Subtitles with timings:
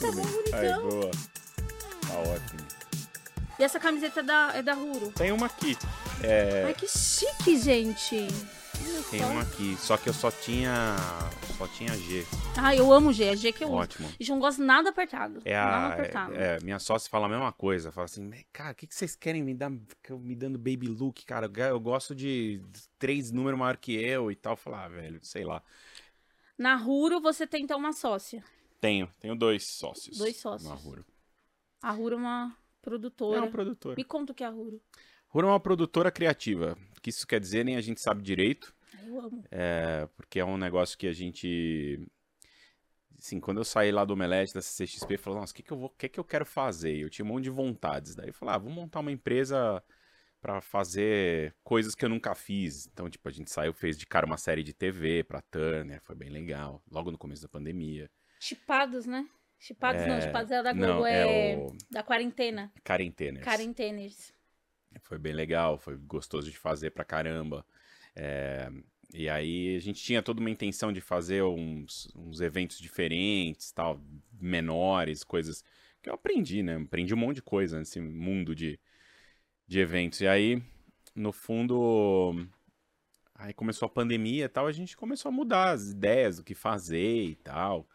[0.00, 0.24] tá bem.
[0.24, 0.58] bonitão.
[0.58, 1.10] Aí, boa.
[2.06, 2.68] Tá ótimo.
[3.58, 5.10] E essa camiseta é da, é da Ruro.
[5.12, 5.76] Tem uma aqui.
[6.22, 8.28] É, Ai, que chique, gente.
[9.10, 9.76] Tem uma aqui.
[9.80, 10.94] Só que eu só tinha.
[11.56, 12.24] Só tinha G.
[12.56, 13.76] Ah, eu amo G, é G que eu uso.
[13.78, 14.08] Ótimo.
[14.10, 15.40] Gente, eu não gosto nada apertado.
[15.44, 15.92] É Nada a.
[15.94, 16.34] apertado.
[16.36, 17.90] É, é, minha sócia fala a mesma coisa.
[17.90, 19.70] Fala assim, "Mas, cara, o que, que vocês querem me dar?
[19.70, 21.50] Me dando baby look, cara.
[21.52, 22.62] Eu, eu gosto de
[22.96, 24.56] três números maior que eu e tal.
[24.56, 25.60] Falar, ah, velho, sei lá.
[26.56, 28.44] Na Ruro você tem então uma sócia.
[28.80, 30.18] Tenho, tenho dois sócios.
[30.18, 30.68] Dois sócios.
[30.68, 31.04] Na Ruro.
[31.82, 33.38] A Ruro é uma produtora.
[33.38, 33.96] É uma produtora.
[33.96, 34.80] Me conta o que é a Ruro.
[35.28, 36.76] Ruro é uma produtora criativa.
[36.96, 38.74] O que isso quer dizer, nem a gente sabe direito.
[38.94, 39.44] Ai, Eu amo.
[39.50, 42.00] É, porque é um negócio que a gente.
[43.18, 45.72] Assim, quando eu saí lá do Omelete, da CCXP, eu falei, nossa, o que, que,
[45.72, 46.96] eu vou, o que, que eu quero fazer?
[46.96, 48.14] Eu tinha um monte de vontades.
[48.14, 49.82] Daí eu falei, ah, vou montar uma empresa
[50.40, 52.86] pra fazer coisas que eu nunca fiz.
[52.86, 56.14] Então, tipo, a gente saiu, fez de cara uma série de TV pra Turner, foi
[56.14, 56.80] bem legal.
[56.88, 58.08] Logo no começo da pandemia.
[58.40, 59.28] Chipados, né?
[59.58, 62.72] Chipados não, É, Chipados é da Globo, Não, é, é o da quarentena.
[62.84, 63.44] Karen Teners.
[63.44, 64.32] Quarenteners.
[65.00, 67.64] Foi bem legal, foi gostoso de fazer pra caramba.
[68.14, 68.70] É,
[69.12, 74.00] e aí a gente tinha toda uma intenção de fazer uns, uns eventos diferentes, tal,
[74.40, 75.64] menores, coisas
[76.02, 76.76] que eu aprendi, né?
[76.76, 78.78] Aprendi um monte de coisa nesse mundo de,
[79.66, 80.20] de eventos.
[80.20, 80.62] E aí,
[81.14, 82.46] no fundo,
[83.34, 86.54] aí começou a pandemia e tal, a gente começou a mudar as ideias do que
[86.54, 87.88] fazer e tal.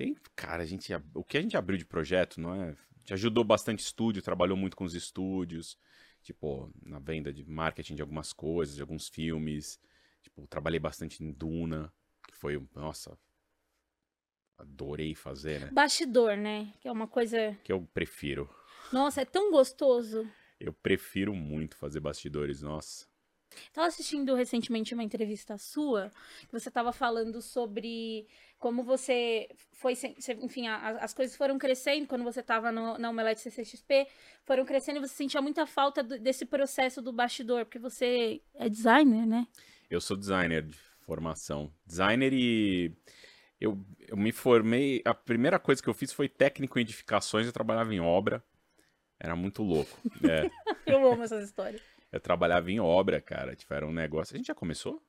[0.00, 2.74] Tem, cara, a gente, o que a gente abriu de projeto, não é?
[3.00, 5.76] Gente ajudou bastante estúdio, trabalhou muito com os estúdios
[6.22, 9.78] tipo, na venda de marketing de algumas coisas, de alguns filmes.
[10.22, 11.92] Tipo, trabalhei bastante em Duna,
[12.26, 13.18] que foi, nossa,
[14.58, 15.70] adorei fazer, né?
[15.70, 16.72] Bastidor, né?
[16.80, 17.54] Que é uma coisa.
[17.64, 18.48] Que eu prefiro.
[18.92, 20.26] Nossa, é tão gostoso.
[20.58, 23.06] Eu prefiro muito fazer bastidores, nossa.
[23.72, 26.10] Tava assistindo recentemente uma entrevista sua,
[26.46, 28.26] que você tava falando sobre
[28.58, 29.94] como você foi,
[30.42, 34.06] enfim, as coisas foram crescendo quando você tava no, na Omelete CCXP,
[34.44, 39.26] foram crescendo e você sentia muita falta desse processo do bastidor, porque você é designer,
[39.26, 39.46] né?
[39.90, 41.72] Eu sou designer de formação.
[41.84, 42.94] Designer e.
[43.60, 45.02] Eu, eu me formei.
[45.04, 47.46] A primeira coisa que eu fiz foi técnico em edificações.
[47.46, 48.42] Eu trabalhava em obra.
[49.18, 49.98] Era muito louco.
[50.22, 50.48] É,
[50.86, 51.82] Eu amo essas histórias.
[52.12, 53.54] Eu trabalhava em obra, cara.
[53.56, 54.34] Tipo, era um negócio.
[54.34, 55.02] A gente já começou?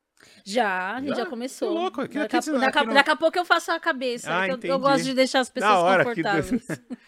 [0.45, 1.25] Já, a gente já, Já?
[1.25, 1.69] começou.
[1.69, 4.29] Que louco, aqui- daqui, você- daqui, aqui não- daqui a pouco eu faço a cabeça.
[4.31, 6.67] Ah, que eu- eu, gosto de deixar as pessoas hora, que- confortáveis.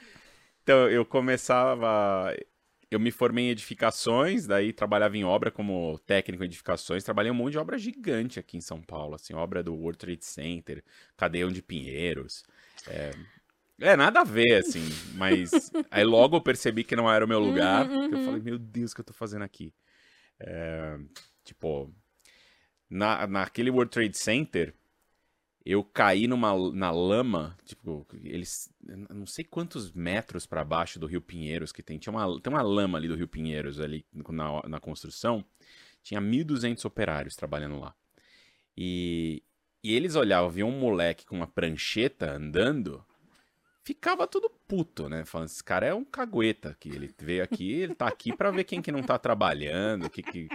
[0.63, 2.33] Então, eu começava.
[2.89, 7.03] Eu me formei em edificações, daí trabalhava em obra como técnico em edificações.
[7.03, 10.23] Trabalhei um monte de obra gigante aqui em São Paulo, assim, obra do World Trade
[10.23, 10.83] Center,
[11.17, 12.43] Cadeião de Pinheiros.
[12.87, 13.11] É,
[13.81, 15.51] é, nada a ver, assim, mas
[15.91, 18.25] aí logo eu percebi que não era o meu lugar, Uhum, que eu uhum.
[18.25, 19.73] falei, meu Deus, o que eu tô fazendo aqui?
[20.45, 20.99] É,
[21.43, 21.93] tipo,
[22.89, 24.73] na, naquele World Trade Center,
[25.65, 28.69] eu caí numa, na lama, tipo, eles.
[29.09, 31.97] Não sei quantos metros pra baixo do Rio Pinheiros que tem.
[31.97, 35.43] Tinha uma, tem uma lama ali do Rio Pinheiros, ali na, na construção.
[36.01, 37.95] Tinha 1.200 operários trabalhando lá.
[38.77, 39.41] E,
[39.81, 43.05] e eles olhavam, viam um moleque com uma prancheta andando,
[43.83, 45.23] ficava tudo puto, né?
[45.25, 48.63] Falando, esse cara é um cagueta que ele veio aqui, ele tá aqui pra ver
[48.63, 50.47] quem que não tá trabalhando, que que...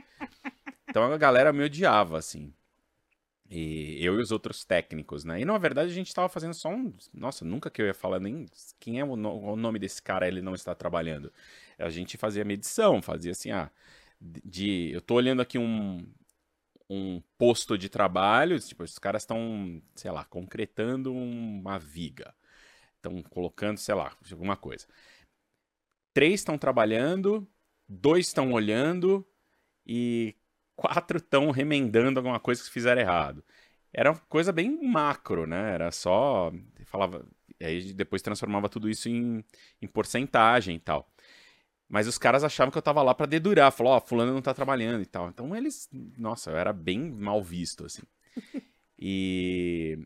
[0.88, 2.52] Então a galera me odiava, assim.
[3.50, 5.40] E eu e os outros técnicos, né?
[5.40, 6.92] E na verdade a gente tava fazendo só um.
[7.14, 8.46] Nossa, nunca que eu ia falar nem
[8.80, 11.32] quem é o, no- o nome desse cara, ele não está trabalhando.
[11.78, 13.70] A gente fazia medição, fazia assim, ah,
[14.20, 14.90] de.
[14.92, 16.06] Eu tô olhando aqui um,
[16.90, 22.34] um posto de trabalho, tipo, os caras estão, sei lá, concretando uma viga.
[22.98, 24.86] Estão colocando, sei lá, alguma coisa.
[26.12, 27.48] Três estão trabalhando,
[27.88, 29.26] dois estão olhando
[29.86, 30.34] e
[30.76, 33.44] quatro estão remendando alguma coisa que fizeram errado.
[33.92, 35.74] Era uma coisa bem macro, né?
[35.74, 36.52] Era só.
[36.86, 37.26] Falava.
[37.60, 39.44] Aí depois transformava tudo isso em,
[39.82, 41.10] em porcentagem e tal.
[41.88, 43.72] Mas os caras achavam que eu tava lá pra dedurar.
[43.72, 45.28] Falou, ó, fulano não tá trabalhando e tal.
[45.28, 45.88] Então eles.
[46.18, 48.02] Nossa, eu era bem mal visto, assim.
[49.00, 49.96] E.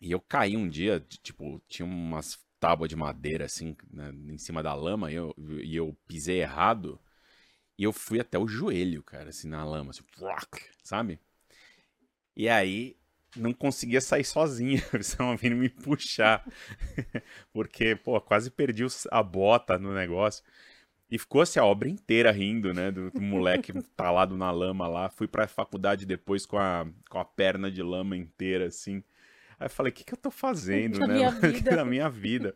[0.00, 4.62] E eu caí um dia, tipo, tinha umas tábuas de madeira, assim, né, em cima
[4.62, 7.00] da lama, e eu, e eu pisei errado.
[7.78, 10.02] E eu fui até o joelho, cara, assim, na lama, assim,
[10.82, 11.20] sabe?
[12.36, 12.96] E aí,
[13.36, 16.44] não conseguia sair sozinho, eles estavam vindo me puxar.
[17.52, 20.44] Porque, pô, quase perdi a bota no negócio.
[21.10, 22.90] E ficou assim a obra inteira rindo, né?
[22.90, 25.08] Do, do moleque talado na lama lá.
[25.08, 29.02] Fui pra faculdade depois com a, com a perna de lama inteira, assim.
[29.58, 31.14] Aí eu falei, o que, que eu tô fazendo, Na né?
[31.14, 31.76] minha vida.
[31.76, 32.54] Na minha vida.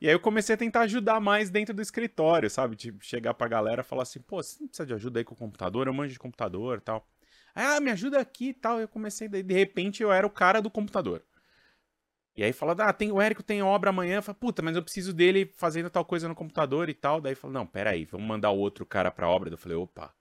[0.00, 2.74] E aí eu comecei a tentar ajudar mais dentro do escritório, sabe?
[2.74, 5.34] Tipo, chegar pra galera e falar assim, pô, você não precisa de ajuda aí com
[5.34, 5.86] o computador?
[5.86, 7.06] Eu manjo de computador e tal.
[7.54, 8.80] Ah, me ajuda aqui e tal.
[8.80, 11.22] Eu comecei, daí, de repente eu era o cara do computador.
[12.34, 14.22] E aí fala, ah, tem, o Érico tem obra amanhã.
[14.22, 17.20] Fala, puta, mas eu preciso dele fazendo tal coisa no computador e tal.
[17.20, 19.50] Daí fala, não, peraí, vamos mandar o outro cara pra obra.
[19.50, 20.14] Eu falei, opa,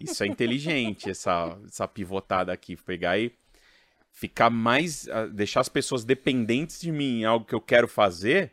[0.00, 2.76] isso é inteligente, essa, essa pivotada aqui.
[2.76, 3.32] Pegar e
[4.12, 5.08] ficar mais.
[5.32, 8.52] deixar as pessoas dependentes de mim em algo que eu quero fazer.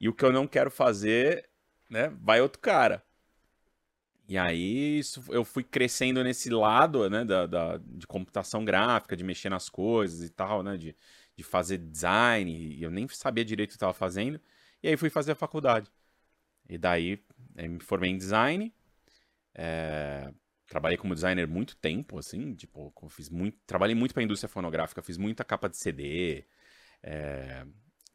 [0.00, 1.48] E o que eu não quero fazer,
[1.88, 3.02] né, vai outro cara.
[4.28, 9.22] E aí isso, eu fui crescendo nesse lado, né, da, da, de computação gráfica, de
[9.22, 10.96] mexer nas coisas e tal, né, de,
[11.36, 14.40] de fazer design, e eu nem sabia direito o que estava fazendo.
[14.82, 15.90] E aí fui fazer a faculdade.
[16.68, 17.22] E daí
[17.54, 18.74] me formei em design,
[19.54, 20.30] é,
[20.66, 25.02] trabalhei como designer muito tempo, assim, tipo, fiz muito, trabalhei muito para a indústria fonográfica,
[25.02, 26.44] fiz muita capa de CD,
[27.02, 27.64] é,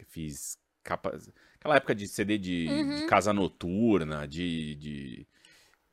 [0.07, 1.17] fiz capa,
[1.55, 2.95] aquela época de CD de, uhum.
[2.97, 5.27] de casa noturna, de, de,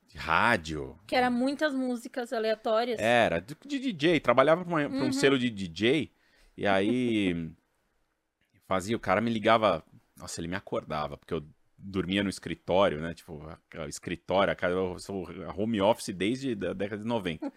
[0.08, 0.98] de, rádio.
[1.06, 2.98] Que era muitas músicas aleatórias.
[2.98, 5.06] Era, de, de DJ, trabalhava para uhum.
[5.06, 6.12] um selo de DJ,
[6.56, 7.52] e aí
[8.66, 9.84] fazia, o cara me ligava,
[10.16, 11.46] nossa, ele me acordava, porque eu
[11.78, 13.14] dormia no escritório, né?
[13.14, 17.52] Tipo, a, a escritório, a, home office desde a década de 90.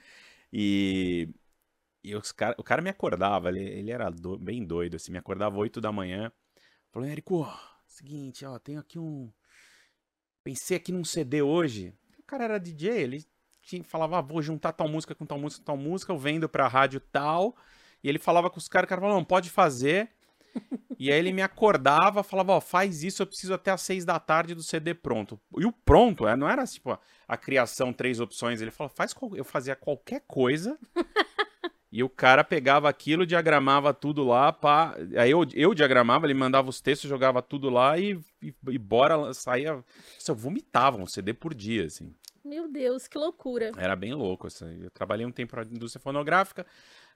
[0.53, 1.29] E,
[2.03, 5.17] e os cara, o cara me acordava, ele, ele era do, bem doido, assim, me
[5.17, 6.31] acordava 8 da manhã.
[6.91, 7.47] Falou, Érico,
[7.87, 9.31] seguinte, ó, tenho aqui um.
[10.43, 11.93] Pensei aqui num CD hoje.
[12.19, 13.25] O cara era DJ, ele
[13.61, 16.49] tinha, falava, ah, vou juntar tal música com tal música com tal música, eu vendo
[16.49, 17.55] pra rádio tal.
[18.03, 20.11] E ele falava com os caras, o cara falava, não, pode fazer.
[21.01, 24.05] E aí ele me acordava, falava, ó, oh, faz isso, eu preciso até às seis
[24.05, 25.39] da tarde do CD pronto.
[25.57, 26.95] E o pronto, é, não era tipo
[27.27, 28.61] a, criação, três opções.
[28.61, 30.77] Ele falou, faz eu fazia qualquer coisa.
[31.91, 34.95] e o cara pegava aquilo, diagramava tudo lá, pá.
[35.17, 39.33] Aí eu, eu diagramava, ele mandava os textos, jogava tudo lá e, e, e bora,
[39.33, 39.73] saía.
[39.73, 42.13] Nossa, eu vomitava um CD por dia, assim.
[42.45, 43.71] Meu Deus, que loucura.
[43.75, 44.83] Era bem louco, assim.
[44.83, 46.63] Eu trabalhei um tempo na indústria fonográfica,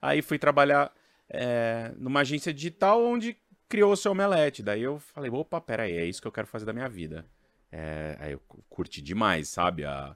[0.01, 0.91] aí fui trabalhar
[1.29, 3.37] é, numa agência digital onde
[3.67, 4.63] criou o seu omelete.
[4.63, 7.25] Daí eu falei, opa, peraí, é isso que eu quero fazer da minha vida.
[7.71, 9.85] É, aí eu curti demais, sabe?
[9.85, 10.15] A,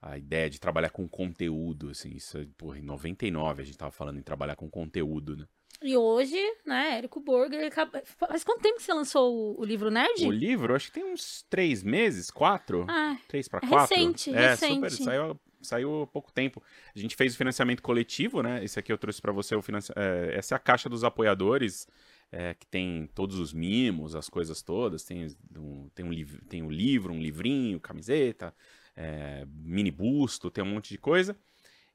[0.00, 4.18] a ideia de trabalhar com conteúdo, assim, isso, porra, em 99 a gente tava falando
[4.18, 5.46] em trabalhar com conteúdo, né?
[5.82, 6.36] E hoje,
[6.66, 7.72] né, Érico Burger.
[8.04, 10.26] Faz quanto tempo que você lançou o, livro Nerd?
[10.26, 12.84] O livro, acho que tem uns três meses, quatro.
[12.86, 13.96] Ah, três para é quatro.
[13.96, 14.90] Recente, é, recente.
[14.90, 16.62] Super, saiu saiu há pouco tempo.
[16.94, 18.62] A gente fez o financiamento coletivo, né?
[18.64, 19.92] Esse aqui eu trouxe para você o financi...
[19.96, 21.86] É, essa é a caixa dos apoiadores.
[22.32, 25.04] É, que tem todos os mimos, as coisas todas.
[25.04, 25.26] Tem
[25.56, 26.38] um, tem um, liv...
[26.48, 28.54] tem um livro, um livrinho, camiseta,
[28.96, 31.36] é, mini busto, tem um monte de coisa.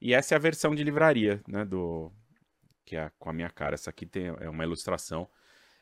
[0.01, 1.63] E essa é a versão de livraria, né?
[1.63, 2.11] Do...
[2.83, 3.75] Que é com a minha cara.
[3.75, 5.27] Essa aqui tem, é uma ilustração.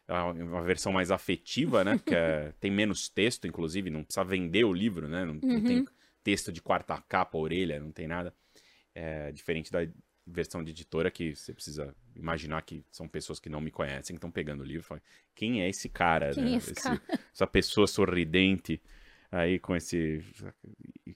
[0.08, 2.00] É uma versão mais afetiva, né?
[2.06, 5.26] Que é, tem menos texto, inclusive, não precisa vender o livro, né?
[5.26, 5.40] Não, uhum.
[5.42, 5.86] não tem
[6.24, 8.34] texto de quarta capa, orelha, não tem nada.
[8.96, 9.80] É, diferente da
[10.26, 14.18] versão de editora que você precisa imaginar que são pessoas que não me conhecem, que
[14.18, 15.04] estão pegando o livro e falam,
[15.36, 16.54] quem é esse cara, quem né?
[16.54, 17.02] É esse esse, cara?
[17.34, 18.82] essa pessoa sorridente
[19.34, 20.24] aí com esse.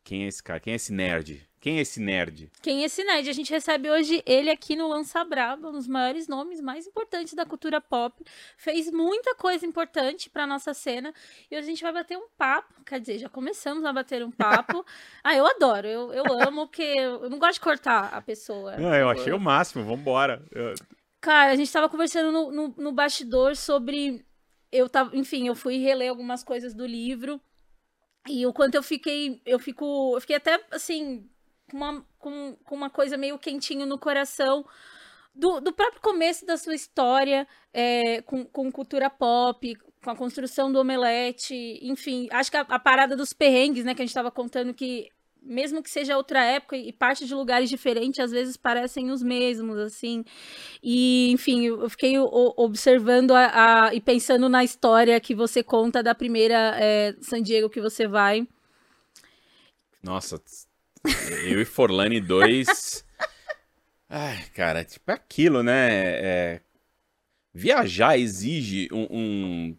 [0.03, 0.59] Quem é esse cara?
[0.59, 1.47] Quem é esse nerd?
[1.59, 2.51] Quem é esse nerd?
[2.61, 3.29] Quem é esse nerd?
[3.29, 7.33] A gente recebe hoje ele aqui no Lança Braba, um dos maiores nomes mais importantes
[7.33, 8.23] da cultura pop.
[8.57, 11.13] Fez muita coisa importante pra nossa cena.
[11.51, 12.83] E hoje a gente vai bater um papo.
[12.85, 14.85] Quer dizer, já começamos a bater um papo.
[15.23, 18.77] ah, eu adoro, eu, eu amo, porque eu não gosto de cortar a pessoa.
[18.77, 20.43] Não, eu achei o máximo, vambora.
[20.51, 20.73] Eu...
[21.19, 24.25] Cara, a gente tava conversando no, no, no bastidor sobre.
[24.71, 27.41] Eu tava, enfim, eu fui reler algumas coisas do livro.
[28.27, 31.29] E o quanto eu fiquei, eu fico, eu fiquei até assim,
[31.69, 34.65] com uma, com, com uma coisa meio quentinho no coração
[35.33, 40.71] do, do próprio começo da sua história é, com, com cultura pop, com a construção
[40.71, 44.31] do omelete, enfim, acho que a, a parada dos perrengues, né, que a gente estava
[44.31, 45.09] contando que
[45.47, 49.77] mesmo que seja outra época e parte de lugares diferentes, às vezes parecem os mesmos,
[49.77, 50.23] assim.
[50.83, 56.13] E, enfim, eu fiquei observando a, a e pensando na história que você conta da
[56.13, 58.47] primeira é, San Diego que você vai.
[60.03, 60.41] Nossa,
[61.45, 63.05] eu e Forlane dois.
[64.09, 65.89] Ai, cara, tipo, é aquilo, né?
[65.91, 66.61] É...
[67.53, 69.77] Viajar exige um, um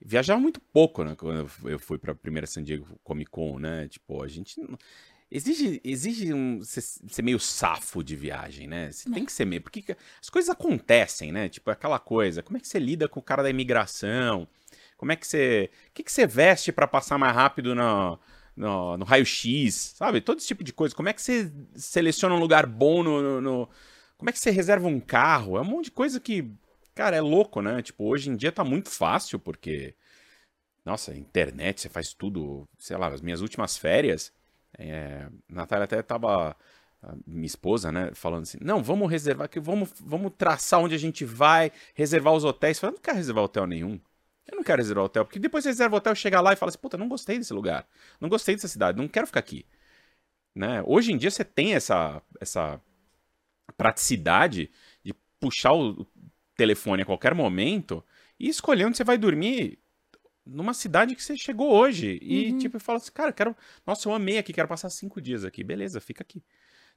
[0.00, 1.14] viajava muito pouco, né?
[1.14, 3.88] Quando eu fui pra primeira San Diego Comic Con, né?
[3.88, 4.60] Tipo, a gente.
[5.30, 8.90] Exige, exige um, ser, ser meio safo de viagem, né?
[8.90, 9.62] Você tem que ser meio.
[9.62, 11.48] Porque as coisas acontecem, né?
[11.48, 12.42] Tipo, aquela coisa.
[12.42, 14.48] Como é que você lida com o cara da imigração?
[14.96, 15.70] Como é que você.
[15.88, 18.18] O que, que você veste para passar mais rápido no,
[18.56, 19.94] no, no raio-x?
[19.96, 20.20] Sabe?
[20.20, 20.94] Todo esse tipo de coisa.
[20.94, 23.68] Como é que você seleciona um lugar bom no, no, no.
[24.18, 25.56] Como é que você reserva um carro?
[25.56, 26.52] É um monte de coisa que
[27.00, 27.80] Cara, é louco, né?
[27.80, 29.94] Tipo, hoje em dia tá muito fácil, porque.
[30.84, 32.68] Nossa, internet, você faz tudo.
[32.78, 34.30] Sei lá, as minhas últimas férias.
[34.78, 36.54] É, Natália até tava
[37.26, 41.24] minha esposa, né, falando assim, não, vamos reservar, que vamos, vamos traçar onde a gente
[41.24, 42.76] vai, reservar os hotéis.
[42.76, 43.98] Eu falei, não quero reservar hotel nenhum.
[44.46, 46.78] Eu não quero reservar hotel, porque depois você reserva hotel, chega lá e fala assim,
[46.78, 47.88] puta, não gostei desse lugar,
[48.20, 49.64] não gostei dessa cidade, não quero ficar aqui.
[50.54, 50.82] Né?
[50.84, 52.78] Hoje em dia você tem essa, essa
[53.78, 54.70] praticidade
[55.02, 56.06] de puxar o
[56.60, 58.04] telefone a qualquer momento
[58.38, 59.78] e escolher onde você vai dormir
[60.44, 62.18] numa cidade que você chegou hoje.
[62.20, 62.58] E, uhum.
[62.58, 63.56] tipo, fala assim, cara, quero.
[63.86, 65.64] Nossa, eu amei aqui, quero passar cinco dias aqui.
[65.64, 66.42] Beleza, fica aqui.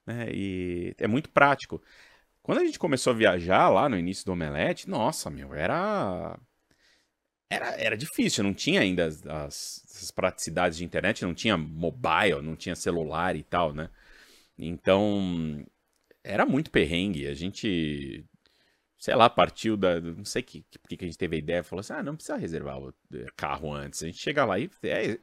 [0.05, 0.27] Né?
[0.33, 1.81] E é muito prático.
[2.41, 6.37] Quando a gente começou a viajar lá no início do Omelete, nossa, meu, era.
[7.49, 12.41] Era, era difícil, não tinha ainda as, as, as praticidades de internet, não tinha mobile,
[12.41, 13.89] não tinha celular e tal, né?
[14.57, 15.63] Então,
[16.23, 17.27] era muito perrengue.
[17.27, 18.25] A gente
[19.03, 19.99] sei lá, partiu da.
[19.99, 22.37] Não sei que, que, que a gente teve a ideia, falou assim: ah, não precisa
[22.37, 24.01] reservar o é, carro antes.
[24.01, 24.71] A gente chega lá e.
[24.81, 25.19] É,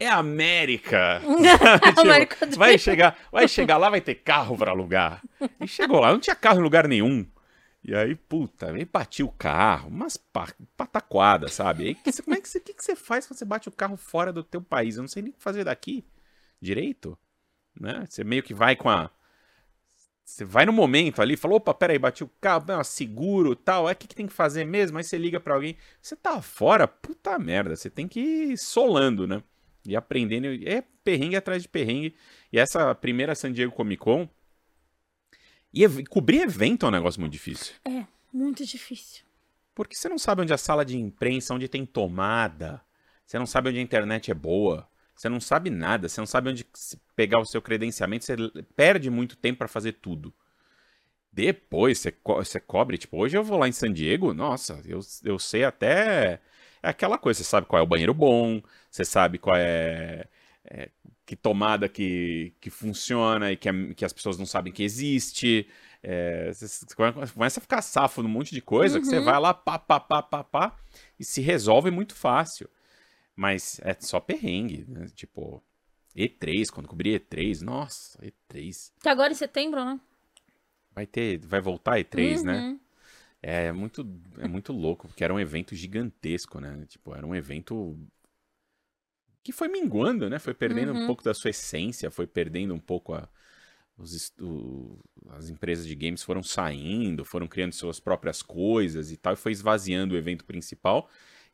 [0.00, 1.20] é América!
[1.84, 5.22] tipo, vai, chegar, vai chegar lá, vai ter carro para alugar.
[5.60, 7.26] E chegou lá, não tinha carro em lugar nenhum.
[7.84, 10.16] E aí, puta, aí bati o carro, umas
[10.74, 11.88] pataquadas, sabe?
[11.88, 13.98] Aí, que, como é que você, que, que você faz quando você bate o carro
[13.98, 14.96] fora do teu país?
[14.96, 16.02] Eu não sei nem o que fazer daqui
[16.58, 17.18] direito,
[17.78, 18.06] né?
[18.08, 19.10] Você meio que vai com a
[20.28, 23.92] você vai no momento ali, falou, opa, peraí, bati o carro, não, seguro tal, é
[23.92, 24.98] o que, que tem que fazer mesmo?
[24.98, 29.26] Aí você liga para alguém, você tá fora, puta merda, você tem que ir solando,
[29.26, 29.42] né?
[29.86, 32.14] E aprendendo, é perrengue atrás de perrengue.
[32.52, 34.28] E essa primeira San Diego Comic Con,
[35.72, 37.74] e cobrir evento é um negócio muito difícil.
[37.86, 39.24] É, muito difícil.
[39.74, 42.82] Porque você não sabe onde a sala de imprensa, onde tem tomada,
[43.24, 44.86] você não sabe onde a internet é boa,
[45.18, 46.64] você não sabe nada, você não sabe onde
[47.16, 48.36] pegar o seu credenciamento, você
[48.76, 50.32] perde muito tempo para fazer tudo.
[51.32, 55.00] Depois você, co você cobre, tipo, hoje eu vou lá em San Diego, nossa, eu,
[55.24, 56.40] eu sei até.
[56.80, 60.24] É aquela coisa, você sabe qual é o banheiro bom, você sabe qual é.
[60.64, 60.88] é
[61.26, 65.68] que tomada que, que funciona e que, é, que as pessoas não sabem que existe.
[66.00, 66.86] É, você
[67.34, 69.02] começa a ficar safo num monte de coisa uhum.
[69.02, 69.24] que você uhum.
[69.24, 70.76] vai lá, pá, pá, pá, pá, pá,
[71.18, 72.70] e se resolve muito fácil.
[73.38, 75.06] Mas é só perrengue, né?
[75.14, 75.62] Tipo,
[76.16, 78.90] E3, quando cobri E3, nossa, E3.
[79.00, 80.00] Que agora em setembro, né?
[80.90, 82.58] Vai ter, vai voltar E3, né?
[82.58, 82.72] uhum.
[82.72, 82.80] né?
[83.40, 84.04] É muito,
[84.38, 86.84] é muito louco, porque era um evento gigantesco, né?
[86.88, 87.96] Tipo, era um evento
[89.44, 90.40] que foi minguando, né?
[90.40, 91.04] Foi perdendo uhum.
[91.04, 93.28] um pouco da sua essência, foi perdendo um pouco a,
[93.96, 99.34] os, o, as empresas de games foram saindo, foram criando suas próprias coisas e tal,
[99.34, 101.08] e foi esvaziando o evento principal.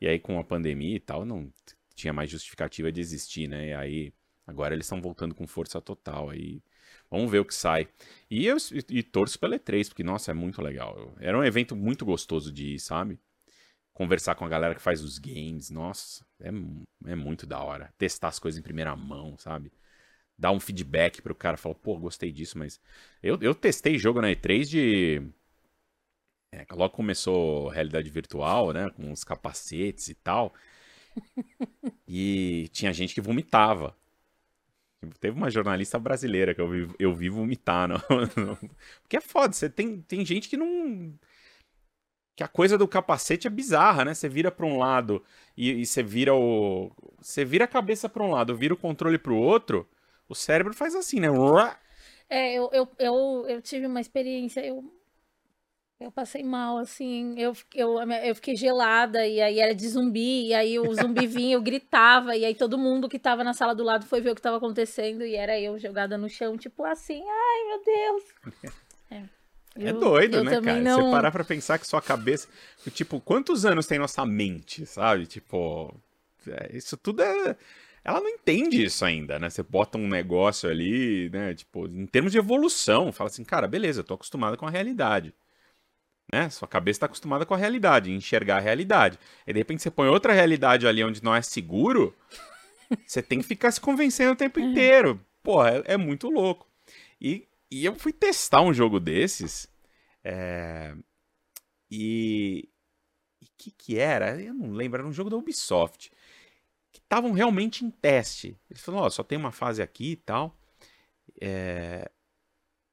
[0.04, 1.50] E aí, com a pandemia e tal, não
[1.94, 3.68] tinha mais justificativa de existir, né?
[3.68, 4.12] E aí,
[4.46, 6.28] agora eles estão voltando com força total.
[6.28, 6.62] Aí,
[7.10, 7.88] vamos ver o que sai.
[8.30, 8.58] E eu
[8.90, 11.14] e, torço pela E3, porque, nossa, é muito legal.
[11.18, 13.18] Era um evento muito gostoso de ir, sabe?
[13.94, 16.50] Conversar com a galera que faz os games, nossa, é,
[17.10, 17.90] é muito da hora.
[17.96, 19.72] Testar as coisas em primeira mão, sabe?
[20.36, 22.78] Dar um feedback pro cara, falar, pô, gostei disso, mas.
[23.22, 25.22] Eu, eu testei jogo na E3 de
[26.54, 28.88] é, logo começou realidade virtual, né?
[28.90, 30.54] Com os capacetes e tal.
[32.06, 33.96] e tinha gente que vomitava.
[35.20, 37.88] Teve uma jornalista brasileira que eu vi, eu vi vomitar.
[39.02, 41.12] Porque é foda, você tem, tem gente que não.
[42.36, 44.14] Que a coisa do capacete é bizarra, né?
[44.14, 45.22] Você vira para um lado
[45.56, 46.90] e, e, você vira o.
[47.20, 49.88] Você vira a cabeça para um lado, vira o controle para o outro,
[50.28, 51.28] o cérebro faz assim, né?
[52.28, 54.64] É, eu, eu, eu, eu tive uma experiência.
[54.64, 54.92] Eu
[56.04, 60.54] eu passei mal, assim, eu, eu, eu fiquei gelada, e aí era de zumbi, e
[60.54, 63.82] aí o zumbi vinha, eu gritava, e aí todo mundo que tava na sala do
[63.82, 67.22] lado foi ver o que tava acontecendo, e era eu jogada no chão, tipo assim,
[67.22, 68.22] ai meu Deus.
[69.10, 70.80] É, é eu, doido, eu né, cara?
[70.80, 71.06] Não...
[71.06, 72.48] Você parar pra pensar que sua cabeça.
[72.92, 75.26] Tipo, quantos anos tem nossa mente, sabe?
[75.26, 75.94] Tipo,
[76.46, 77.56] é, isso tudo é.
[78.04, 79.48] Ela não entende isso ainda, né?
[79.48, 81.54] Você bota um negócio ali, né?
[81.54, 85.32] Tipo, em termos de evolução, fala assim, cara, beleza, eu tô acostumado com a realidade.
[86.34, 86.50] Né?
[86.50, 89.16] Sua cabeça está acostumada com a realidade, enxergar a realidade.
[89.46, 92.12] E de repente você põe outra realidade ali onde não é seguro,
[93.06, 94.64] você tem que ficar se convencendo o tempo é.
[94.64, 95.24] inteiro.
[95.44, 96.68] Pô, é, é muito louco.
[97.20, 99.68] E, e, eu fui testar um jogo desses.
[100.24, 100.96] É...
[101.88, 102.68] E.
[103.40, 104.42] o que que era?
[104.42, 106.10] Eu não lembro, era um jogo da Ubisoft.
[106.90, 108.58] Que estavam realmente em teste.
[108.68, 110.58] Eles falaram: Ó, oh, só tem uma fase aqui e tal.
[111.40, 112.10] É...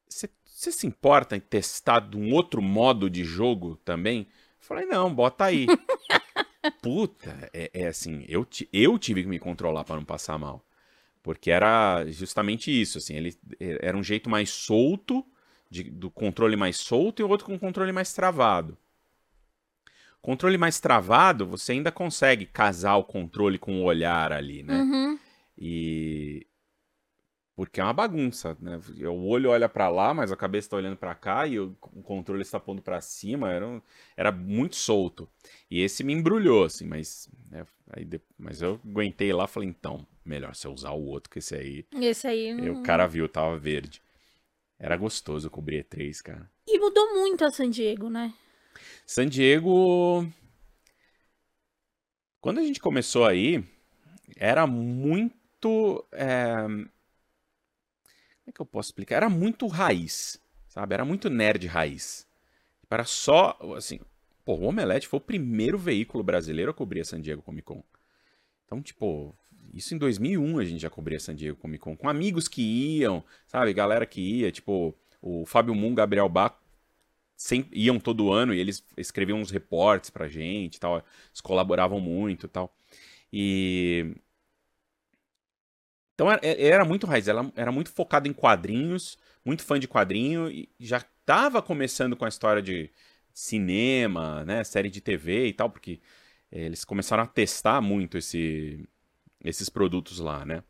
[0.08, 0.30] Você
[0.62, 4.28] você se importa em testar de um outro modo de jogo também?
[4.60, 5.66] falei, não, bota aí.
[6.84, 10.64] Puta, é, é, assim, eu, eu tive que me controlar para não passar mal.
[11.24, 15.26] Porque era justamente isso, assim, ele era um jeito mais solto,
[15.68, 18.78] de, do controle mais solto e o outro com controle mais travado.
[20.22, 24.80] Controle mais travado, você ainda consegue casar o controle com o olhar ali, né?
[24.80, 25.20] Uhum.
[25.58, 26.46] E
[27.62, 28.82] Porque é uma bagunça, né?
[29.08, 32.42] O olho olha para lá, mas a cabeça tá olhando para cá e o, controle
[32.42, 33.80] está pondo para cima, era, um,
[34.18, 35.30] era muito solto.
[35.70, 40.56] E esse me embrulhou, assim, mas, né, aí, mas eu aguentei lá falei, então, melhor
[40.56, 41.86] se eu usar o outro, que esse aí.
[42.02, 42.50] Esse aí.
[42.50, 44.02] E o cara viu, tava verde.
[44.80, 46.50] Era gostoso cobrir E3, cara.
[46.68, 48.34] E mudou muito a San Diego, né?
[49.06, 50.28] San Diego.
[52.40, 53.64] Quando a gente começou aí,
[54.36, 56.04] era muito.
[56.12, 56.66] É
[58.48, 59.18] é que eu posso explicar?
[59.18, 60.94] Era muito raiz, sabe?
[60.94, 62.28] Era muito nerd raiz.
[62.90, 64.00] Era só, assim,
[64.44, 67.84] pô, o Omelete foi o primeiro veículo brasileiro a cobrir a San Diego Comic Con.
[68.66, 69.34] Então, tipo,
[69.74, 73.24] isso em 2001 a gente já cobria San Diego Comic Con, com amigos que iam,
[73.48, 73.74] sabe?
[73.74, 76.56] Galera que ia, tipo, o Fábio Moon, Gabriel Bach,
[77.38, 80.98] sempre, iam todo ano e eles escreviam uns reportes pra gente tal.
[80.98, 82.76] Eles colaboravam muito tal.
[83.32, 84.16] E
[86.22, 90.70] então era, muito raiz, ela era muito focada em quadrinhos, muito fã de quadrinho, e
[90.80, 92.92] já estava começando com a história de
[93.34, 96.00] cinema, né, série de TV e tal, porque
[96.52, 98.88] é, eles começaram a testar muito esse,
[99.44, 100.64] esses produtos lá, né.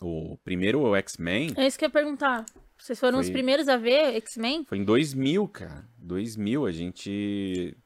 [0.00, 1.52] O primeiro, o X-Men...
[1.54, 2.46] É isso que eu ia perguntar.
[2.78, 4.64] Vocês foram foi, os primeiros a ver X-Men?
[4.64, 5.86] Foi em 2000, cara.
[5.98, 7.76] 2000, a gente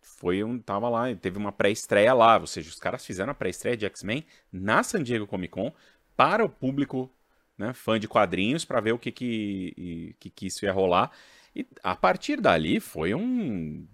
[0.00, 3.76] foi um tava lá, teve uma pré-estreia lá, ou seja, os caras fizeram a pré-estreia
[3.76, 5.72] de X-Men na San Diego Comic Con
[6.16, 7.10] para o público
[7.56, 11.10] né, fã de quadrinhos para ver o que que, que que isso ia rolar.
[11.54, 13.86] E a partir dali foi um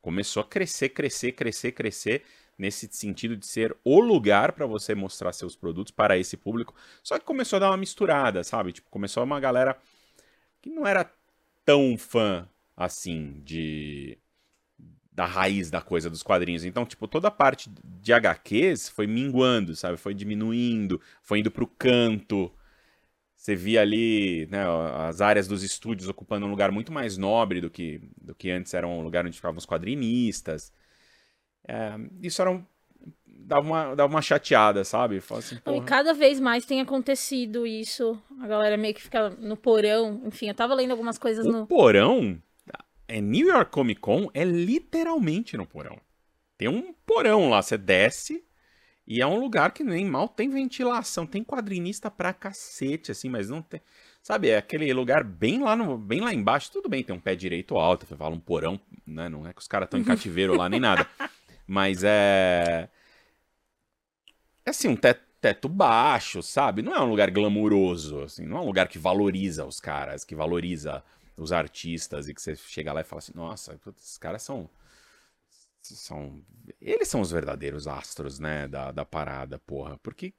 [0.00, 2.22] começou a crescer, crescer, crescer, crescer
[2.58, 6.74] nesse sentido de ser o lugar para você mostrar seus produtos para esse público.
[7.02, 8.72] Só que começou a dar uma misturada, sabe?
[8.72, 9.78] Tipo, começou uma galera
[10.62, 11.10] que não era
[11.64, 14.18] tão fã assim de
[15.16, 16.62] da raiz da coisa dos quadrinhos.
[16.62, 19.96] Então, tipo, toda a parte de HQs foi minguando, sabe?
[19.96, 22.52] Foi diminuindo, foi indo pro canto.
[23.34, 24.62] Você via ali né,
[25.08, 28.74] as áreas dos estúdios ocupando um lugar muito mais nobre do que, do que antes
[28.74, 30.70] era um lugar onde ficavam os quadrinistas.
[31.66, 32.62] É, isso era um,
[33.24, 35.22] dava, uma, dava uma chateada, sabe?
[35.30, 38.20] Assim, e cada vez mais tem acontecido isso.
[38.38, 40.20] A galera meio que fica no porão.
[40.26, 41.66] Enfim, eu tava lendo algumas coisas o no.
[41.66, 42.38] Porão?
[43.08, 45.98] É New York Comic Con é literalmente no porão.
[46.58, 48.44] Tem um porão lá, você desce
[49.06, 53.48] e é um lugar que nem mal tem ventilação, tem quadrinista pra cacete assim, mas
[53.48, 53.80] não tem,
[54.22, 57.36] sabe, é aquele lugar bem lá no, bem lá embaixo, tudo bem, tem um pé
[57.36, 60.56] direito alto, você fala um porão, né, não é que os caras estão em cativeiro
[60.56, 61.06] lá nem nada.
[61.68, 62.88] Mas é
[64.64, 66.82] é assim, um teto, teto baixo, sabe?
[66.82, 70.34] Não é um lugar glamuroso, assim, não é um lugar que valoriza os caras, que
[70.34, 71.04] valoriza
[71.36, 74.68] os artistas e que você chega lá e fala assim, nossa, esses caras são
[75.82, 76.42] são
[76.80, 79.96] eles são os verdadeiros astros, né, da, da parada, porra.
[79.98, 80.34] Porque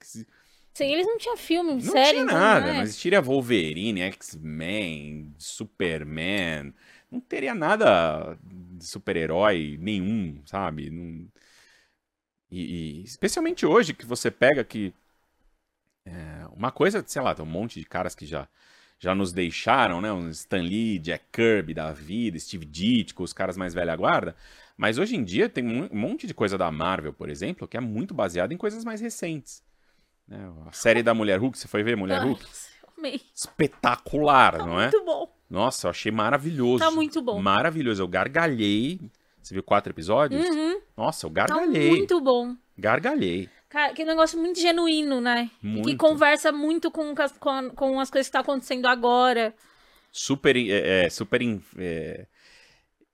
[0.73, 6.73] Sim, eles não tinham filme, não série, tinha então, nada, não existiria Wolverine, X-Men, Superman,
[7.09, 10.89] não teria nada de super-herói nenhum, sabe?
[10.89, 11.27] Não...
[12.51, 14.93] E, e, especialmente hoje que você pega que
[16.05, 18.47] é, uma coisa, sei lá, tem um monte de caras que já
[18.99, 20.11] já nos deixaram, né?
[20.11, 24.35] Um Stan Lee, Jack Kirby da vida, Steve Ditko, os caras mais velha guarda.
[24.75, 27.79] Mas hoje em dia tem um monte de coisa da Marvel, por exemplo, que é
[27.79, 29.63] muito baseada em coisas mais recentes.
[30.27, 30.37] Né?
[30.67, 32.43] A série da Mulher Hulk, você foi ver Mulher Hulk?
[32.97, 33.21] Amei.
[33.33, 34.83] Espetacular, tá não é?
[34.83, 35.31] Muito bom.
[35.49, 36.83] Nossa, eu achei maravilhoso.
[36.83, 37.39] Tá muito bom.
[37.41, 38.01] Maravilhoso.
[38.01, 38.99] Eu gargalhei.
[39.41, 40.45] Você viu quatro episódios?
[40.45, 40.81] Uhum.
[40.97, 41.89] Nossa, eu gargalhei.
[41.89, 42.55] Tá muito bom.
[42.77, 43.49] Gargalhei.
[43.69, 45.49] Cara, que negócio muito genuíno, né?
[45.61, 45.89] Muito.
[45.89, 49.53] Que conversa muito com, com, com as coisas que estão tá acontecendo agora.
[50.11, 51.41] Super, é, é super
[51.77, 52.25] é,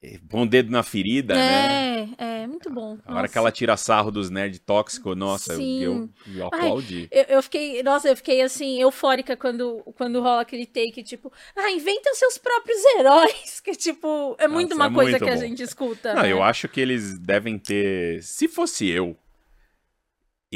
[0.04, 2.16] é, bom dedo na ferida, é, né?
[2.18, 3.00] É, é, muito bom.
[3.04, 5.82] A hora que ela tira sarro dos nerd tóxicos, nossa, Sim.
[5.82, 5.94] eu,
[6.28, 7.10] eu, eu aplaudi.
[7.12, 11.34] Ai, eu, eu, fiquei, nossa, eu fiquei assim, eufórica quando, quando rola aquele take, tipo,
[11.56, 13.54] ah, inventa os seus próprios heróis.
[13.64, 15.38] Que, tipo, é muito nossa, uma é coisa muito que bom.
[15.38, 16.14] a gente escuta.
[16.14, 16.32] Não, né?
[16.34, 18.22] eu acho que eles devem ter.
[18.22, 19.18] Se fosse eu,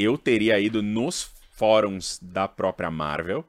[0.02, 3.44] eu teria ido nos fóruns da própria Marvel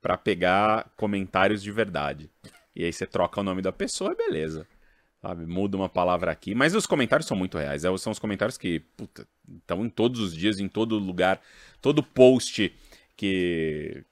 [0.00, 2.30] para pegar comentários de verdade.
[2.76, 4.66] E aí você troca o nome da pessoa e beleza.
[5.20, 5.46] Sabe?
[5.46, 6.54] Muda uma palavra aqui.
[6.54, 7.84] Mas os comentários são muito reais.
[7.84, 8.82] É, são os comentários que
[9.58, 11.40] estão em todos os dias, em todo lugar.
[11.80, 12.72] Todo post
[13.16, 14.04] que.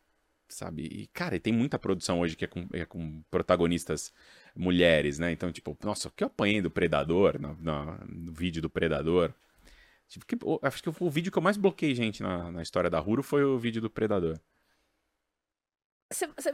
[0.49, 0.83] Sabe?
[0.83, 4.13] E, cara, tem muita produção hoje que é com, é com protagonistas
[4.57, 5.31] mulheres, né?
[5.31, 9.33] Então, tipo, nossa, o que eu apanhei do Predador, no, no, no vídeo do Predador.
[10.09, 13.01] Tipo, que, acho que o vídeo que eu mais bloqueei gente na, na história da
[13.01, 14.41] Huro foi o vídeo do Predador.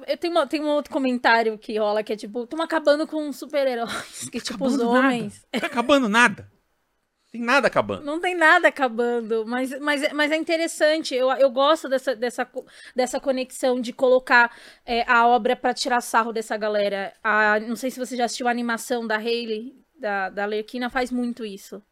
[0.08, 3.32] Eu tenho, uma, tem um outro comentário que rola que é tipo, estamos acabando com
[3.32, 4.28] super-heróis.
[4.28, 5.46] Que tá tipo, os homens.
[5.52, 5.60] Nada.
[5.60, 6.52] Tá acabando nada.
[7.30, 8.04] Tem nada acabando.
[8.04, 11.14] Não tem nada acabando, mas, mas, mas é interessante.
[11.14, 12.48] Eu, eu gosto dessa, dessa,
[12.94, 17.12] dessa conexão de colocar é, a obra para tirar sarro dessa galera.
[17.22, 21.10] A, não sei se você já assistiu a animação da Hayley, da, da Lerquina, faz
[21.10, 21.82] muito isso.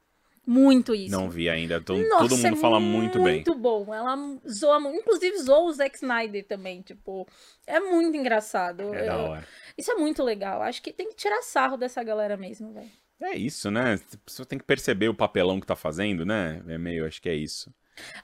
[0.47, 1.13] Muito isso.
[1.13, 1.81] Não vi ainda.
[1.81, 3.35] Tô, Nossa, todo mundo é fala muito, muito bem.
[3.37, 3.95] Muito bom.
[3.95, 4.17] Ela
[4.49, 6.83] zoa, inclusive zoa o Zack Snyder também.
[6.83, 7.27] Tipo,
[7.67, 8.93] é muito engraçado.
[8.93, 9.49] É da hora.
[9.79, 10.61] Isso é muito legal.
[10.63, 12.91] Acho que tem que tirar sarro dessa galera mesmo, velho.
[13.23, 14.01] É isso, né?
[14.27, 16.61] Você tem que perceber o papelão que tá fazendo, né?
[16.67, 17.73] É meio, acho que é isso.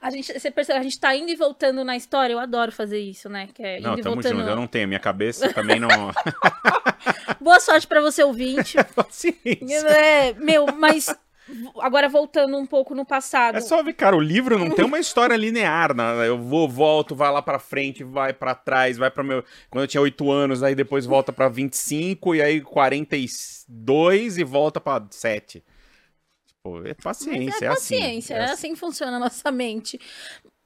[0.01, 2.99] A gente, você percebe, a gente tá indo e voltando na história, eu adoro fazer
[2.99, 3.47] isso, né?
[3.53, 4.39] Que é não, tamo voltando...
[4.39, 5.87] junto, eu não tenho, minha cabeça também não...
[7.39, 8.77] Boa sorte para você ouvinte.
[8.95, 9.87] Paciência.
[9.87, 11.07] É, meu, mas
[11.79, 13.57] Agora voltando um pouco no passado.
[13.57, 16.27] É só ver, cara, o livro não tem uma história linear, né?
[16.27, 19.87] Eu vou, volto, vai lá para frente, vai para trás, vai para meu, quando eu
[19.87, 25.63] tinha 8 anos, aí depois volta para 25 e aí 42 e volta para 7.
[26.45, 27.95] Tipo, é paciência, é, é assim.
[27.95, 28.49] paciência, é, assim.
[28.49, 29.99] é assim que funciona a nossa mente.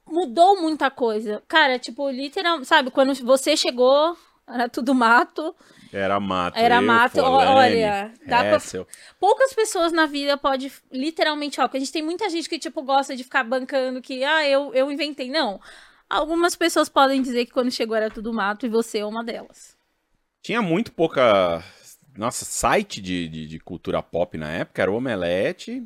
[0.06, 1.42] Mudou muita coisa.
[1.48, 4.16] Cara, tipo, literal, sabe, quando você chegou,
[4.46, 5.54] era tudo mato.
[5.94, 6.58] Era mato.
[6.58, 7.20] Era eu, mato.
[7.20, 8.58] Olha, dá pra...
[9.18, 12.82] poucas pessoas na vida pode literalmente, ó, porque a gente tem muita gente que tipo
[12.82, 15.60] gosta de ficar bancando que ah, eu eu inventei, não.
[16.08, 19.76] Algumas pessoas podem dizer que quando chegou era tudo mato e você é uma delas.
[20.42, 21.64] Tinha muito pouca
[22.16, 25.82] nossa, site de, de, de cultura pop na época era o Omelete,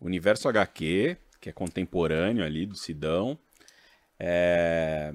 [0.00, 3.38] Universo HQ, que é contemporâneo ali do Sidão.
[4.18, 5.12] É...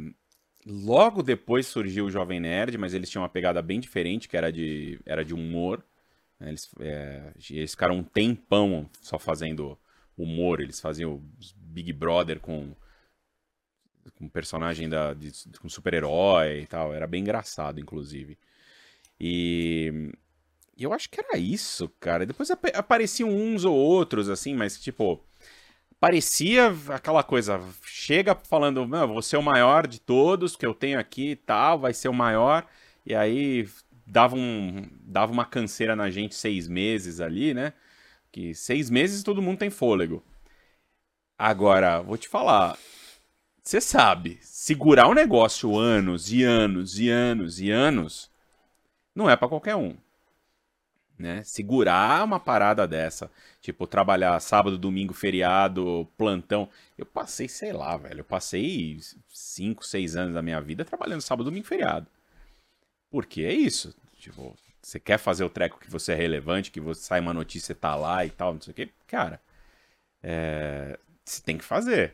[0.66, 4.52] Logo depois surgiu o Jovem Nerd, mas eles tinham uma pegada bem diferente, que era
[4.52, 5.84] de, era de humor.
[6.40, 6.50] Né?
[6.50, 9.78] Eles, é, eles ficaram um tempão só fazendo
[10.18, 10.60] humor.
[10.60, 11.22] Eles faziam
[11.56, 12.76] Big Brother com
[14.18, 16.94] com personagem da, de, com super-herói e tal.
[16.94, 18.38] Era bem engraçado, inclusive.
[19.20, 20.12] E,
[20.78, 22.26] eu acho que era isso, cara.
[22.26, 25.24] Depois ap apareciam uns ou outros, assim, mas tipo
[26.00, 31.00] parecia aquela coisa, chega falando, não, vou ser o maior de todos que eu tenho
[31.00, 32.66] aqui e tal, vai ser o maior,
[33.06, 33.68] e aí
[34.06, 37.74] dava, um, dava uma canseira na gente seis meses ali, né?
[38.32, 40.24] Que seis meses todo mundo tem fôlego.
[41.38, 42.78] Agora, vou te falar,
[43.64, 48.32] você sabe, segurar o um negócio anos e anos e anos e anos
[49.14, 49.96] não é para qualquer um
[51.18, 51.44] né?
[51.44, 56.70] Segurar uma parada dessa, tipo, trabalhar sábado, domingo, feriado, plantão.
[56.98, 59.00] Eu passei, sei lá, velho, eu passei
[59.30, 62.08] 5, 6 anos da minha vida trabalhando sábado, domingo, feriado.
[63.10, 67.02] Porque é isso, tipo, você quer fazer o treco que você é relevante, que você
[67.02, 69.42] sai uma notícia e tá lá e tal, não sei o que, cara,
[70.22, 72.14] é, você tem que fazer.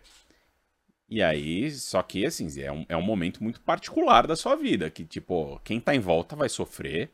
[1.10, 4.90] E aí, só que assim, é um, é um momento muito particular da sua vida,
[4.90, 7.12] que tipo, quem tá em volta vai sofrer,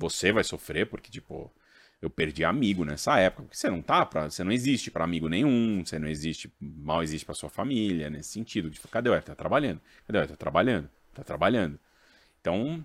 [0.00, 1.52] você vai sofrer, porque, tipo,
[2.00, 5.28] eu perdi amigo nessa época, porque você não tá pra, você não existe para amigo
[5.28, 9.22] nenhum, você não existe, mal existe para sua família, nesse sentido, tipo, cadê o?
[9.22, 9.80] Tá trabalhando.
[10.06, 10.26] Cadê o?
[10.28, 10.90] Tá trabalhando.
[11.14, 11.78] Tá trabalhando.
[12.40, 12.84] Então,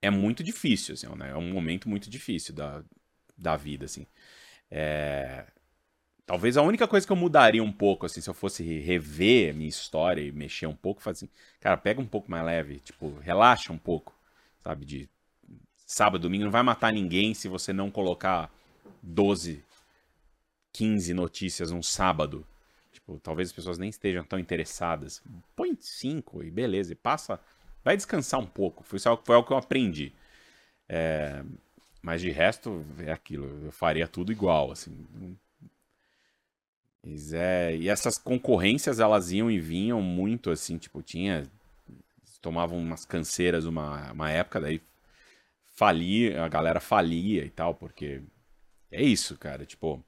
[0.00, 1.30] é muito difícil, assim, né?
[1.30, 2.82] É um momento muito difícil da,
[3.36, 4.06] da vida, assim.
[4.70, 5.46] É...
[6.24, 9.68] Talvez a única coisa que eu mudaria um pouco, assim, se eu fosse rever minha
[9.68, 13.72] história e mexer um pouco, fazer assim, cara, pega um pouco mais leve, tipo, relaxa
[13.72, 14.14] um pouco,
[14.62, 15.08] sabe, de
[15.90, 18.48] sábado, domingo, não vai matar ninguém se você não colocar
[19.02, 19.64] 12,
[20.72, 22.46] 15 notícias um sábado.
[22.92, 25.20] Tipo, talvez as pessoas nem estejam tão interessadas.
[25.56, 27.40] Põe 5 e beleza, e passa.
[27.82, 28.84] Vai descansar um pouco.
[28.84, 30.12] Foi, foi que eu aprendi.
[30.88, 31.42] É,
[32.00, 33.64] mas de resto, é aquilo.
[33.64, 34.96] Eu faria tudo igual, assim.
[37.02, 41.50] Mas é, e essas concorrências, elas iam e vinham muito, assim, tipo, tinha...
[42.40, 44.80] Tomavam umas canseiras uma, uma época, daí
[45.80, 48.20] falia, a galera falia e tal, porque
[48.92, 50.04] é isso, cara, tipo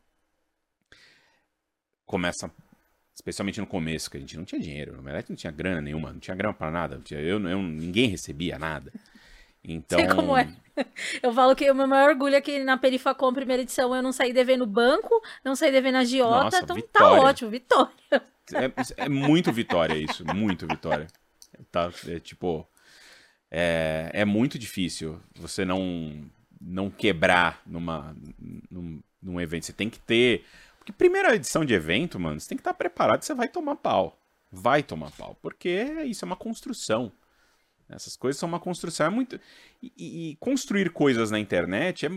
[2.05, 2.51] começa
[3.15, 6.13] especialmente no começo, que a gente não tinha dinheiro, na verdade não tinha grana nenhuma,
[6.13, 8.93] não tinha grana para nada, eu, eu, ninguém recebia nada.
[9.65, 9.97] Então.
[9.99, 10.55] Sei como é.
[11.23, 14.13] Eu falo que o meu maior orgulho é que na Perifacom, primeira edição, eu não
[14.13, 17.21] saí devendo banco, não saí devendo agiota, Nossa, então tá vitória.
[17.23, 17.93] tá ótimo, vitória.
[18.55, 21.07] É, é muito vitória isso, muito vitória.
[21.71, 22.67] Tá, é tipo,
[23.55, 26.25] é, é muito difícil você não,
[26.59, 28.17] não quebrar numa,
[28.71, 29.67] num, num evento.
[29.67, 30.47] Você tem que ter.
[30.79, 34.19] Porque primeira edição de evento, mano, você tem que estar preparado, você vai tomar pau.
[34.51, 35.37] Vai tomar pau.
[35.43, 35.69] Porque
[36.07, 37.13] isso é uma construção.
[37.91, 39.07] Essas coisas são uma construção.
[39.07, 39.39] É muito.
[39.83, 42.11] E, e construir coisas na internet é,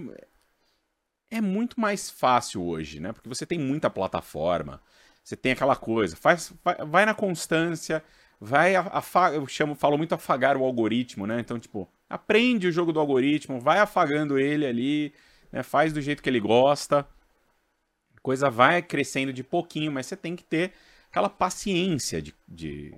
[1.32, 3.12] é muito mais fácil hoje, né?
[3.12, 4.82] Porque você tem muita plataforma.
[5.22, 6.16] Você tem aquela coisa.
[6.16, 8.02] Faz, vai, vai na constância
[8.40, 11.40] vai afagar, eu chamo, falo muito afagar o algoritmo, né?
[11.40, 15.14] Então, tipo, aprende o jogo do algoritmo, vai afagando ele ali,
[15.52, 15.64] né?
[15.64, 17.08] faz do jeito que ele gosta.
[18.22, 20.74] coisa vai crescendo de pouquinho, mas você tem que ter
[21.10, 22.96] aquela paciência de estar de,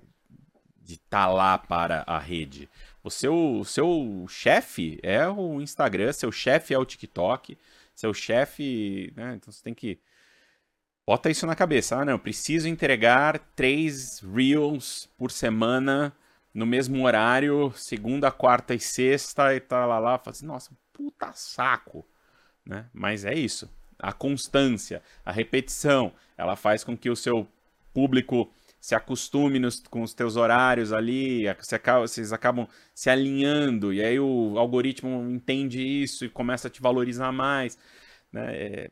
[0.82, 2.69] de tá lá para a rede.
[3.04, 7.58] O seu, seu chefe é o Instagram, seu chefe é o TikTok,
[7.95, 9.13] seu chefe.
[9.15, 9.36] Né?
[9.36, 10.00] Então você tem que.
[11.07, 11.95] Bota isso na cabeça.
[11.95, 16.13] Ah, não, eu preciso entregar três Reels por semana
[16.53, 20.17] no mesmo horário, segunda, quarta e sexta, e tal, lá, lá.
[20.17, 22.05] Fala assim, nossa, puta saco.
[22.65, 22.87] Né?
[22.93, 23.69] Mas é isso.
[23.97, 27.47] A constância, a repetição, ela faz com que o seu
[27.93, 33.93] público se acostume nos, com os teus horários ali, você acaba, vocês acabam se alinhando,
[33.93, 37.77] e aí o algoritmo entende isso e começa a te valorizar mais.
[38.31, 38.55] Né?
[38.55, 38.91] É,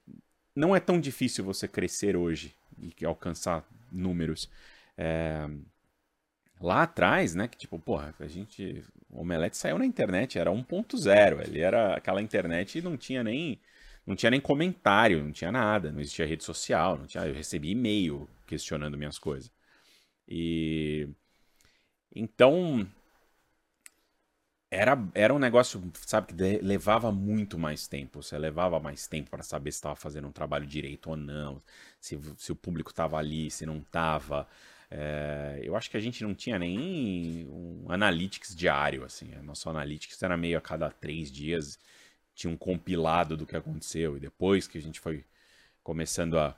[0.55, 4.49] não é tão difícil você crescer hoje e alcançar números.
[4.97, 5.47] É,
[6.59, 11.47] lá atrás, né, que tipo, porra, a gente, o Omelete saiu na internet, era 1.0,
[11.47, 13.59] ele era aquela internet e não tinha nem
[14.05, 17.71] não tinha nem comentário, não tinha nada, não existia rede social, não tinha, eu recebi
[17.71, 19.51] e-mail questionando minhas coisas.
[20.27, 21.09] E
[22.15, 22.87] então
[24.75, 28.21] era, era um negócio, sabe, que levava muito mais tempo.
[28.21, 31.61] Você levava mais tempo para saber se estava fazendo um trabalho direito ou não,
[31.99, 34.47] se, se o público estava ali, se não estava.
[34.91, 39.31] É, eu acho que a gente não tinha nem um analytics diário, assim.
[39.43, 41.79] Nosso analytics era meio a cada três dias
[42.35, 44.17] tinha um compilado do que aconteceu.
[44.17, 45.23] E depois que a gente foi
[45.83, 46.55] começando a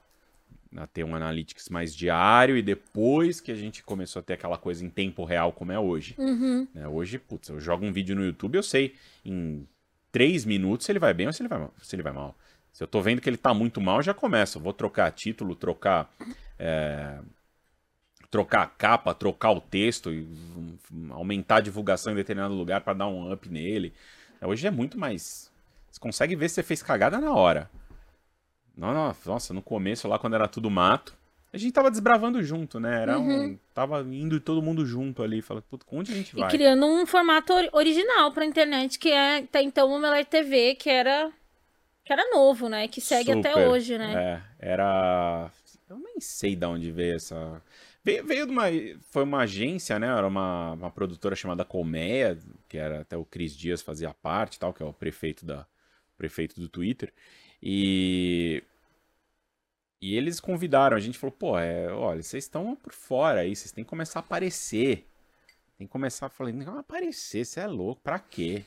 [0.76, 4.58] a ter um analytics mais diário e depois que a gente começou a ter aquela
[4.58, 6.16] coisa em tempo real como é hoje.
[6.18, 6.68] Uhum.
[6.74, 6.88] Né?
[6.88, 9.68] Hoje, putz, eu jogo um vídeo no YouTube, eu sei em
[10.12, 11.74] três minutos se ele vai bem ou se ele vai mal.
[11.82, 12.36] Se ele vai mal.
[12.72, 14.58] Se eu tô vendo que ele tá muito mal, já começa.
[14.58, 16.14] Eu vou trocar título, trocar.
[16.60, 17.20] É...
[18.30, 20.28] Trocar a capa, trocar o texto, e
[21.12, 23.94] aumentar a divulgação em determinado lugar para dar um up nele.
[24.42, 25.50] Hoje é muito mais.
[25.90, 27.72] Você consegue ver se você fez cagada na hora.
[28.78, 31.18] Nossa, no começo lá, quando era tudo mato,
[31.52, 33.02] a gente tava desbravando junto, né?
[33.02, 33.46] Era uhum.
[33.46, 36.48] um, tava indo todo mundo junto ali, falando, puta, onde a gente vai?
[36.48, 40.90] E criando um formato original pra internet, que é até então o Melhor TV, que
[40.90, 41.32] era
[42.06, 42.88] que era novo, né?
[42.88, 44.44] Que segue Super, até hoje, né?
[44.60, 45.52] É, era
[45.90, 47.62] eu nem sei de onde veio essa
[48.04, 48.66] veio, veio de uma
[49.10, 50.08] foi uma agência, né?
[50.08, 52.38] Era uma, uma produtora chamada Colmeia,
[52.68, 55.66] que era até o Cris Dias fazia parte, tal, que é o prefeito da
[56.18, 57.14] prefeito do Twitter.
[57.62, 58.64] E.
[60.00, 63.72] E eles convidaram, a gente falou, pô, é, olha, vocês estão por fora aí, vocês
[63.72, 65.08] têm que começar a aparecer.
[65.76, 68.64] Tem que começar a falar, não aparecer, você é louco, pra quê?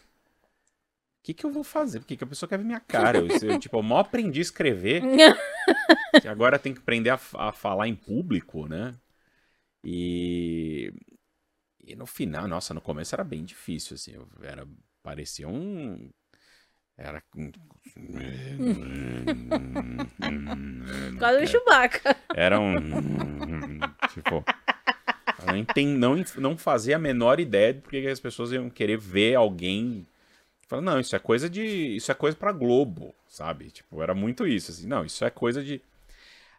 [1.20, 2.00] O que, que eu vou fazer?
[2.00, 3.18] Porque que a pessoa quer ver minha cara.
[3.18, 5.02] Eu, eu, tipo, eu mal aprendi a escrever.
[6.28, 8.94] agora tem que aprender a, a, falar em público, né?
[9.84, 10.92] E,
[11.84, 14.14] e no final, nossa, no começo era bem difícil, assim.
[14.42, 14.66] Era,
[15.02, 16.10] parecia um
[17.00, 17.22] era.
[21.18, 22.16] Quase um Chewbacca.
[22.34, 22.74] Era um.
[24.12, 24.44] Tipo.
[25.96, 30.06] Não, não, não fazia a menor ideia de porque as pessoas iam querer ver alguém.
[30.68, 31.96] Falando, não, isso é coisa de.
[31.96, 33.70] Isso é coisa pra Globo, sabe?
[33.70, 34.70] Tipo, era muito isso.
[34.70, 35.80] Assim, não, isso é coisa de.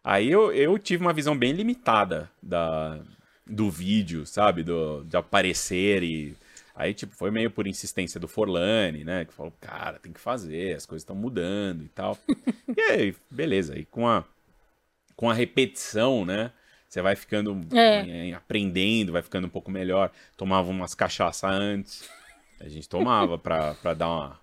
[0.03, 2.99] Aí eu, eu tive uma visão bem limitada da,
[3.45, 4.63] do vídeo, sabe?
[4.63, 6.35] Do, de aparecer e
[6.75, 9.25] Aí, tipo, foi meio por insistência do Forlani, né?
[9.25, 12.17] Que falou, cara, tem que fazer, as coisas estão mudando e tal.
[12.75, 13.77] e aí, beleza.
[13.77, 14.23] E com a,
[15.15, 16.51] com a repetição, né?
[16.87, 18.33] Você vai ficando é.
[18.33, 20.11] aprendendo, vai ficando um pouco melhor.
[20.35, 22.09] Tomava umas cachaça antes.
[22.59, 24.39] A gente tomava pra, pra dar uma,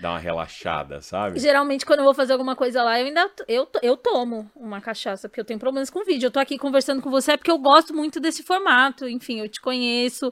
[0.00, 1.38] dar uma relaxada, sabe?
[1.40, 5.28] Geralmente, quando eu vou fazer alguma coisa lá, eu ainda eu, eu tomo uma cachaça,
[5.28, 6.26] porque eu tenho problemas com vídeo.
[6.26, 9.08] Eu tô aqui conversando com você é porque eu gosto muito desse formato.
[9.08, 10.30] Enfim, eu te conheço.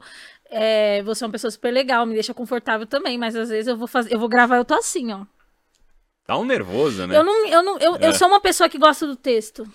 [0.50, 3.76] É, você é uma pessoa super legal, me deixa confortável também, mas às vezes eu
[3.76, 5.24] vou fazer, eu vou gravar, eu tô assim, ó.
[6.26, 7.16] Tá um nervoso, né?
[7.16, 8.08] Eu não, eu não, eu, é.
[8.08, 9.66] eu sou uma pessoa que gosta do texto.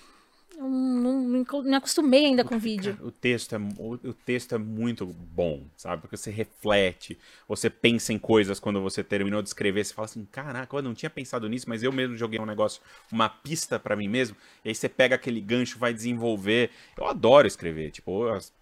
[0.56, 2.96] Eu não, não me acostumei ainda com o vídeo.
[3.02, 6.02] O texto, é, o, texto é muito bom, sabe?
[6.02, 10.26] Porque você reflete, você pensa em coisas quando você terminou de escrever, você fala assim,
[10.30, 13.96] caraca, eu não tinha pensado nisso, mas eu mesmo joguei um negócio, uma pista para
[13.96, 16.70] mim mesmo, e aí você pega aquele gancho, vai desenvolver.
[16.98, 18.52] Eu adoro escrever, tipo, as,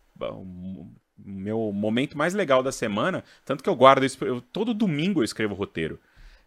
[1.24, 5.24] meu momento mais legal da semana, tanto que eu guardo isso, eu, todo domingo eu
[5.24, 5.98] escrevo roteiro.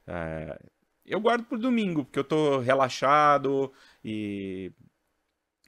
[0.08, 0.60] É,
[1.06, 3.72] eu guardo por domingo, porque eu tô relaxado
[4.04, 4.72] e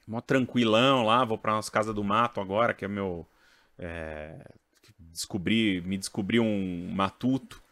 [0.06, 3.26] mó tranquilão lá, vou para umas casas do mato agora, que é meu
[3.78, 4.38] é,
[4.98, 7.62] descobri, me descobri um matuto.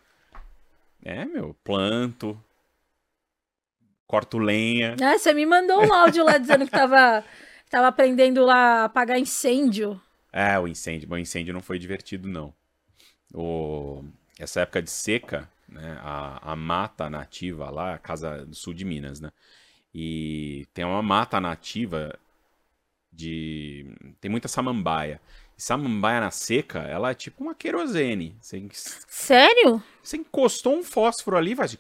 [1.03, 2.43] É, meu, planto,
[4.07, 4.97] corto lenha.
[5.03, 7.23] Ah, você me mandou um áudio lá dizendo que tava,
[7.69, 10.01] tava aprendendo lá a apagar incêndio.
[10.37, 11.09] É, o incêndio.
[11.09, 12.53] o incêndio não foi divertido, não.
[13.33, 14.03] O...
[14.37, 18.85] Essa época de seca, né, a, a mata nativa lá, a casa do sul de
[18.85, 19.31] Minas, né?
[19.95, 22.19] E tem uma mata nativa
[23.13, 23.87] de.
[24.21, 25.21] Tem muita samambaia.
[25.57, 28.37] E samambaia na seca, ela é tipo uma querosene.
[28.41, 29.81] Você, Sério?
[30.03, 31.79] você encostou um fósforo ali, faz.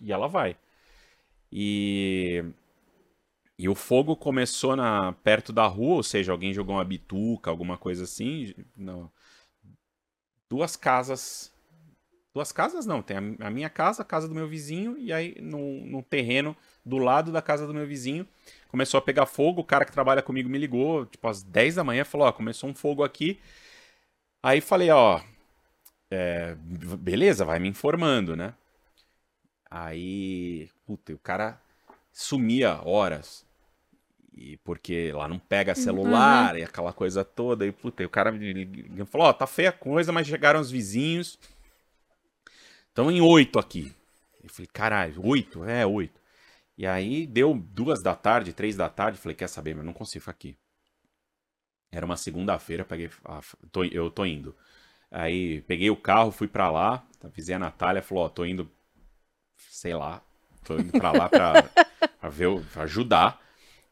[0.00, 0.56] E ela vai.
[1.52, 2.44] E.
[3.58, 7.78] E o fogo começou na, perto da rua, ou seja, alguém jogou uma bituca, alguma
[7.78, 8.54] coisa assim.
[8.76, 9.10] Não.
[10.48, 11.52] Duas casas.
[12.34, 15.86] Duas casas não, tem a, minha casa, a casa do meu vizinho, e aí no,
[15.86, 18.28] no terreno do lado da casa do meu vizinho
[18.68, 19.62] começou a pegar fogo.
[19.62, 22.68] O cara que trabalha comigo me ligou, tipo, às 10 da manhã, falou: Ó, começou
[22.68, 23.40] um fogo aqui.
[24.42, 25.18] Aí falei: Ó,
[26.10, 26.54] é,
[26.98, 28.54] beleza, vai me informando, né?
[29.70, 31.60] Aí, puta, o cara
[32.12, 33.45] sumia horas.
[34.36, 36.58] E porque lá não pega celular Uhum.
[36.60, 37.66] e aquela coisa toda.
[37.66, 40.70] E, puta, e o cara me falou: Ó, tá feia a coisa, mas chegaram os
[40.70, 41.38] vizinhos.
[42.88, 43.92] Estão em oito aqui.
[44.42, 45.64] Eu falei: caralho, oito?
[45.64, 46.20] É, oito.
[46.78, 50.20] E aí deu duas da tarde, três da tarde, falei, quer saber, mas não consigo
[50.20, 50.54] ficar aqui.
[51.90, 53.40] Era uma segunda-feira, peguei, ah,
[53.72, 54.54] tô- eu tô indo.
[55.10, 58.70] Aí peguei o carro, fui pra lá, avisei a Natália, falou, ó, tô indo,
[59.70, 60.20] sei lá,
[60.64, 61.62] tô indo pra lá pra,
[62.20, 63.40] pra ver, pra ajudar.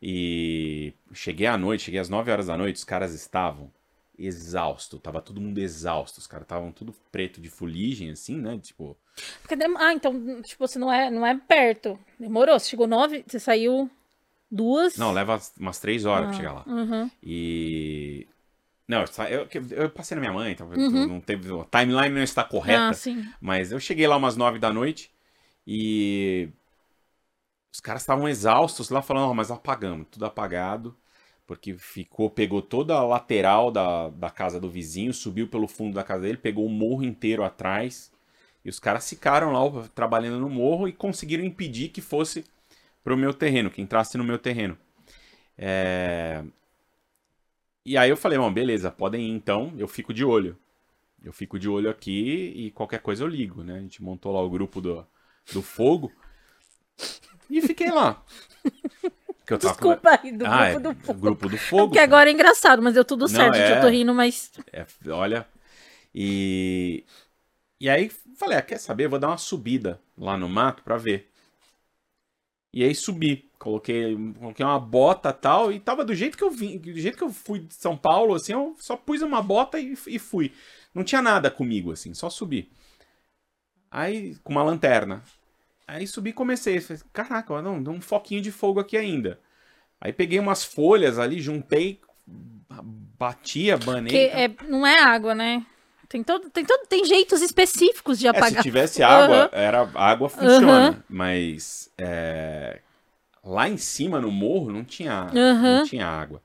[0.06, 3.72] E cheguei à noite, cheguei às 9 horas da noite, os caras estavam
[4.18, 8.98] exaustos, tava todo mundo exausto, os caras estavam tudo preto de fuligem, assim, né, tipo...
[9.40, 11.98] Porque Ah, então, tipo, você não é, não é perto.
[12.20, 12.58] Demorou.
[12.58, 13.90] Você chegou nove, você saiu
[14.50, 14.98] duas.
[14.98, 16.64] Não, leva umas três horas pra Ah, chegar lá.
[16.66, 17.10] Uhum.
[17.22, 18.26] E.
[18.86, 21.48] Não, eu, eu, passei na minha mãe, então não teve.
[21.58, 22.90] A timeline não está correta.
[23.08, 23.24] Uhum.
[23.24, 23.36] Ah.
[23.40, 25.10] Mas eu cheguei lá umas nove da noite
[25.66, 26.48] e.
[27.74, 30.96] Os caras estavam exaustos lá falando, "Ó, mas apagamos, tudo apagado.
[31.44, 36.04] Porque ficou, pegou toda a lateral da, da casa do vizinho, subiu pelo fundo da
[36.04, 38.12] casa dele, pegou o morro inteiro atrás.
[38.64, 42.44] E os caras ficaram lá trabalhando no morro e conseguiram impedir que fosse
[43.02, 44.78] pro meu terreno, que entrasse no meu terreno.
[45.58, 46.44] É...
[47.84, 50.56] E aí eu falei, bom, beleza, podem ir então, eu fico de olho.
[51.24, 53.78] Eu fico de olho aqui e qualquer coisa eu ligo, né?
[53.78, 55.04] A gente montou lá o grupo do,
[55.52, 56.12] do fogo
[57.50, 58.22] e fiquei lá.
[59.46, 61.20] Que eu tava Desculpa aí do Ah, grupo é, do fogo.
[61.20, 61.86] grupo do É fogo.
[61.88, 63.72] porque agora é engraçado, mas deu tudo Não, certo, é.
[63.78, 64.50] Eu tô rindo, mas.
[64.72, 65.46] É, olha.
[66.14, 67.04] E.
[67.80, 69.08] E aí falei, ah, quer saber?
[69.08, 71.30] Vou dar uma subida lá no mato pra ver.
[72.72, 73.50] E aí subi.
[73.58, 75.72] Coloquei, coloquei uma bota tal.
[75.72, 76.78] E tava do jeito que eu vim.
[76.78, 79.94] Do jeito que eu fui de São Paulo, assim, eu só pus uma bota e,
[80.06, 80.52] e fui.
[80.94, 82.70] Não tinha nada comigo, assim, só subi.
[83.90, 85.22] Aí, com uma lanterna.
[85.86, 86.80] Aí subi e comecei.
[86.80, 89.38] Falei, Caraca, não, deu um foquinho de fogo aqui ainda.
[90.00, 92.00] Aí peguei umas folhas ali, juntei,
[93.18, 94.12] batia, banei.
[94.12, 95.64] Que é, não é água, né?
[96.08, 98.62] Tem todo, tem todo, tem jeitos específicos de É, apagar.
[98.62, 99.48] se tivesse água, Aham.
[99.52, 100.90] era, a água funciona.
[100.90, 101.02] Aham.
[101.08, 102.80] Mas é,
[103.42, 105.78] lá em cima, no morro, não tinha, Aham.
[105.78, 106.42] não tinha água.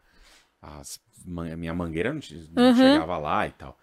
[0.62, 2.22] As, a minha mangueira não,
[2.54, 3.78] não chegava lá e tal.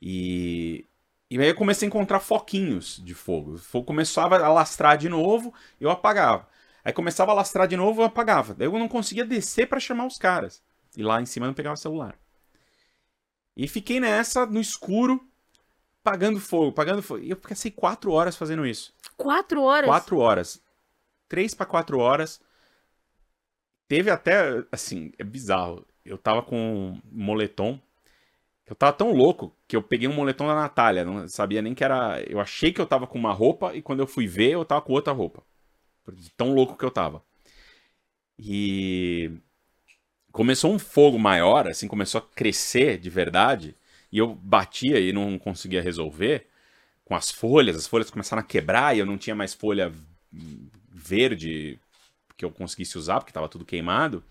[0.00, 0.84] E,
[1.32, 3.54] e aí eu comecei a encontrar foquinhos de fogo.
[3.54, 6.46] O fogo começava a lastrar de novo, eu apagava.
[6.84, 8.52] Aí começava a lastrar de novo, eu apagava.
[8.52, 10.62] Daí eu não conseguia descer pra chamar os caras.
[10.94, 12.18] E lá em cima eu não pegava o celular.
[13.56, 15.26] E fiquei nessa, no escuro,
[16.02, 17.20] pagando fogo, pagando fogo.
[17.20, 18.92] E eu passei quatro horas fazendo isso.
[19.16, 19.88] Quatro horas?
[19.88, 20.62] Quatro horas.
[21.30, 22.42] Três pra quatro horas.
[23.88, 25.86] Teve até, assim, é bizarro.
[26.04, 27.80] Eu tava com um moletom.
[28.72, 31.04] Eu tava tão louco que eu peguei um moletom da Natália.
[31.04, 32.22] Não sabia nem que era.
[32.22, 34.80] Eu achei que eu tava com uma roupa e quando eu fui ver, eu tava
[34.80, 35.42] com outra roupa.
[36.38, 37.22] Tão louco que eu tava.
[38.38, 39.30] E
[40.32, 43.76] começou um fogo maior, assim, começou a crescer de verdade.
[44.10, 46.46] E eu batia e não conseguia resolver
[47.04, 47.76] com as folhas.
[47.76, 49.92] As folhas começaram a quebrar e eu não tinha mais folha
[50.90, 51.78] verde
[52.38, 54.24] que eu conseguisse usar, porque tava tudo queimado.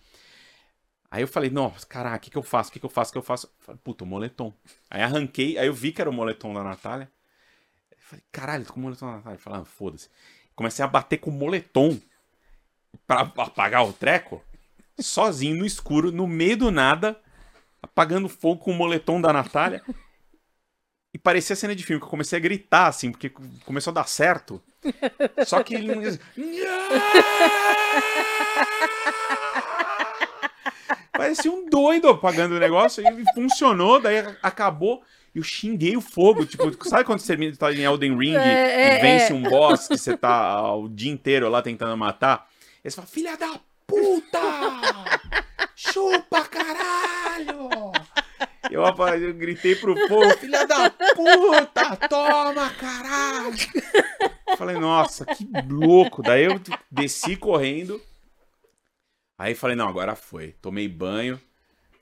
[1.11, 2.69] Aí eu falei, nossa, caraca, o que, que eu faço?
[2.69, 3.09] O que, que eu faço?
[3.09, 3.53] O que eu faço?
[3.59, 4.53] Falei, Puta, o moletom.
[4.89, 7.11] Aí arranquei, aí eu vi que era o moletom da Natália.
[7.91, 9.37] Eu falei, caralho, tô com o moletom da Natália.
[9.37, 10.09] Falei, ah, foda-se.
[10.55, 11.99] Comecei a bater com o moletom
[13.05, 14.41] pra apagar o treco,
[14.99, 17.19] sozinho no escuro, no meio do nada,
[17.81, 19.83] apagando fogo com o moletom da Natália.
[21.13, 23.29] E parecia cena de filme, que eu comecei a gritar, assim, porque
[23.65, 24.63] começou a dar certo.
[25.45, 26.01] Só que ele não.
[31.21, 35.03] Parecia um doido apagando o negócio e funcionou, daí acabou.
[35.35, 36.47] E eu xinguei o fogo.
[36.47, 39.35] Tipo, sabe quando você tá em Elden Ring É, é, e vence é.
[39.35, 42.49] um boss que você tá o dia inteiro lá tentando matar?
[42.83, 44.39] E você fala, filha da puta!
[45.75, 47.69] Chupa, caralho!
[48.71, 51.97] Eu, eu gritei pro povo, filha da puta!
[52.09, 53.55] Toma, caralho!
[54.57, 56.23] Falei, nossa, que louco.
[56.23, 56.59] Daí eu
[56.89, 58.01] desci correndo.
[59.41, 60.51] Aí falei, não, agora foi.
[60.61, 61.41] Tomei banho.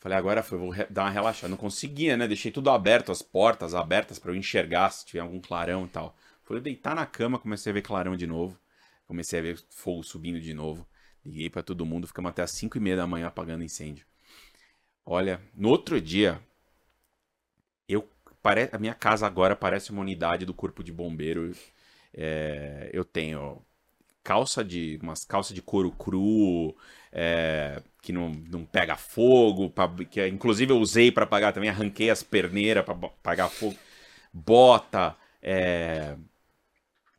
[0.02, 1.48] Falei, agora foi, vou dar uma relaxada.
[1.48, 2.28] Não conseguia, né?
[2.28, 6.18] Deixei tudo aberto, as portas abertas para eu enxergar se tiver algum clarão e tal.
[6.44, 8.60] Fui deitar na cama, comecei a ver clarão de novo.
[9.08, 10.86] Comecei a ver fogo subindo de novo.
[11.26, 14.06] Liguei para todo mundo, ficamos até as 5 e meia da manhã apagando incêndio.
[15.06, 16.42] Olha, no outro dia,
[17.88, 18.06] eu
[18.42, 18.68] pare...
[18.74, 21.54] a minha casa agora parece uma unidade do corpo de bombeiro.
[22.14, 22.90] É...
[22.92, 23.64] eu tenho
[24.30, 26.76] calça de umas calças de couro cru,
[27.12, 32.12] é, que não, não pega fogo, pra, que inclusive eu usei para apagar também, arranquei
[32.12, 33.76] as perneiras para apagar fogo,
[34.32, 36.16] bota, é,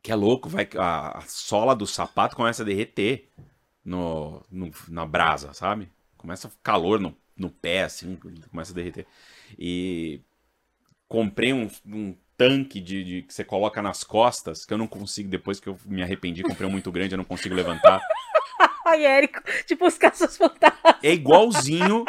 [0.01, 3.27] que é louco, vai a, a, sola do sapato começa a derreter
[3.83, 5.89] no, no, na brasa, sabe?
[6.17, 8.17] Começa calor no, no pé, assim,
[8.49, 9.05] começa a derreter.
[9.59, 10.21] E
[11.09, 15.29] comprei um, um tanque de, de, que você coloca nas costas, que eu não consigo,
[15.29, 18.01] depois que eu me arrependi, comprei um muito grande, eu não consigo levantar.
[18.87, 20.95] Ai, Érico, tipo os caças fantasmas.
[21.03, 22.03] É igualzinho.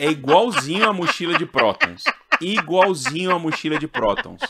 [0.00, 2.02] É igualzinho a mochila de prótons.
[2.40, 4.40] Igualzinho a mochila de prótons.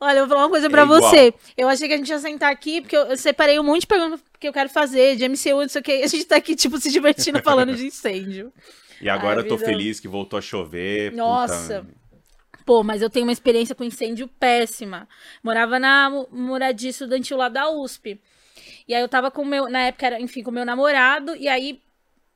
[0.00, 1.34] Olha, eu vou falar uma coisa pra é você.
[1.56, 4.20] Eu achei que a gente ia sentar aqui, porque eu, separei um monte de perguntas
[4.38, 5.92] que eu quero fazer, de MCU, não sei o que.
[5.92, 8.52] A gente tá aqui, tipo, se divertindo falando de incêndio.
[9.00, 9.68] E agora Ai, eu tô vida...
[9.68, 11.12] feliz que voltou a chover.
[11.12, 11.80] Nossa.
[11.80, 12.01] Puta...
[12.64, 15.08] Pô, mas eu tenho uma experiência com incêndio péssima.
[15.42, 18.20] Morava na moradia estudantil lá da USP.
[18.86, 21.80] E aí eu tava com meu, na época era, enfim, com meu namorado, e aí,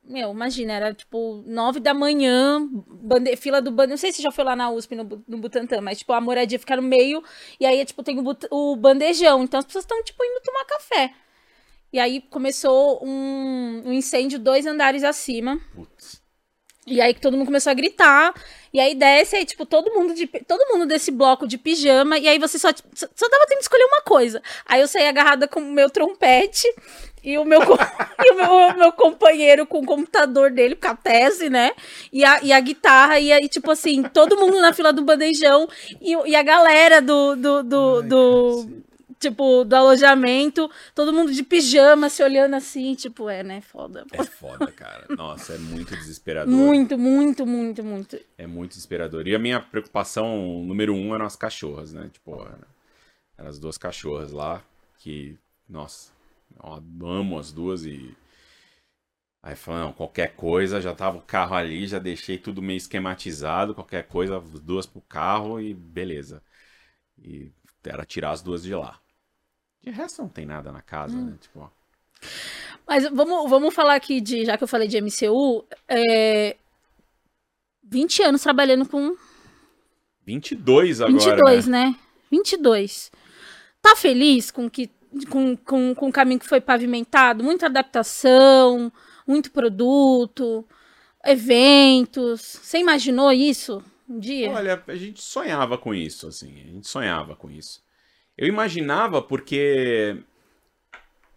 [0.05, 4.31] meu, imagina, era tipo nove da manhã, bande, fila do bande, não sei se já
[4.31, 7.23] foi lá na USP, no, no Butantã, mas tipo, a moradia fica no meio,
[7.61, 11.13] e aí, tipo, tem o, o bandejão, então as pessoas estão, tipo, indo tomar café.
[11.93, 15.61] E aí começou um, um incêndio dois andares acima.
[15.75, 16.26] Putz.
[16.87, 18.33] E aí que todo mundo começou a gritar.
[18.73, 22.19] E aí desce, aí, tipo, todo mundo de todo mundo desse bloco de pijama.
[22.19, 24.41] E aí você só, só, só tava tendo que escolher uma coisa.
[24.65, 26.69] Aí eu saí agarrada com o meu trompete
[27.25, 27.61] e o meu,
[28.25, 31.73] e o meu, meu, companheiro com o computador dele, com a tese, né?
[32.13, 33.19] E a, e a guitarra.
[33.19, 35.69] E aí, tipo assim, todo mundo na fila do bandejão.
[36.01, 38.87] E, e a galera do, do, do, Ai, do
[39.29, 43.61] tipo, do alojamento, todo mundo de pijama se olhando assim, tipo, é, né?
[43.61, 44.05] Foda.
[44.13, 45.07] É foda, cara.
[45.11, 46.53] Nossa, é muito desesperador.
[46.53, 48.19] Muito, muito, muito, muito.
[48.39, 49.27] É muito desesperador.
[49.27, 52.09] E a minha preocupação número um eram as cachorras, né?
[52.13, 52.47] Tipo,
[53.37, 54.63] eram as duas cachorras lá,
[54.99, 55.37] que,
[55.69, 56.13] nossa,
[56.63, 58.15] eu amo as duas e.
[59.43, 63.77] Aí falando, não, qualquer coisa, já tava o carro ali, já deixei tudo meio esquematizado,
[63.77, 66.43] qualquer coisa, duas pro carro e beleza.
[67.17, 67.53] E
[67.85, 69.01] era tirar as duas de lá.
[69.87, 71.27] De resto não tem nada na casa, hum.
[71.27, 71.37] né?
[71.41, 71.69] Tipo, ó.
[72.87, 76.57] Mas vamos, vamos falar aqui de, já que eu falei de MCU, é,
[77.85, 79.17] 20 anos trabalhando com
[80.25, 81.17] 22 agora.
[81.17, 81.87] 22, né?
[81.87, 81.97] né?
[82.31, 83.13] 22.
[83.81, 84.91] Tá feliz com que
[85.31, 87.45] com, com, com o caminho que foi pavimentado?
[87.45, 88.93] Muita adaptação,
[89.25, 90.65] muito produto,
[91.25, 92.41] eventos.
[92.61, 94.51] Você imaginou isso um dia?
[94.51, 96.61] Olha, a gente sonhava com isso, assim.
[96.61, 97.86] A gente sonhava com isso.
[98.37, 100.23] Eu imaginava porque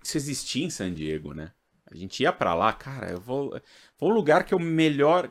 [0.04, 1.52] isso existia em San Diego, né?
[1.92, 3.60] A gente ia para lá, cara, eu vou.
[3.98, 5.30] Foi o lugar que eu melhor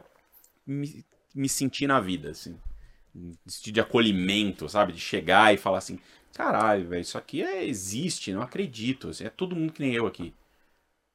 [0.67, 1.05] me,
[1.35, 2.59] me senti na vida, assim.
[3.63, 4.93] De acolhimento, sabe?
[4.93, 5.99] De chegar e falar assim:
[6.35, 9.09] caralho, velho, isso aqui é, existe, não acredito.
[9.11, 10.35] Assim, é todo mundo que nem eu aqui.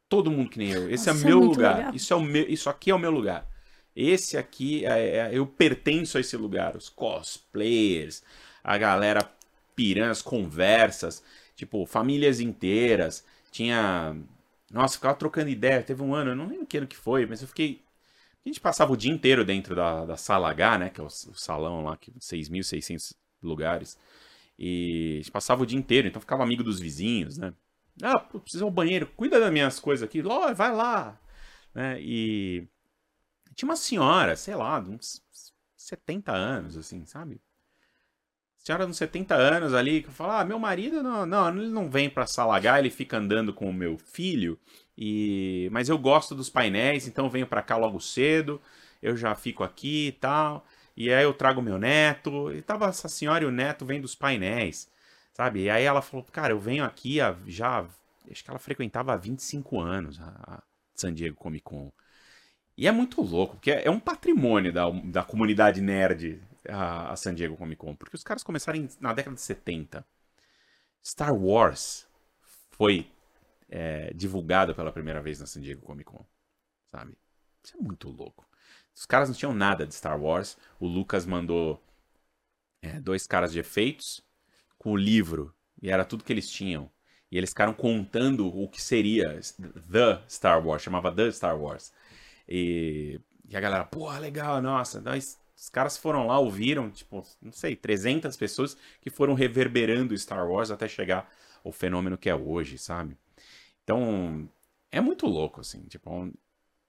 [0.08, 0.90] Todo mundo que nem eu.
[0.90, 1.96] Esse Nossa, é meu é lugar.
[1.96, 3.48] Isso, é o meu, isso aqui é o meu lugar.
[3.96, 6.76] Esse aqui, é, é, eu pertenço a esse lugar.
[6.76, 8.24] Os cosplayers,
[8.64, 9.30] a galera
[9.76, 11.24] piranhas, conversas,
[11.56, 13.26] tipo, famílias inteiras.
[13.52, 14.16] Tinha.
[14.72, 15.84] Nossa, ficava trocando ideia.
[15.84, 17.82] Teve um ano, eu não lembro que ano que foi, mas eu fiquei.
[18.46, 20.90] A gente passava o dia inteiro dentro da, da sala H, né?
[20.90, 23.98] Que é o, o salão lá, que 6.600 lugares.
[24.58, 27.54] E a gente passava o dia inteiro, então ficava amigo dos vizinhos, né?
[28.02, 30.22] Ah, preciso ir ao banheiro, cuida das minhas coisas aqui.
[30.26, 31.20] Oh, vai lá.
[31.74, 32.02] Né?
[32.02, 32.68] E
[33.56, 35.22] tinha uma senhora, sei lá, uns
[35.76, 37.42] 70 anos, assim, sabe?
[38.64, 42.10] Senhora uns 70 anos ali, que fala, ah, meu marido não, não, ele não vem
[42.10, 44.58] pra Salagá, ele fica andando com o meu filho,
[44.98, 48.62] e mas eu gosto dos painéis, então venho pra cá logo cedo,
[49.02, 53.10] eu já fico aqui e tal, e aí eu trago meu neto, e tava essa
[53.10, 54.90] senhora e o neto vem dos painéis,
[55.34, 55.64] sabe?
[55.64, 57.86] E aí ela falou, cara, eu venho aqui já,
[58.32, 60.64] acho que ela frequentava há 25 anos a
[60.96, 61.92] San Diego Comic Con.
[62.78, 67.58] E é muito louco, porque é um patrimônio da, da comunidade nerd a, San Diego
[67.58, 70.06] Comic Con, porque os caras começaram na década de 70.
[71.04, 72.08] Star Wars
[72.72, 73.12] foi
[73.70, 76.26] é, divulgado pela primeira vez na San Diego Comic Con,
[76.88, 77.18] sabe?
[77.64, 78.48] Isso é muito louco.
[78.96, 80.58] Os caras não tinham nada de Star Wars.
[80.80, 81.84] O Lucas mandou
[82.82, 84.22] é, dois caras de efeitos
[84.78, 86.92] com o livro E era tudo que eles tinham.
[87.32, 89.40] E eles ficaram contando o que seria
[89.92, 91.92] The Star Wars, chamava The Star Wars.
[92.48, 95.02] E, e a galera, pô, legal, nossa.
[95.02, 100.46] Nós, os caras foram lá, ouviram, tipo, não sei, 300 pessoas que foram reverberando Star
[100.46, 101.34] Wars até chegar
[101.64, 103.18] o fenômeno que é hoje, sabe?
[103.82, 104.50] Então,
[104.92, 105.84] é muito louco, assim.
[105.84, 106.30] Tipo,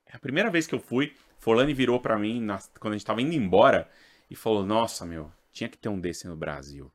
[0.05, 3.05] é a primeira vez que eu fui, Forlani virou para mim na, quando a gente
[3.05, 3.89] tava indo embora
[4.29, 6.91] e falou: Nossa, meu, tinha que ter um desse no Brasil.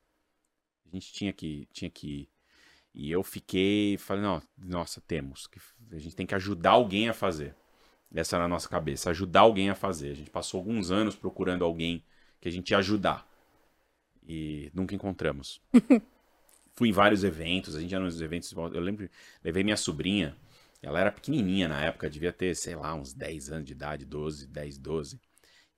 [0.84, 2.28] A gente tinha que, tinha que ir.
[2.92, 5.46] E eu fiquei, falei: não, Nossa, temos.
[5.46, 5.58] Que,
[5.92, 7.54] a gente tem que ajudar alguém a fazer.
[8.14, 10.10] Essa era a nossa cabeça, ajudar alguém a fazer.
[10.10, 12.04] A gente passou alguns anos procurando alguém
[12.40, 13.28] que a gente ia ajudar.
[14.26, 15.60] E nunca encontramos.
[16.74, 18.50] Fui em vários eventos, a gente ia nos eventos.
[18.52, 19.08] Eu lembro,
[19.44, 20.36] levei minha sobrinha.
[20.82, 24.46] Ela era pequenininha na época, devia ter, sei lá, uns 10 anos de idade, 12,
[24.46, 25.20] 10, 12.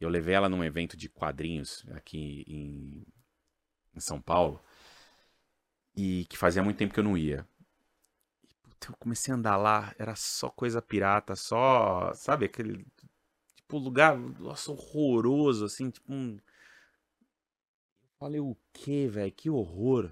[0.01, 3.05] Eu levei ela num evento de quadrinhos aqui em,
[3.95, 4.63] em São Paulo.
[5.97, 7.47] E que fazia muito tempo que eu não ia.
[8.91, 12.13] Eu comecei a andar lá, era só coisa pirata, só.
[12.15, 12.87] Sabe, aquele.
[13.57, 16.39] Tipo, lugar, nossa, horroroso, assim, tipo um.
[18.19, 19.33] Falei, o que, velho?
[19.33, 20.11] Que horror.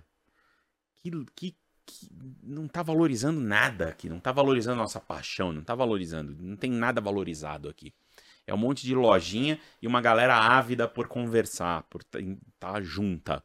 [1.03, 1.57] Que, que,
[1.87, 2.09] que,
[2.43, 6.71] não tá valorizando nada aqui, não tá valorizando nossa paixão, não tá valorizando, não tem
[6.71, 7.95] nada valorizado aqui.
[8.47, 12.21] É um monte de lojinha e uma galera ávida por conversar, por estar
[12.59, 13.45] tá junta.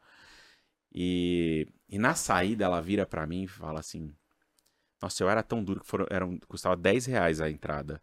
[0.93, 4.13] E, e na saída ela vira para mim e fala assim:
[5.01, 8.01] Nossa, eu era tão duro que foram, era, custava 10 reais a entrada.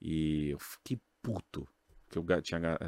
[0.00, 1.68] E eu fiquei puto
[2.10, 2.78] que eu tinha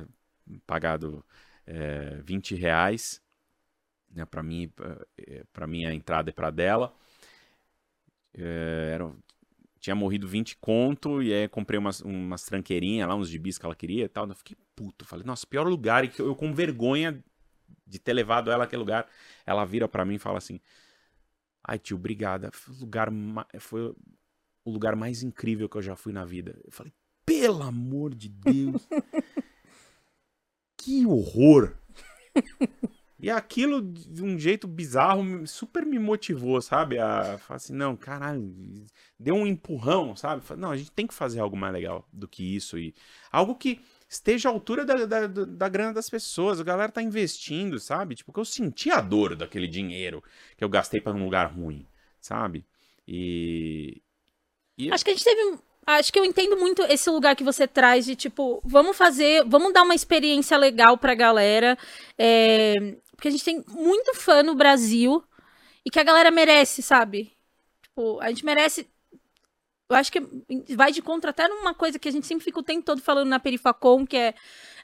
[0.66, 1.24] pagado
[1.66, 3.22] é, 20 reais
[4.14, 4.70] né, para mim,
[5.52, 6.92] para mim a entrada é para dela.
[8.34, 9.10] É, era,
[9.78, 13.74] tinha morrido 20 conto e aí comprei umas, umas tranqueirinhas lá, uns gibis que ela
[13.74, 14.28] queria e tal.
[14.28, 15.04] Eu fiquei puto.
[15.04, 16.04] Falei, nossa, pior lugar.
[16.04, 17.22] E que eu com vergonha
[17.86, 19.06] de ter levado ela àquele lugar.
[19.46, 20.60] Ela vira para mim e fala assim:
[21.62, 22.50] Ai, tio, obrigada.
[22.52, 23.08] Foi o, lugar
[23.58, 23.94] foi
[24.64, 26.58] o lugar mais incrível que eu já fui na vida.
[26.64, 26.92] Eu falei,
[27.24, 28.88] pelo amor de Deus.
[30.76, 31.76] que horror.
[33.22, 36.98] E aquilo, de um jeito bizarro, super me motivou, sabe?
[36.98, 38.54] A falar assim, não, caralho,
[39.18, 40.42] deu um empurrão, sabe?
[40.56, 42.78] Não, a gente tem que fazer algo mais legal do que isso.
[42.78, 42.94] e
[43.30, 43.80] Algo que
[44.10, 46.60] esteja à altura da, da, da grana das pessoas.
[46.60, 48.16] A galera tá investindo, sabe?
[48.16, 50.22] Tipo, que eu senti a dor daquele dinheiro
[50.56, 51.86] que eu gastei para um lugar ruim,
[52.20, 52.66] sabe?
[53.06, 54.02] E...
[54.76, 54.92] e...
[54.92, 58.04] Acho que a gente teve acho que eu entendo muito esse lugar que você traz
[58.04, 61.76] de tipo, vamos fazer, vamos dar uma experiência legal pra galera.
[62.18, 65.22] É, porque a gente tem muito fã no Brasil
[65.84, 67.32] e que a galera merece, sabe?
[67.82, 68.88] Tipo, a gente merece.
[69.90, 70.22] Eu acho que
[70.76, 73.28] vai de contra até numa coisa que a gente sempre fica o tempo todo falando
[73.28, 74.34] na Perifacom, que é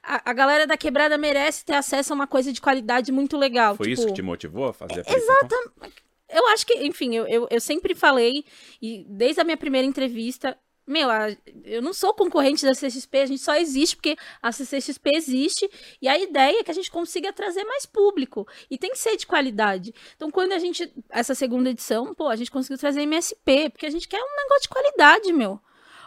[0.02, 3.76] a, a galera da quebrada merece ter acesso a uma coisa de qualidade muito legal.
[3.76, 6.06] Foi tipo, isso que te motivou a fazer a Exatamente.
[6.28, 8.44] Eu acho que, enfim, eu, eu, eu sempre falei,
[8.82, 11.30] e desde a minha primeira entrevista, meu, a,
[11.64, 15.70] eu não sou concorrente da CXP, a gente só existe porque a CCXP existe
[16.00, 19.16] e a ideia é que a gente consiga trazer mais público e tem que ser
[19.16, 19.92] de qualidade.
[20.14, 23.90] Então, quando a gente, essa segunda edição, pô, a gente conseguiu trazer MSP, porque a
[23.90, 25.60] gente quer um negócio de qualidade, meu.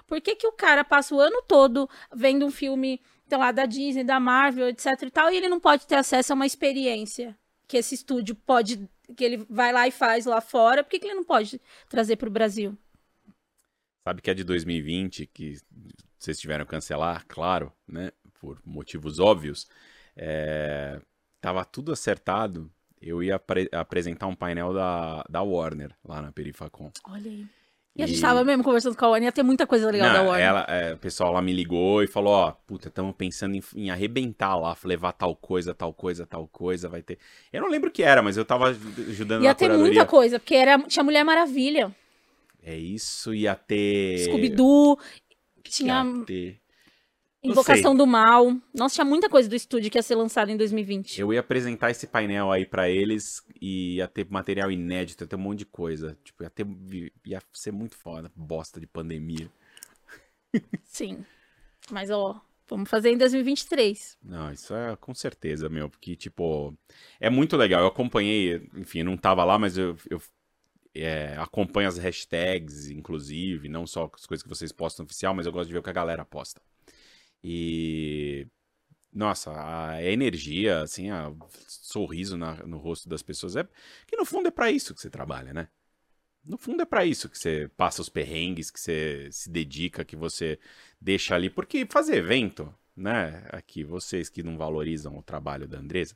[0.07, 3.65] Por que, que o cara passa o ano todo vendo um filme, sei lá, da
[3.65, 7.37] Disney, da Marvel, etc e tal, e ele não pode ter acesso a uma experiência
[7.67, 11.05] que esse estúdio pode, que ele vai lá e faz lá fora, por que, que
[11.05, 12.75] ele não pode trazer para o Brasil?
[14.09, 15.59] Sabe que é de 2020, que
[16.17, 18.09] vocês tiveram que cancelar, claro, né?
[18.41, 19.67] Por motivos óbvios.
[20.17, 20.99] É...
[21.39, 22.71] Tava tudo acertado.
[22.99, 26.91] Eu ia apre apresentar um painel da, da Warner lá na Perifacom.
[27.07, 27.45] Olha aí.
[27.95, 30.15] E, a gente tava mesmo conversando com a Warner, ia ter muita coisa legal Não,
[30.15, 30.47] da Warner.
[30.47, 33.91] Ela, é, o pessoal lá me ligou e falou, ó, puta, estamos pensando em, em,
[33.91, 37.19] arrebentar lá, levar tal coisa, tal coisa, tal coisa, vai ter...
[37.53, 40.39] Eu não lembro o que era, mas eu tava ajudando ia na ter muita coisa,
[40.39, 41.95] porque era, tinha Mulher Maravilha.
[42.61, 44.25] É isso, ia ter.
[44.25, 44.99] Scooby-Doo.
[45.63, 46.03] Tinha.
[46.03, 46.61] Ia ter...
[47.41, 48.53] Invocação do Mal.
[48.73, 51.21] Nossa, tinha muita coisa do estúdio que ia ser lançado em 2020.
[51.21, 55.37] Eu ia apresentar esse painel aí para eles e ia ter material inédito, ia ter
[55.37, 56.17] um monte de coisa.
[56.23, 56.67] Tipo, ia ter.
[57.25, 58.29] ia ser muito foda.
[58.35, 59.49] Bosta de pandemia.
[60.83, 61.23] Sim.
[61.89, 64.17] Mas, ó, vamos fazer em 2023.
[64.21, 65.89] Não, isso é com certeza, meu.
[65.89, 66.77] Porque, tipo,
[67.21, 67.81] é muito legal.
[67.81, 70.21] Eu acompanhei, enfim, não tava lá, mas eu, eu
[71.01, 75.51] é, acompanho as hashtags, inclusive, não só as coisas que vocês postam oficial, mas eu
[75.51, 76.61] gosto de ver o que a galera posta.
[77.43, 78.47] E.
[79.11, 81.35] Nossa, a energia, assim, o
[81.67, 83.67] sorriso na, no rosto das pessoas é.
[84.05, 85.67] Que no fundo é para isso que você trabalha, né?
[86.45, 90.15] No fundo é para isso que você passa os perrengues, que você se dedica, que
[90.15, 90.59] você
[91.01, 91.49] deixa ali.
[91.49, 93.45] Porque fazer evento, né?
[93.49, 96.15] Aqui, vocês que não valorizam o trabalho da Andresa,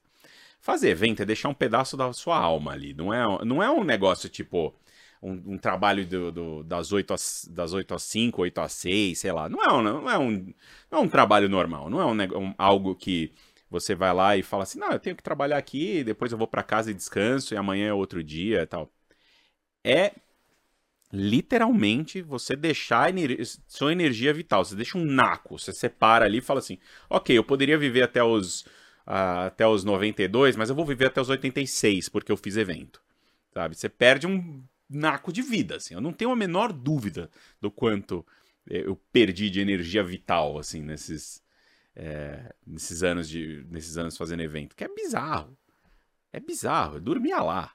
[0.64, 2.94] Fazer evento é deixar um pedaço da sua alma ali.
[2.94, 4.74] Não é, não é um negócio tipo
[5.22, 9.20] um, um trabalho do, do, das, 8 às, das 8 às 5, 8 às 6,
[9.20, 9.50] sei lá.
[9.50, 10.54] Não é um, não é um,
[10.90, 11.90] não é um trabalho normal.
[11.90, 13.34] Não é um, um, algo que
[13.70, 16.48] você vai lá e fala assim: não, eu tenho que trabalhar aqui, depois eu vou
[16.48, 18.90] para casa e descanso, e amanhã é outro dia e tal.
[19.84, 20.14] É
[21.12, 23.38] literalmente você deixar ener
[23.68, 24.64] sua energia vital.
[24.64, 26.78] Você deixa um naco, você separa ali e fala assim:
[27.10, 28.66] ok, eu poderia viver até os
[29.08, 33.02] uh, até os 92, mas eu vou viver até os 86 porque eu fiz evento.
[33.54, 33.76] Sabe?
[33.76, 35.94] Você perde um naco de vida, assim.
[35.94, 37.30] Eu não tenho a menor dúvida
[37.62, 38.26] do quanto
[38.70, 41.44] eh, eu perdi de energia vital, assim, nesses,
[41.96, 44.76] é, nesses anos de nesses anos fazendo evento.
[44.76, 45.58] Que é bizarro.
[46.32, 46.96] É bizarro.
[46.96, 47.72] Eu dormia lá.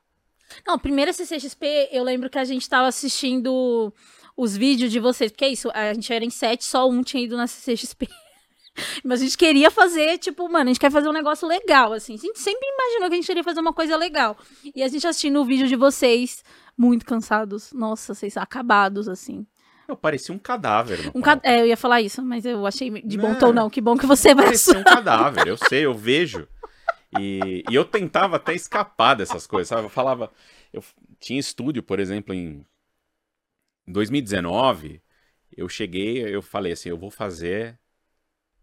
[0.66, 3.92] Não, primeira CCXP, eu lembro que a gente tava assistindo
[4.36, 7.22] os vídeos de vocês, porque é isso, a gente era em sete, só um tinha
[7.22, 8.08] ido na CCXP.
[9.04, 12.14] Mas a gente queria fazer, tipo, mano, a gente quer fazer um negócio legal, assim.
[12.14, 14.36] A gente sempre imaginou que a gente queria fazer uma coisa legal.
[14.74, 16.42] E a gente assistindo o vídeo de vocês,
[16.76, 17.72] muito cansados.
[17.72, 19.46] Nossa, vocês acabados, assim.
[19.88, 21.10] Eu parecia um cadáver.
[21.14, 21.40] Um ca...
[21.42, 23.70] É, eu ia falar isso, mas eu achei de bom tom, não.
[23.70, 24.44] Que bom que você vai.
[24.44, 26.46] Parecia um cadáver, eu sei, eu vejo.
[27.18, 29.84] E, e eu tentava até escapar dessas coisas, sabe?
[29.84, 30.30] Eu falava.
[30.70, 30.84] Eu
[31.18, 32.66] tinha estúdio, por exemplo, em
[33.86, 35.00] 2019.
[35.56, 37.78] Eu cheguei, eu falei assim: eu vou fazer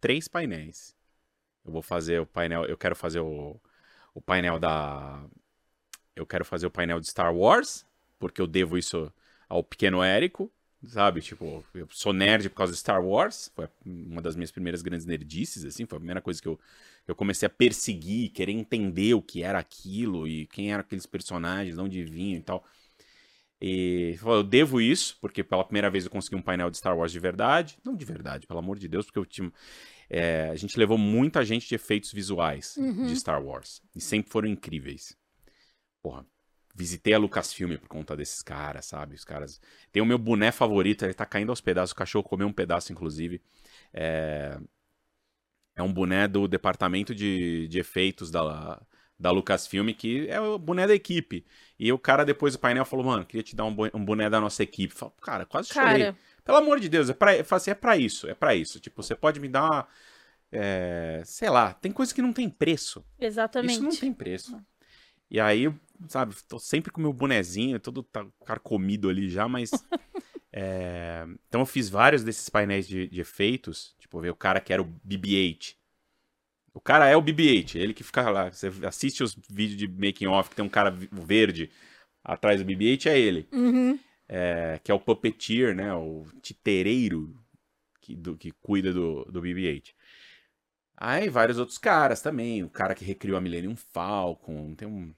[0.05, 0.95] três painéis.
[1.65, 3.59] Eu vou fazer o painel, eu quero fazer o,
[4.13, 5.25] o painel da.
[6.15, 7.83] Eu quero fazer o painel de Star Wars,
[8.19, 9.11] porque eu devo isso
[9.49, 10.51] ao pequeno Érico,
[10.87, 11.21] sabe?
[11.21, 15.07] Tipo, eu sou nerd por causa de Star Wars, foi uma das minhas primeiras grandes
[15.07, 16.59] nerdices, assim, foi a primeira coisa que eu,
[17.07, 21.77] eu comecei a perseguir, querer entender o que era aquilo e quem eram aqueles personagens,
[21.77, 22.63] de onde vinham e tal.
[23.59, 27.11] E eu devo isso, porque pela primeira vez eu consegui um painel de Star Wars
[27.11, 27.77] de verdade.
[27.83, 29.51] Não de verdade, pelo amor de Deus, porque eu tinha.
[30.09, 33.07] É, a gente levou muita gente de efeitos visuais uhum.
[33.07, 33.81] de Star Wars.
[33.95, 35.17] E sempre foram incríveis.
[36.01, 36.25] Porra,
[36.75, 39.15] visitei a Lucasfilm por conta desses caras, sabe?
[39.15, 39.59] Os caras.
[39.91, 41.93] Tem o meu boné favorito, ele tá caindo aos pedaços.
[41.93, 43.41] O cachorro comeu um pedaço, inclusive.
[43.93, 44.59] É,
[45.75, 48.81] é um boné do departamento de, de efeitos da,
[49.17, 51.45] da Lucasfilm, que é o boné da equipe.
[51.79, 54.61] E o cara, depois do painel, falou: Mano, queria te dar um boné da nossa
[54.61, 54.93] equipe.
[54.93, 56.13] Falei, cara, quase chorei.
[56.45, 58.79] Pelo amor de Deus, é pra, assim, é pra isso, é pra isso.
[58.79, 59.87] Tipo, você pode me dar uma.
[60.51, 63.03] É, sei lá, tem coisa que não tem preço.
[63.19, 63.73] Exatamente.
[63.73, 64.55] Isso não tem preço.
[65.29, 65.73] E aí,
[66.07, 69.71] sabe, tô sempre com meu bonezinho, todo tá carcomido ali já, mas.
[70.53, 71.25] é...
[71.47, 73.95] Então eu fiz vários desses painéis de, de efeitos.
[73.97, 75.75] Tipo, ver o cara que era o BB-8.
[76.75, 78.51] O cara é o BB-8, ele que fica lá.
[78.51, 81.71] Você assiste os vídeos de making off que tem um cara verde
[82.23, 83.47] atrás do BB-8, é ele.
[83.51, 83.97] Uhum
[84.27, 85.93] é, que é o puppeteer, né?
[85.93, 87.39] O titereiro
[88.01, 89.93] que, do, que cuida do, do BB-8.
[90.97, 92.63] Aí vários outros caras também.
[92.63, 94.75] O cara que recriou a Millennium Falcon.
[94.75, 95.13] Tem um.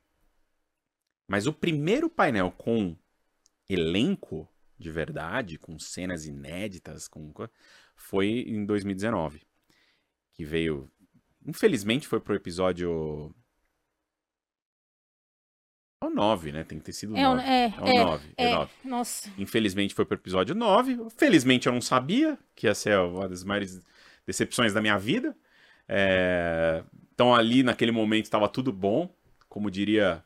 [1.27, 2.95] Mas o primeiro painel com
[3.69, 4.47] elenco
[4.79, 7.33] de verdade, com cenas inéditas, com
[7.95, 9.41] foi em 2019.
[10.33, 10.91] Que veio.
[11.45, 13.33] Infelizmente foi pro episódio
[15.99, 16.63] é o 9, né?
[16.63, 17.41] Tem que ter sido o é, 9.
[17.41, 18.27] É, é, o 9.
[18.37, 18.71] É, é, 9.
[18.85, 19.29] Nossa.
[19.37, 21.07] Infelizmente foi pro episódio 9.
[21.17, 23.81] Felizmente eu não sabia, que ia ser uma das maiores
[24.25, 25.35] decepções da minha vida.
[25.87, 26.83] É...
[27.13, 29.09] Então ali, naquele momento, estava tudo bom.
[29.49, 30.23] Como diria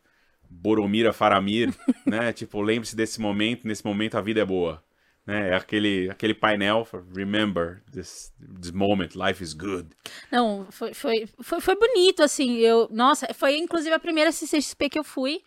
[0.49, 1.74] Boromira Faramir,
[2.05, 2.34] né?
[2.34, 4.84] Tipo, lembre-se desse momento, nesse momento a vida é boa.
[5.26, 5.51] Né?
[5.51, 9.88] É aquele, aquele painel, remember this, this moment, life is good.
[10.30, 12.57] Não, foi, foi, foi, foi bonito, assim.
[12.57, 15.41] Eu, nossa, foi inclusive a primeira CCXP que eu fui.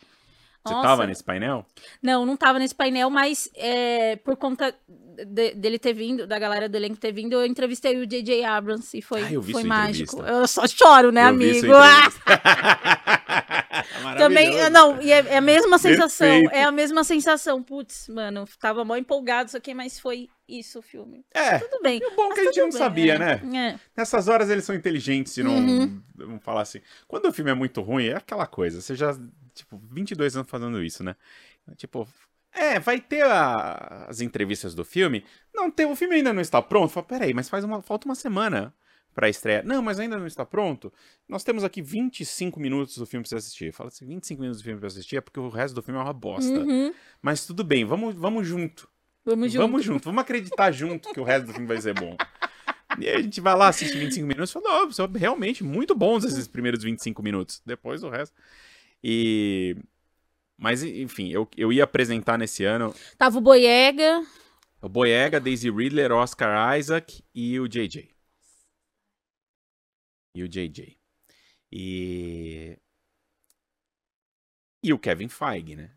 [0.66, 0.88] Você Nossa.
[0.88, 1.66] tava nesse painel?
[2.02, 6.68] Não, não tava nesse painel, mas é, por conta de, dele ter vindo, da galera
[6.68, 8.44] do elenco ter vindo, eu entrevistei o J.J.
[8.44, 10.22] Abrams e foi, ah, foi mágico.
[10.22, 11.66] Eu só choro, né, eu amigo?
[14.18, 16.54] Também, não, e é, é, a mesma sensação, Perfeito.
[16.54, 17.62] é a mesma sensação.
[17.62, 21.24] Putz, mano, tava mó empolgado isso aqui, mas foi isso o filme.
[21.32, 21.58] É.
[21.58, 22.00] Tudo bem.
[22.02, 23.40] E o bom é que a gente não bem, sabia, né?
[23.42, 23.68] né?
[23.74, 24.00] É.
[24.00, 26.02] Nessas horas eles são inteligentes e não, uhum.
[26.16, 26.80] não falar assim.
[27.08, 28.80] Quando o filme é muito ruim, é aquela coisa.
[28.80, 29.16] Você já,
[29.54, 31.16] tipo, 22 anos fazendo isso, né?
[31.76, 32.08] Tipo,
[32.52, 35.24] é, vai ter a, as entrevistas do filme.
[35.52, 36.90] Não, tem, o filme ainda não está pronto.
[36.90, 38.74] Fala, peraí, mas faz uma, falta uma semana
[39.14, 39.62] para estreia.
[39.62, 40.92] Não, mas ainda não está pronto.
[41.28, 43.72] Nós temos aqui 25 minutos do filme para você assistir.
[43.72, 46.02] Fala assim, 25 minutos do filme para assistir é porque o resto do filme é
[46.02, 46.60] uma bosta.
[46.60, 46.92] Uhum.
[47.22, 48.88] Mas tudo bem, vamos, vamos junto.
[49.24, 49.62] Vamos junto.
[49.62, 52.14] Vamos junto, vamos acreditar junto que o resto do filme vai ser bom.
[52.98, 55.94] E aí a gente vai lá, assiste 25 minutos e fala, não, são realmente muito
[55.94, 57.62] bons esses primeiros 25 minutos.
[57.64, 58.36] Depois o resto.
[59.06, 59.76] E.
[60.56, 62.94] Mas, enfim, eu, eu ia apresentar nesse ano.
[63.18, 64.24] Tava o Boyega.
[64.80, 68.08] O Boyega, Daisy Ridler, Oscar Isaac e o JJ.
[70.34, 70.98] E o JJ.
[71.70, 72.78] E.
[74.82, 75.90] E o Kevin Feige, né?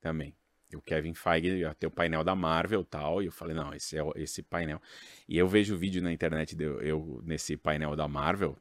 [0.00, 0.36] Também.
[0.70, 3.22] E o Kevin Feige ia ter o painel da Marvel e tal.
[3.22, 4.80] E eu falei, não, esse é esse painel.
[5.28, 8.58] E eu vejo vídeo na internet de eu nesse painel da Marvel.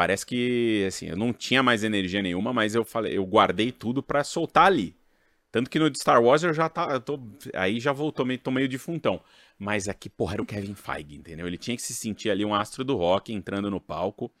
[0.00, 4.02] Parece que, assim, eu não tinha mais energia nenhuma, mas eu falei, eu guardei tudo
[4.02, 4.96] pra soltar ali.
[5.52, 7.20] Tanto que no de Star Wars eu já tá, eu tô,
[7.52, 9.22] aí já voltou, meio, tô meio defuntão.
[9.58, 11.46] Mas aqui, porra, era o Kevin Feige, entendeu?
[11.46, 14.32] Ele tinha que se sentir ali um astro do rock entrando no palco.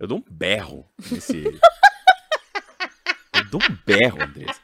[0.00, 1.44] Eu dou um berro nesse.
[3.36, 4.62] eu dou um berro, Andressa.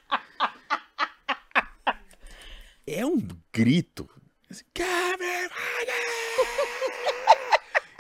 [2.87, 3.21] É um
[3.53, 4.09] grito.
[4.51, 6.11] Assim, Kevin Feige!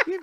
[0.09, 0.18] E,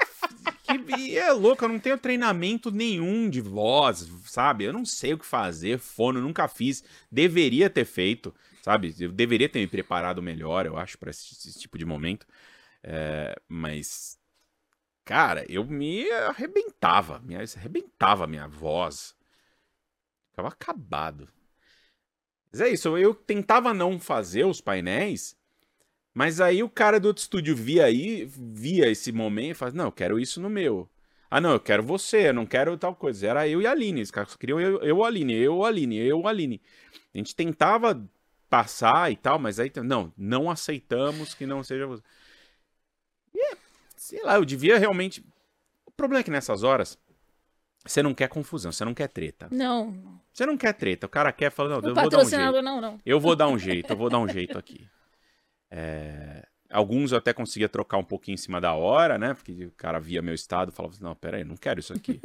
[0.67, 4.65] que- é louco, eu não tenho treinamento nenhum de voz, sabe?
[4.65, 6.83] Eu não sei o que fazer, fono, nunca fiz.
[7.11, 8.93] Deveria ter feito, sabe?
[8.99, 12.25] Eu deveria ter me preparado melhor, eu acho, pra esse, esse tipo de momento.
[12.83, 14.17] É, mas,
[15.05, 19.15] cara, eu me arrebentava, me arrebentava a minha voz.
[20.31, 21.27] Ficava acabado.
[22.51, 25.36] Mas é isso, eu tentava não fazer os painéis,
[26.17, 29.85] mas aí o cara do outro estúdio via aí, via esse momento e falava, não,
[29.85, 30.89] eu quero isso no meu.
[31.29, 33.27] Ah, não, eu quero você, eu não quero tal coisa.
[33.27, 35.67] Era eu e a Aline, os caras só queriam eu, eu a Aline, eu a
[35.67, 36.59] Aline, eu a Aline.
[37.13, 38.03] A gente tentava
[38.49, 42.01] passar e tal, mas aí, não, não aceitamos que não seja você.
[43.35, 43.57] E, é,
[43.95, 45.23] sei lá, eu devia realmente...
[45.85, 46.97] O problema é que nessas horas,
[47.85, 49.49] você não quer confusão, você não quer treta.
[49.51, 50.19] Não.
[50.33, 52.11] Você não quer treta, o cara quer falar, não, O eu vou dar um jeito.
[52.11, 52.99] patrocinador não, não.
[53.05, 54.87] Eu vou dar um jeito, eu vou dar um jeito aqui.
[55.69, 59.33] É, Alguns eu até conseguia trocar um pouquinho em cima da hora, né?
[59.33, 61.93] Porque o cara via meu estado e falava assim, não, pera aí, não quero isso
[61.93, 62.19] aqui.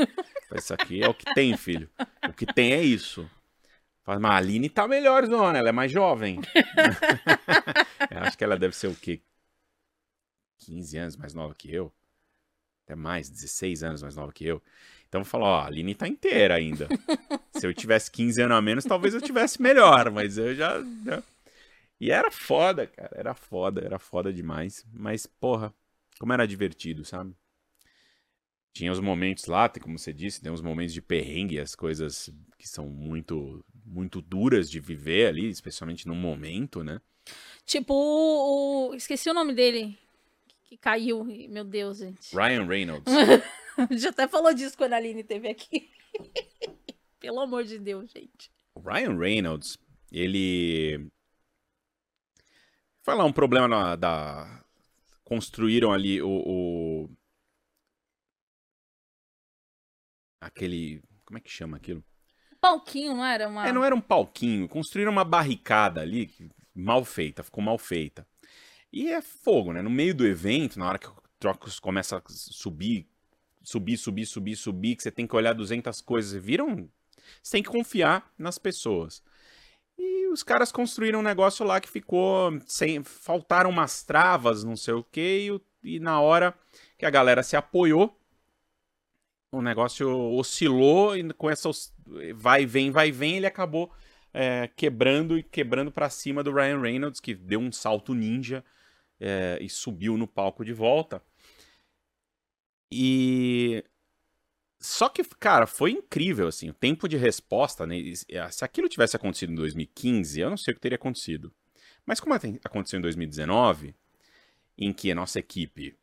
[0.55, 1.89] Isso aqui é o que tem, filho.
[2.29, 3.29] O que tem é isso.
[4.05, 6.41] Fala, mas a Aline tá melhor, zona, ela é mais jovem.
[8.11, 9.21] acho que ela deve ser o quê?
[10.59, 11.93] 15 anos mais nova que eu.
[12.85, 14.61] Até mais, 16 anos mais nova que eu.
[15.09, 16.89] Então eu falo, ó, a Aline tá inteira ainda.
[17.53, 21.23] Se eu tivesse 15 anos a menos, talvez eu tivesse melhor, mas eu já, já-
[22.03, 24.85] E era foda, cara, era foda, era foda demais.
[24.93, 25.73] Mas, porra,
[26.19, 27.33] como era divertido, sabe?
[28.73, 32.29] Tinha os momentos lá, como você disse, tem uns momentos de perrengue, as coisas
[32.59, 37.01] que são muito, muito duras de viver ali, especialmente num momento, né?
[37.65, 39.97] Tipo, o, esqueci o nome dele.
[40.65, 41.23] Que caiu.
[41.23, 42.35] Meu Deus, gente.
[42.35, 43.15] Ryan Reynolds.
[43.97, 45.89] Já até falou disso quando a Aline esteve aqui.
[47.21, 48.51] Pelo amor de Deus, gente.
[48.75, 49.79] O Ryan Reynolds,
[50.11, 51.13] ele.
[53.03, 54.65] Foi lá um problema na- da.
[55.25, 57.11] Construíram ali o, o-
[60.41, 61.03] Aquele.
[61.25, 62.05] Como é que chama aquilo?
[62.61, 63.49] Palquinho, não era?
[63.49, 63.67] Uma...
[63.67, 64.69] É, não era um palquinho.
[64.69, 66.31] Construíram uma barricada ali,
[66.75, 68.27] mal feita, ficou mal feita.
[68.93, 69.83] E é fogo, né?
[69.83, 73.09] No meio do evento, na hora que o Trocos começa a subir,
[73.63, 76.89] subir, subir, subir, subir, que você tem que olhar 200 coisas, viram?
[77.43, 79.23] Você tem que confiar nas pessoas.
[80.05, 83.05] E os caras construíram um negócio lá que ficou sem.
[83.05, 85.49] Faltaram umas travas, não sei o quê,
[85.85, 86.53] e, e na hora
[86.99, 88.21] que a galera se apoiou,
[89.53, 91.71] o negócio oscilou e com essa
[92.35, 93.93] vai vem, vai vem, ele acabou
[94.35, 98.65] é, quebrando e quebrando pra cima do Ryan Reynolds, que deu um salto ninja
[99.21, 101.23] é, e subiu no palco de volta.
[102.91, 103.85] E
[104.83, 107.97] só que, cara, foi incrível, assim, o tempo de resposta, né?
[107.97, 111.53] e- Se aquilo tivesse acontecido em 2015, eu não sei o que teria acontecido.
[112.05, 113.95] Mas como aconteceu em 2019,
[114.77, 115.97] em que a nossa equipe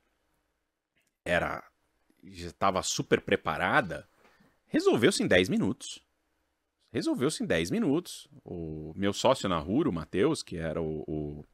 [1.26, 1.64] era
[2.24, 4.08] já estava super preparada,
[4.68, 6.04] resolveu-se em 10 minutos.
[6.92, 8.28] Resolveu-se em 10 minutos.
[8.44, 11.46] O meu sócio na Ruro, o Matheus, que era o, o,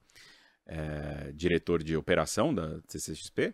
[0.66, 3.54] é, diretor de operação da CCXP,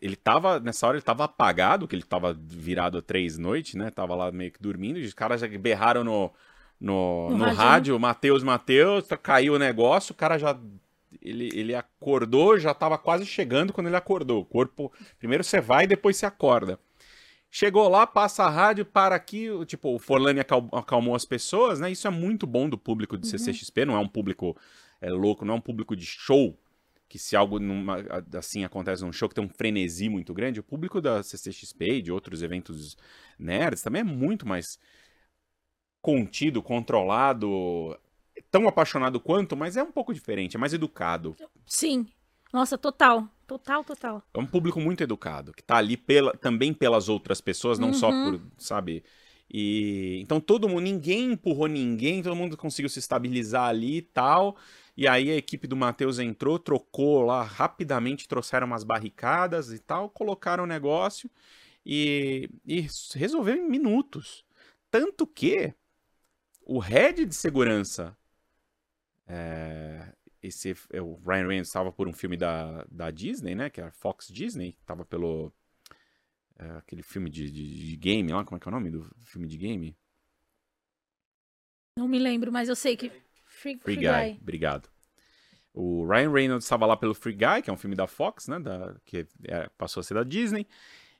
[0.00, 3.90] ele tava, nessa hora ele tava apagado, que ele tava virado três noites, né?
[3.90, 6.32] Tava lá meio que dormindo, e os caras já berraram no,
[6.80, 10.58] no, No no rádio, Matheus, Matheus, tá- caiu o negócio, o cara já.
[11.22, 14.40] Ele, ele acordou, já tava quase chegando quando ele acordou.
[14.42, 14.92] O corpo.
[15.18, 16.78] Primeiro você vai, depois você acorda.
[17.50, 21.90] Chegou lá, passa a rádio, para aqui, tipo, o Forlani acal- acalmou as pessoas, né?
[21.90, 24.54] Isso é muito bom do público de CCXP, não é um público
[25.00, 26.58] é, louco, não é um público de show,
[27.08, 28.02] que se algo numa-
[28.36, 32.02] assim acontece num show que tem um frenesi muito grande, o público da CCXP e
[32.02, 32.96] de outros eventos
[33.38, 34.78] nerds também é muito mais
[36.02, 37.96] contido, controlado,
[38.50, 41.36] tão apaixonado quanto, mas é um pouco diferente, é mais educado.
[41.66, 42.06] Sim.
[42.52, 43.28] Nossa, total.
[43.46, 44.22] Total, total.
[44.34, 48.10] É um público muito educado, que tá ali pela, também pelas outras pessoas, não só
[48.10, 48.22] Uhum.
[48.38, 49.04] por, sabe?
[49.48, 54.56] E então todo mundo, ninguém empurrou ninguém, todo mundo conseguiu se estabilizar ali e tal.
[54.96, 60.08] E aí a equipe do Matheus entrou, trocou lá rapidamente, trouxeram umas barricadas e tal,
[60.08, 61.30] colocaram o negócio
[61.84, 64.44] e, e resolveu em minutos.
[64.90, 65.74] Tanto que
[66.62, 68.16] o head de segurança,
[69.26, 73.68] é, esse, é, o Ryan Reynolds estava por um filme da, da Disney, né?
[73.68, 75.52] Que é a Fox Disney, estava pelo
[76.58, 79.04] é, aquele filme de, de, de, game lá, como é que é o nome do
[79.20, 79.96] filme de game?
[81.98, 83.12] Não me lembro, mas eu sei que
[83.56, 84.30] Free, Free, Free Guy.
[84.32, 84.38] Guy.
[84.40, 84.88] Obrigado.
[85.72, 88.58] O Ryan Reynolds estava lá pelo Free Guy, que é um filme da Fox, né?
[88.58, 90.66] Da, que é, passou a ser da Disney.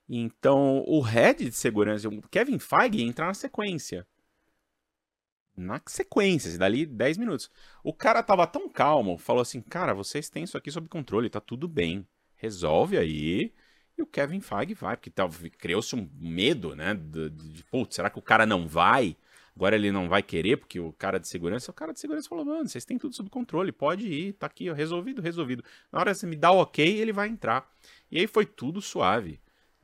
[0.09, 4.07] Então, o head de segurança, o Kevin Feige, ia entrar na sequência.
[5.57, 7.51] Na sequência, dali 10 minutos.
[7.82, 11.41] O cara tava tão calmo, falou assim: Cara, vocês têm isso aqui sob controle, tá
[11.41, 12.07] tudo bem.
[12.37, 13.53] Resolve aí.
[13.97, 15.26] E o Kevin Feige vai, porque tá,
[15.59, 16.95] criou-se um medo, né?
[16.95, 19.16] De, de, de, putz, será que o cara não vai?
[19.57, 22.44] Agora ele não vai querer, porque o cara de segurança, o cara de segurança falou,
[22.44, 25.64] mano, vocês têm tudo sob controle, pode ir, tá aqui, ó, resolvido, resolvido.
[25.90, 27.66] Na hora que você me dá o ok, ele vai entrar.
[28.11, 29.40] E aí foi tudo suave.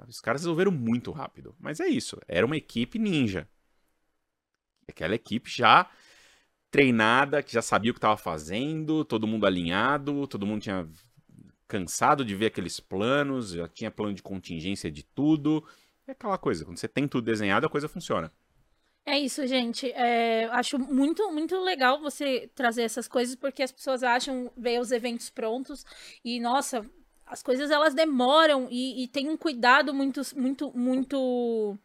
[0.06, 1.56] Os caras resolveram muito rápido.
[1.58, 3.48] Mas é isso, era uma equipe ninja.
[4.86, 5.90] Aquela equipe já
[6.70, 10.86] treinada, que já sabia o que estava fazendo, todo mundo alinhado, todo mundo tinha
[11.66, 15.66] cansado de ver aqueles planos, já tinha plano de contingência de tudo.
[16.06, 18.30] É aquela coisa, quando você tem tudo desenhado, a coisa funciona.
[19.04, 19.90] É isso, gente.
[19.92, 24.92] É, acho muito, muito legal você trazer essas coisas, porque as pessoas acham, ver os
[24.92, 25.84] eventos prontos
[26.24, 26.88] e, nossa,
[27.26, 31.76] as coisas elas demoram e, e tem um cuidado muito, muito, muito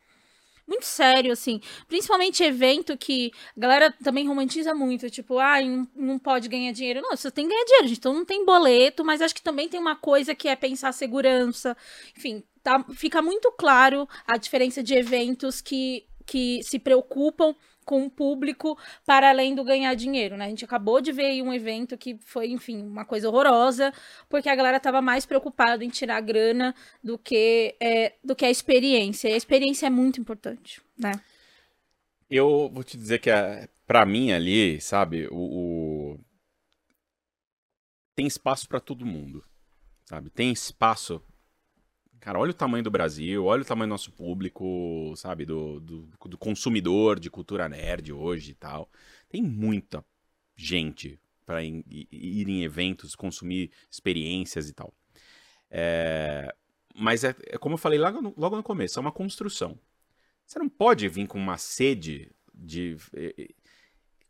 [0.67, 1.61] muito sério, assim.
[1.87, 7.01] Principalmente evento que a galera também romantiza muito, tipo, ah, não, não pode ganhar dinheiro.
[7.01, 7.99] Não, você tem que ganhar dinheiro, gente.
[7.99, 11.75] Então não tem boleto, mas acho que também tem uma coisa que é pensar segurança.
[12.17, 17.55] Enfim, tá, fica muito claro a diferença de eventos que que se preocupam
[17.85, 20.45] com o público para além do ganhar dinheiro, né?
[20.45, 23.93] A gente acabou de ver um evento que foi, enfim, uma coisa horrorosa,
[24.27, 28.51] porque a galera estava mais preocupada em tirar grana do que, é, do que a
[28.51, 29.29] experiência.
[29.29, 31.13] E a experiência é muito importante, né?
[32.29, 33.29] Eu vou te dizer que,
[33.85, 36.19] para mim ali, sabe, o, o...
[38.13, 39.41] tem espaço para todo mundo,
[40.03, 40.29] sabe?
[40.29, 41.23] Tem espaço
[42.27, 45.45] Cara, olha o tamanho do Brasil, olha o tamanho do nosso público, sabe?
[45.45, 48.91] Do, do, do consumidor de cultura nerd hoje e tal.
[49.29, 50.03] Tem muita
[50.53, 54.93] gente para ir, em eventos, consumir experiências e tal.
[55.71, 56.53] É,
[56.93, 59.79] mas é, é, como eu falei logo no, logo no começo, é uma construção.
[60.45, 62.97] Você não pode vir com uma sede de.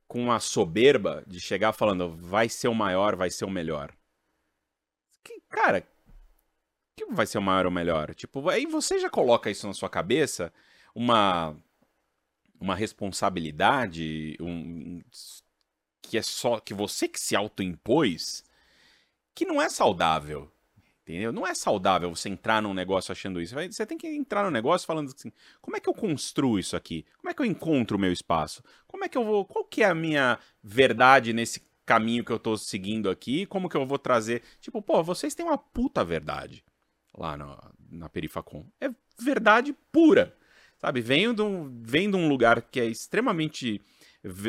[0.08, 3.92] com uma soberba de chegar falando vai ser o maior, vai ser o melhor.
[5.24, 5.84] Que, cara,
[6.98, 8.16] que vai ser o maior ou melhor?
[8.16, 10.52] Tipo, aí você já coloca isso na sua cabeça,
[10.96, 11.56] uma
[12.60, 15.00] uma responsabilidade, um,
[16.02, 18.44] que é só que você que se autoimpôs,
[19.36, 20.52] que não é saudável.
[21.04, 21.32] Entendeu?
[21.32, 23.56] Não é saudável você entrar num negócio achando isso.
[23.56, 25.32] Você tem que entrar no negócio falando assim:
[25.62, 27.06] como é que eu construo isso aqui?
[27.18, 28.62] Como é que eu encontro o meu espaço?
[28.88, 29.46] Como é que eu vou.
[29.46, 33.46] Qual que é a minha verdade nesse caminho que eu tô seguindo aqui?
[33.46, 34.42] Como que eu vou trazer.
[34.60, 36.66] Tipo, pô, vocês têm uma puta verdade
[37.18, 38.66] lá na, na Perifacom.
[38.80, 38.90] É
[39.20, 40.36] verdade pura,
[40.78, 41.02] sabe?
[41.02, 43.82] Vem de um, vem de um lugar que é extremamente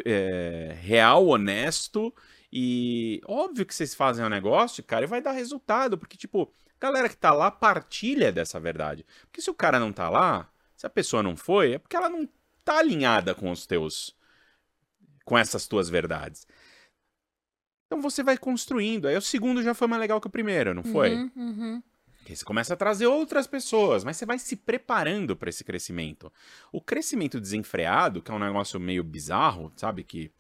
[0.05, 2.15] é, real, honesto
[2.53, 6.81] e óbvio que vocês fazem um negócio, cara, e vai dar resultado, porque, tipo, a
[6.81, 9.05] galera que tá lá partilha dessa verdade.
[9.27, 12.09] Porque se o cara não tá lá, se a pessoa não foi, é porque ela
[12.09, 12.29] não
[12.65, 14.17] tá alinhada com os teus.
[15.25, 16.47] com essas tuas verdades.
[17.87, 19.09] Então você vai construindo.
[19.09, 21.15] Aí o segundo já foi mais legal que o primeiro, não foi?
[21.15, 21.83] Uhum, uhum.
[22.29, 26.31] Porque você começa a trazer outras pessoas, mas você vai se preparando para esse crescimento.
[26.71, 30.05] O crescimento desenfreado, que é um negócio meio bizarro, sabe?
[30.05, 30.31] Que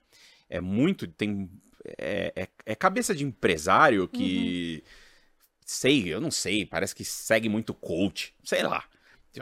[0.50, 1.08] é muito.
[1.08, 1.48] tem
[1.96, 4.82] É, é, é cabeça de empresário que.
[4.84, 4.90] Uhum.
[5.64, 8.84] Sei, eu não sei, parece que segue muito coach, sei lá.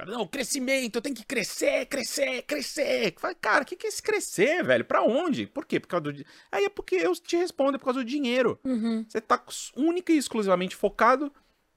[0.07, 3.12] Não, crescimento, tem que crescer, crescer, crescer.
[3.40, 4.84] Cara, o que, que é esse crescer, velho?
[4.84, 5.47] Pra onde?
[5.47, 5.80] Por quê?
[5.80, 6.24] Por causa do.
[6.53, 8.59] Aí é porque eu te respondo, é por causa do dinheiro.
[8.64, 9.05] Uhum.
[9.09, 9.42] Você tá
[9.76, 11.32] única e exclusivamente focado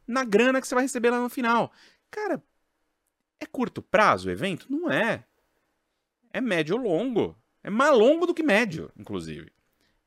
[0.09, 1.71] na grana que você vai receber lá no final.
[2.09, 2.43] Cara,
[3.39, 4.65] é curto prazo o evento?
[4.69, 5.23] Não é.
[6.33, 7.37] É médio ou longo.
[7.63, 9.53] É mais longo do que médio, inclusive.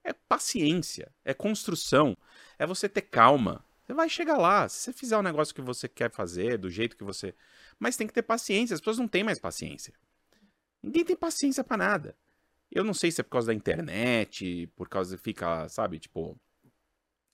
[0.03, 2.17] É paciência, é construção,
[2.59, 3.65] é você ter calma.
[3.85, 4.69] Você vai chegar lá.
[4.69, 7.33] Se você fizer o negócio que você quer fazer, do jeito que você.
[7.79, 8.75] Mas tem que ter paciência.
[8.75, 9.95] As pessoas não têm mais paciência.
[10.83, 12.17] Ninguém tem paciência para nada.
[12.71, 16.37] Eu não sei se é por causa da internet, por causa fica, sabe, tipo,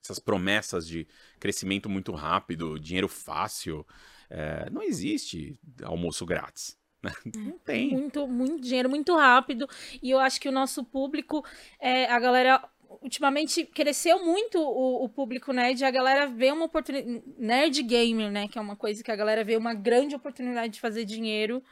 [0.08, 1.06] essas promessas de
[1.38, 3.86] crescimento muito rápido, dinheiro fácil.
[4.30, 6.76] É, não existe almoço grátis.
[7.02, 7.12] Né?
[7.36, 7.90] Não tem.
[7.90, 9.68] Muito, muito dinheiro, muito rápido.
[10.02, 11.44] E eu acho que o nosso público,
[11.78, 12.68] é, a galera
[13.02, 17.22] ultimamente cresceu muito o, o, público nerd, a galera vê uma oportunidade.
[17.38, 18.48] Nerd gamer, né?
[18.48, 21.62] Que é uma coisa que a galera vê uma grande oportunidade de fazer dinheiro.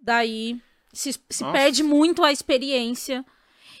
[0.00, 0.60] Daí.
[0.92, 3.24] Se, se perde muito a experiência.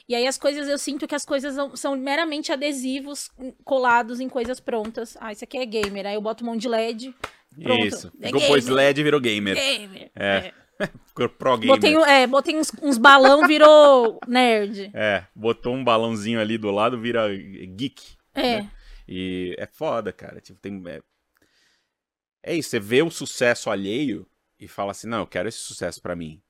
[0.08, 3.30] E aí as coisas, eu sinto que as coisas são meramente adesivos
[3.64, 5.16] colados em coisas prontas.
[5.20, 6.06] Ah, isso aqui é gamer.
[6.06, 7.14] Aí eu boto um monte de LED.
[7.60, 8.12] Pronto, isso.
[8.20, 9.56] É Depois LED virou gamer.
[9.56, 10.10] Gamer.
[10.14, 10.26] É.
[10.26, 10.52] é.
[11.08, 11.74] Ficou pro gamer.
[11.74, 14.90] Botei, é, botei uns, uns balão, virou nerd.
[14.94, 18.16] É, botou um balãozinho ali do lado, vira geek.
[18.34, 18.60] É.
[18.60, 18.70] Né?
[19.08, 20.40] E é foda, cara.
[20.40, 20.82] Tipo, tem.
[20.86, 21.00] É...
[22.42, 24.28] é isso, você vê o sucesso alheio
[24.58, 26.40] e fala assim: não, eu quero esse sucesso para mim.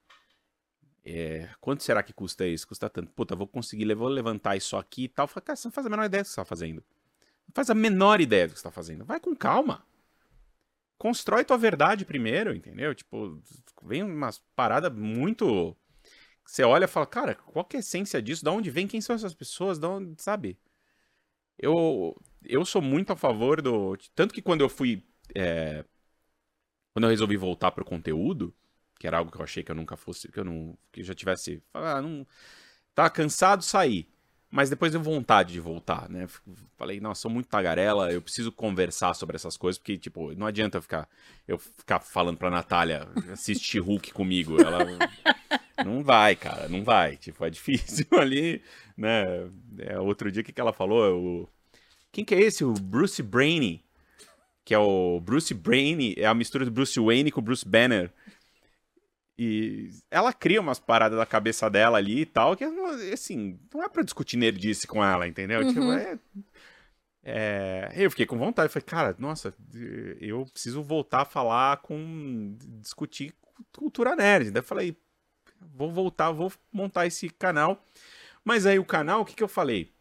[1.08, 2.66] É, quanto será que custa isso?
[2.66, 3.12] Custa tanto.
[3.12, 5.28] Puta, vou conseguir vou levantar isso aqui e tal.
[5.28, 6.82] Fala, cara, você não faz a menor ideia do que você está fazendo.
[7.46, 9.04] Não faz a menor ideia do que você está fazendo.
[9.04, 9.86] Vai com calma.
[10.98, 12.92] Constrói tua verdade primeiro, entendeu?
[12.92, 13.40] Tipo,
[13.84, 15.76] vem umas paradas muito.
[16.44, 18.44] Você olha e fala, cara, qual é a essência disso?
[18.44, 18.88] Da onde vem?
[18.88, 19.78] Quem são essas pessoas?
[19.78, 20.58] Da onde, sabe?
[21.56, 23.96] Eu, eu sou muito a favor do.
[24.12, 25.04] Tanto que quando eu fui.
[25.36, 25.84] É...
[26.92, 28.52] Quando eu resolvi voltar pro conteúdo,
[28.98, 31.04] que era algo que eu achei que eu nunca fosse, que eu não, que eu
[31.04, 32.26] já tivesse, ah, não,
[32.94, 34.08] tava cansado, sair.
[34.50, 36.26] Mas depois deu vontade de voltar, né?
[36.76, 40.78] Falei, nossa, sou muito tagarela, eu preciso conversar sobre essas coisas, porque, tipo, não adianta
[40.78, 41.08] eu ficar,
[41.48, 44.60] eu ficar falando pra Natália assistir Hulk comigo.
[44.60, 44.78] Ela.
[45.84, 47.16] Não vai, cara, não vai.
[47.16, 48.62] Tipo, é difícil ali,
[48.96, 49.24] né?
[49.78, 51.20] É, outro dia, o que, que ela falou?
[51.20, 51.48] O...
[52.12, 52.64] Quem que é esse?
[52.64, 53.84] O Bruce Brainy.
[54.64, 58.12] Que é o Bruce Brainy, é a mistura do Bruce Wayne com o Bruce Banner.
[59.38, 62.64] E ela cria umas paradas da cabeça dela ali e tal, que
[63.12, 65.66] assim, não é pra discutir nerdice com ela, entendeu?
[65.66, 65.98] Tipo, uhum.
[65.98, 66.20] Tipo,
[67.22, 69.52] é, é, eu fiquei com vontade, falei, cara, nossa,
[70.20, 72.56] eu preciso voltar a falar com.
[72.80, 73.34] discutir
[73.72, 74.50] cultura nerd.
[74.50, 74.96] Daí eu falei,
[75.60, 77.84] vou voltar, vou montar esse canal.
[78.44, 79.92] Mas aí o canal, o que, que eu falei?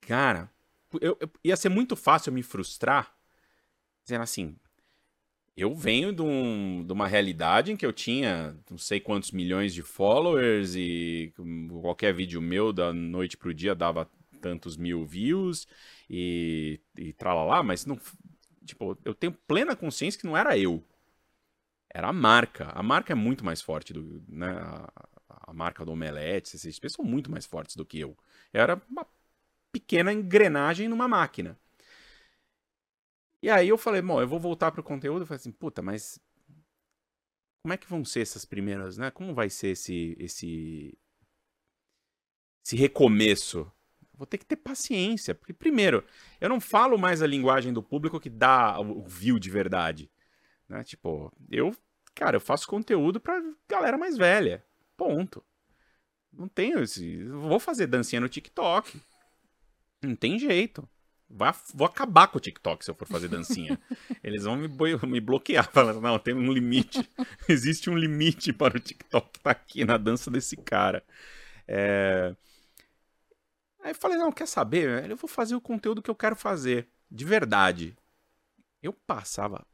[0.00, 0.50] Cara,
[1.00, 3.14] eu, eu, ia ser muito fácil me frustrar,
[4.02, 4.56] dizendo assim,
[5.56, 9.72] eu venho de, um, de, uma realidade em que eu tinha não sei quantos milhões
[9.72, 11.32] de followers e
[11.80, 15.66] qualquer vídeo meu da noite pro dia dava tantos mil views
[16.10, 17.98] e, e tralalá, mas não.
[18.64, 20.82] Tipo, eu tenho plena consciência que não era eu.
[21.88, 22.70] Era a marca.
[22.74, 24.22] A marca é muito mais forte do.
[24.28, 24.90] Né, a,
[25.46, 28.16] a marca do Omelete, esses são muito mais fortes do que eu.
[28.52, 29.06] Eu era uma
[29.72, 31.58] pequena engrenagem numa máquina.
[33.44, 35.20] E aí eu falei, bom, eu vou voltar pro conteúdo.
[35.20, 36.18] Eu falei assim, puta, mas
[37.62, 39.10] como é que vão ser essas primeiras, né?
[39.10, 40.96] Como vai ser esse esse
[42.64, 43.70] esse recomeço?
[44.14, 46.02] Vou ter que ter paciência, porque primeiro,
[46.40, 50.10] eu não falo mais a linguagem do público que dá o view de verdade,
[50.66, 50.82] né?
[50.82, 51.76] Tipo, eu,
[52.14, 54.64] cara, eu faço conteúdo pra galera mais velha.
[54.96, 55.44] Ponto.
[56.32, 58.98] Não tenho esse, vou fazer dancinha no TikTok.
[60.02, 60.88] Não tem jeito.
[61.74, 63.78] Vou acabar com o TikTok se eu for fazer dancinha.
[64.22, 64.68] Eles vão me,
[65.06, 67.10] me bloquear, falando, não, tem um limite.
[67.48, 71.02] Existe um limite para o TikTok tá aqui na dança desse cara.
[71.66, 72.36] É...
[73.82, 75.10] Aí eu falei, não, quer saber?
[75.10, 76.88] Eu vou fazer o conteúdo que eu quero fazer.
[77.10, 77.96] De verdade.
[78.80, 79.66] Eu passava.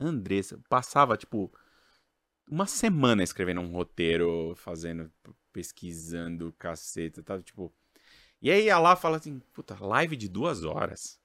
[0.00, 1.52] Andressa, passava, tipo,
[2.50, 5.12] uma semana escrevendo um roteiro, fazendo,
[5.52, 7.72] pesquisando, caceta, tava, tipo
[8.44, 11.18] e aí ia lá e fala assim, puta, live de duas horas.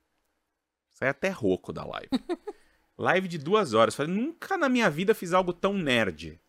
[0.89, 2.07] Sai até rouco da live.
[2.97, 3.93] live de duas horas.
[3.93, 6.39] Falei, nunca na minha vida fiz algo tão nerd.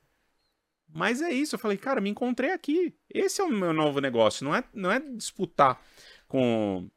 [0.88, 2.94] Mas é isso, eu falei, cara, me encontrei aqui.
[3.12, 4.44] Esse é o meu novo negócio.
[4.44, 5.82] Não é, não é disputar
[6.28, 6.88] com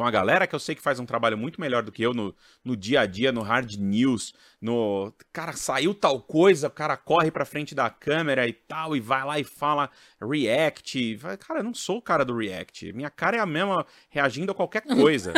[0.00, 2.14] com a galera que eu sei que faz um trabalho muito melhor do que eu
[2.14, 2.34] no,
[2.64, 5.12] no dia a dia, no hard news, no.
[5.30, 9.22] Cara, saiu tal coisa, o cara corre pra frente da câmera e tal, e vai
[9.26, 11.20] lá e fala react.
[11.46, 12.90] Cara, eu não sou o cara do react.
[12.94, 15.34] Minha cara é a mesma reagindo a qualquer coisa.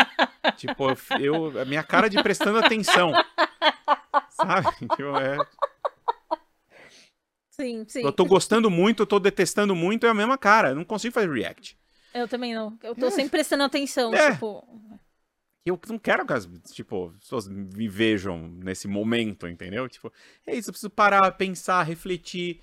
[0.56, 0.84] tipo,
[1.20, 3.12] eu, a minha cara de prestando atenção.
[4.30, 4.68] Sabe?
[4.96, 5.36] Tipo, é.
[7.50, 8.02] Sim, sim.
[8.04, 10.70] Eu tô gostando muito, eu tô detestando muito, é a mesma cara.
[10.70, 11.76] Eu não consigo fazer react.
[12.18, 12.78] Eu também não.
[12.82, 13.10] Eu tô é.
[13.10, 14.32] sempre prestando atenção, é.
[14.32, 14.66] tipo.
[15.64, 19.86] Eu não quero que as tipo, pessoas me vejam nesse momento, entendeu?
[19.88, 20.10] Tipo,
[20.46, 22.62] é isso, eu preciso parar, pensar, refletir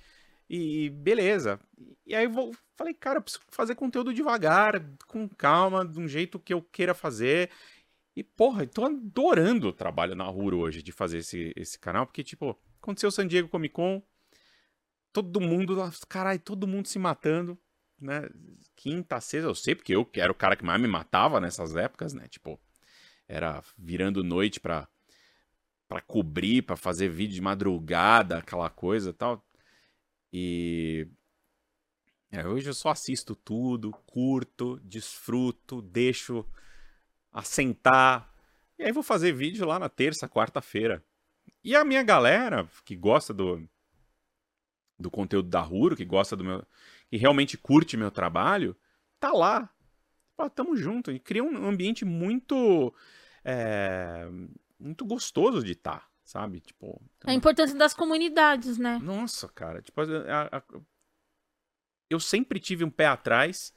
[0.50, 1.60] e beleza.
[2.04, 6.08] E aí eu vou, falei, cara, eu preciso fazer conteúdo devagar, com calma, de um
[6.08, 7.50] jeito que eu queira fazer.
[8.16, 12.06] E, porra, eu tô adorando o trabalho na Huro hoje de fazer esse, esse canal,
[12.06, 14.02] porque, tipo, aconteceu o San Diego Comic Con,
[15.12, 15.76] todo mundo,
[16.08, 17.58] caralho, todo mundo se matando
[18.00, 18.28] né?
[18.74, 22.12] Quinta, sexta, eu sei, porque eu era o cara que mais me matava nessas épocas,
[22.12, 22.26] né?
[22.28, 22.60] Tipo,
[23.28, 24.88] era virando noite pra,
[25.88, 29.44] pra cobrir, pra fazer vídeo de madrugada, aquela coisa e tal.
[30.32, 31.08] E.
[32.30, 36.44] É, hoje eu só assisto tudo, curto, desfruto, deixo
[37.32, 38.32] assentar.
[38.78, 41.02] E aí vou fazer vídeo lá na terça, quarta-feira.
[41.62, 43.66] E a minha galera que gosta do,
[44.98, 46.66] do conteúdo da Ruro, que gosta do meu.
[47.10, 48.76] Que realmente curte meu trabalho,
[49.18, 49.70] tá lá.
[50.36, 51.10] Pô, tamo junto.
[51.10, 52.94] E cria um ambiente muito.
[53.44, 54.28] É,
[54.78, 56.60] muito gostoso de estar, tá, sabe?
[56.60, 57.00] Tipo.
[57.24, 58.98] A importância das comunidades, né?
[59.02, 59.80] Nossa, cara.
[59.80, 60.62] Tipo, a, a,
[62.10, 63.74] eu sempre tive um pé atrás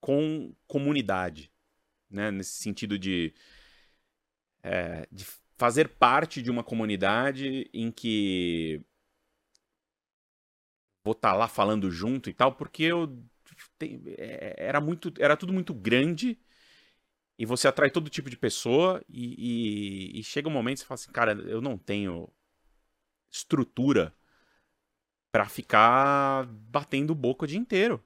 [0.00, 1.52] com comunidade,
[2.10, 2.30] né?
[2.30, 3.34] Nesse sentido de,
[4.62, 5.24] é, de
[5.56, 8.80] fazer parte de uma comunidade em que
[11.08, 13.18] vou estar tá lá falando junto e tal, porque eu
[13.80, 16.38] é, era muito, era tudo muito grande
[17.38, 20.86] e você atrai todo tipo de pessoa e, e, e chega um momento que você
[20.86, 22.28] fala assim, cara, eu não tenho
[23.30, 24.14] estrutura
[25.32, 28.04] para ficar batendo boca o dia inteiro,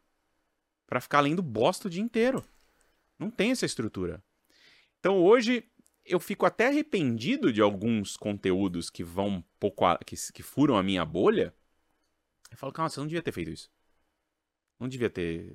[0.86, 2.44] para ficar lendo bosta o dia inteiro.
[3.18, 4.22] Não tem essa estrutura.
[4.98, 5.64] Então hoje
[6.04, 10.76] eu fico até arrependido de alguns conteúdos que vão um pouco a, que, que furam
[10.76, 11.54] a minha bolha.
[12.62, 13.68] Falo, calma, você não devia ter feito isso.
[14.78, 15.52] Não devia ter.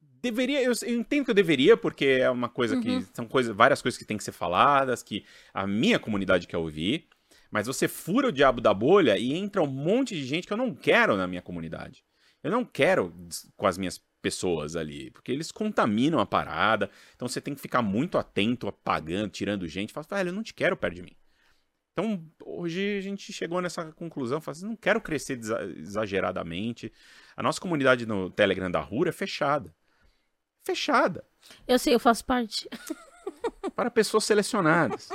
[0.00, 2.80] Deveria, eu, eu entendo que eu deveria, porque é uma coisa uhum.
[2.80, 3.02] que.
[3.12, 7.06] São coisas, várias coisas que tem que ser faladas, que a minha comunidade quer ouvir.
[7.50, 10.56] Mas você fura o diabo da bolha e entra um monte de gente que eu
[10.56, 12.02] não quero na minha comunidade.
[12.42, 13.14] Eu não quero
[13.54, 16.90] com as minhas pessoas ali, porque eles contaminam a parada.
[17.14, 19.92] Então você tem que ficar muito atento, apagando, tirando gente.
[19.92, 21.19] Fala, velho, eu não te quero perto de mim.
[21.92, 25.40] Então, hoje a gente chegou nessa conclusão, fala assim, não quero crescer
[25.76, 26.92] exageradamente.
[27.36, 29.74] A nossa comunidade no Telegram da Rura é fechada.
[30.64, 31.24] Fechada.
[31.66, 32.68] Eu sei, eu faço parte.
[33.74, 35.08] Para pessoas selecionadas.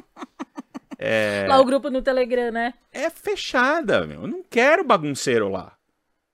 [0.97, 1.45] É...
[1.47, 2.73] Lá o grupo no Telegram, né?
[2.91, 4.21] É fechada, meu.
[4.21, 5.78] Eu não quero bagunceiro lá.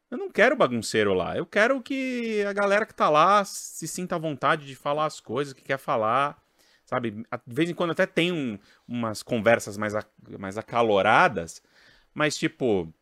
[0.10, 1.38] Eu não quero bagunceiro lá.
[1.38, 5.20] Eu quero que a galera que tá lá se sinta à vontade de falar as
[5.20, 6.38] coisas que quer falar.
[6.92, 7.12] Sabe?
[7.12, 9.94] De vez em quando até tem um, umas conversas mais,
[10.38, 11.64] mais acaloradas.
[12.14, 12.94] Mas, tipo.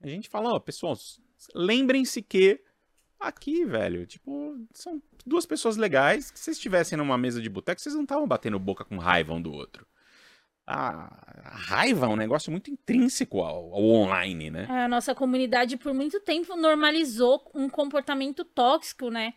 [0.00, 0.96] A gente fala, ó, pessoal,
[1.54, 2.62] lembrem-se que
[3.18, 7.94] aqui, velho, tipo, são duas pessoas legais que se estivessem numa mesa de boteco, vocês
[7.94, 9.86] não estavam batendo boca com raiva um do outro
[10.66, 14.66] a, raiva é um negócio muito intrínseco ao, ao, online, né?
[14.68, 19.34] É, a nossa comunidade por muito tempo normalizou um comportamento tóxico, né?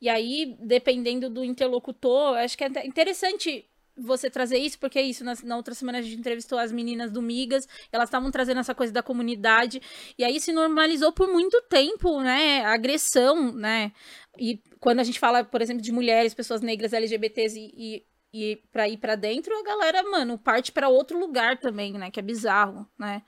[0.00, 3.64] E aí, dependendo do interlocutor, acho que é interessante
[3.96, 7.10] você trazer isso, porque é isso, na, na, outra semana a gente entrevistou as meninas
[7.10, 9.82] do Migas, elas estavam trazendo essa coisa da comunidade,
[10.16, 13.92] e aí se normalizou por muito tempo, né, a agressão, né,
[14.38, 18.56] e quando a gente fala, por exemplo, de mulheres, pessoas negras, LGBTs e, e e
[18.72, 22.10] para ir para dentro, a galera, mano, parte para outro lugar também, né?
[22.10, 23.22] Que é bizarro, né?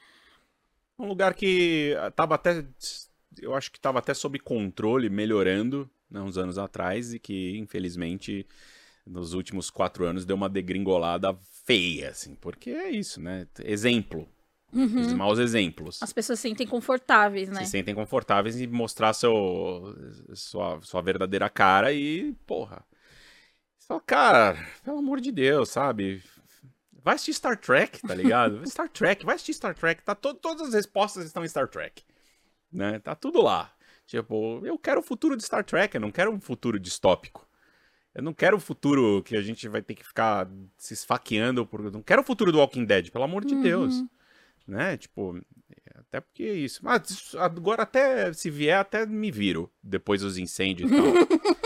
[0.99, 2.65] Um lugar que tava até.
[3.39, 8.47] Eu acho que tava até sob controle, melhorando, né, uns anos atrás, e que, infelizmente,
[9.05, 13.47] nos últimos quatro anos deu uma degringolada feia, assim, porque é isso, né?
[13.65, 14.29] Exemplo.
[14.73, 15.01] Uhum.
[15.01, 16.03] Os maus exemplos.
[16.03, 17.65] As pessoas se sentem confortáveis, né?
[17.65, 19.95] Se sentem confortáveis em mostrar seu,
[20.35, 22.85] sua, sua verdadeira cara e, porra,
[23.87, 26.23] só, cara, pelo amor de Deus, sabe?
[27.03, 28.65] Vai assistir Star Trek, tá ligado?
[28.69, 30.03] Star Trek, vai assistir Star Trek.
[30.03, 32.03] Tá to todas as respostas estão em Star Trek.
[32.73, 32.99] Né?
[32.99, 33.71] Tá tudo lá.
[34.07, 37.47] Tipo, eu quero o futuro de Star Trek, eu não quero um futuro distópico.
[38.15, 41.85] Eu não quero o futuro que a gente vai ter que ficar se esfaqueando por.
[41.85, 43.63] Eu não quero o futuro do Walking Dead, pelo amor de uhum.
[43.63, 44.03] Deus.
[44.67, 44.97] Né?
[44.97, 45.39] Tipo,
[45.95, 46.81] até porque é isso.
[46.83, 49.71] Mas agora até, se vier, até me viro.
[49.83, 51.05] Depois dos incêndios e tal.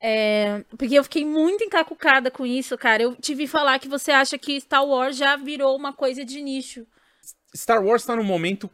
[0.00, 3.02] É, porque eu fiquei muito encacucada com isso, cara.
[3.02, 6.86] Eu tive falar que você acha que Star Wars já virou uma coisa de nicho.
[7.54, 8.70] Star Wars tá num momento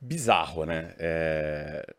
[0.00, 0.94] bizarro, né?
[0.98, 1.94] É,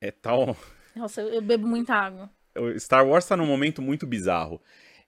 [0.00, 0.56] é tal.
[0.94, 2.30] Nossa, eu, eu bebo muita água.
[2.78, 4.60] Star Wars tá num momento muito bizarro.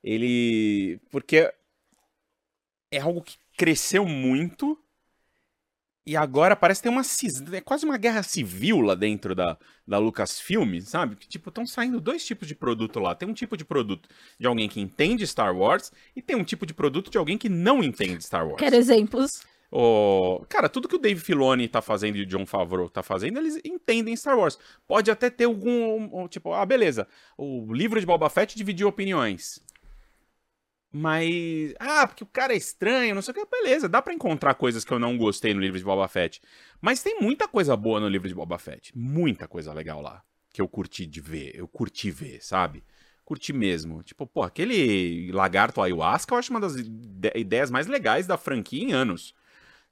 [0.02, 1.00] Ele.
[1.10, 1.52] Porque
[2.90, 4.78] é algo que cresceu muito
[6.06, 7.02] e agora parece ter uma
[7.52, 9.56] é quase uma guerra civil lá dentro da,
[9.86, 11.16] da Lucasfilm, sabe?
[11.16, 13.14] Que tipo, estão saindo dois tipos de produto lá.
[13.14, 14.08] Tem um tipo de produto
[14.38, 17.48] de alguém que entende Star Wars e tem um tipo de produto de alguém que
[17.48, 18.58] não entende Star Wars.
[18.58, 19.42] Quero exemplos.
[19.72, 20.44] O...
[20.48, 23.58] Cara, tudo que o Dave Filoni tá fazendo e o John Favreau tá fazendo, eles
[23.64, 24.58] entendem Star Wars.
[24.86, 26.28] Pode até ter algum.
[26.28, 27.08] Tipo, ah, beleza.
[27.36, 29.60] O livro de Boba Fett dividiu opiniões.
[30.96, 31.74] Mas.
[31.80, 33.44] Ah, porque o cara é estranho, não sei o que.
[33.46, 36.40] Beleza, dá para encontrar coisas que eu não gostei no livro de Boba Fett.
[36.80, 38.96] Mas tem muita coisa boa no livro de Boba Fett.
[38.96, 40.22] Muita coisa legal lá.
[40.52, 41.50] Que eu curti de ver.
[41.52, 42.84] Eu curti ver, sabe?
[43.24, 44.04] Curti mesmo.
[44.04, 48.92] Tipo, pô, aquele lagarto ayahuasca eu acho uma das ideias mais legais da franquia em
[48.92, 49.34] anos.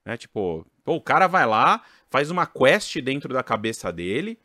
[0.05, 0.17] Né?
[0.17, 4.39] Tipo, pô, o cara vai lá, faz uma quest dentro da cabeça dele.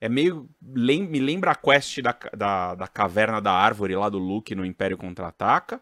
[0.00, 0.50] É meio.
[0.60, 4.98] me lembra a quest da, da, da caverna da árvore lá do Luke no Império
[4.98, 5.80] Contra-Ataca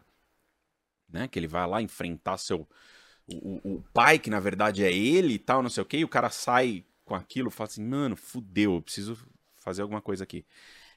[1.11, 1.27] né?
[1.27, 2.67] Que ele vai lá enfrentar seu
[3.35, 6.03] o, o pai, que na verdade é ele e tal, não sei o que, e
[6.03, 9.17] o cara sai com aquilo, fala assim, mano, fudeu, eu preciso
[9.57, 10.45] fazer alguma coisa aqui.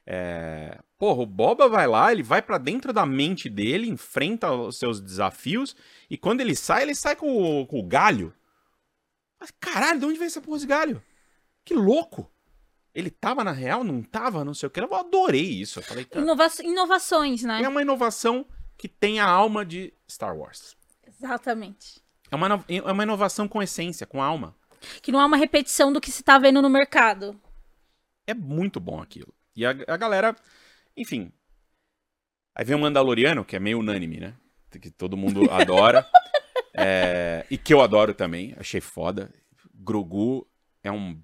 [0.06, 0.78] É...
[0.98, 5.00] Porra, o Boba vai lá, ele vai para dentro da mente dele, enfrenta os seus
[5.00, 5.76] desafios,
[6.10, 8.32] e quando ele sai, ele sai com o, com o galho.
[9.38, 11.02] Mas, caralho, de onde veio essa porra de galho?
[11.64, 12.30] Que louco!
[12.94, 14.78] Ele tava na real, não tava, não sei o que.
[14.78, 15.78] Eu adorei isso.
[15.78, 17.62] Eu falei, Inova inovações, né?
[17.62, 18.44] É uma inovação
[18.76, 20.76] que tem a alma de Star Wars.
[21.06, 22.02] Exatamente.
[22.30, 24.56] É uma, é uma inovação com essência, com alma.
[25.02, 27.40] Que não é uma repetição do que se tá vendo no mercado.
[28.26, 29.34] É muito bom aquilo.
[29.54, 30.34] E a, a galera,
[30.96, 31.32] enfim.
[32.54, 34.34] Aí vem o Mandaloriano, que é meio unânime, né?
[34.70, 36.08] Que todo mundo adora.
[36.74, 38.54] é, e que eu adoro também.
[38.58, 39.32] Achei foda.
[39.74, 40.48] Grogu
[40.82, 41.22] é um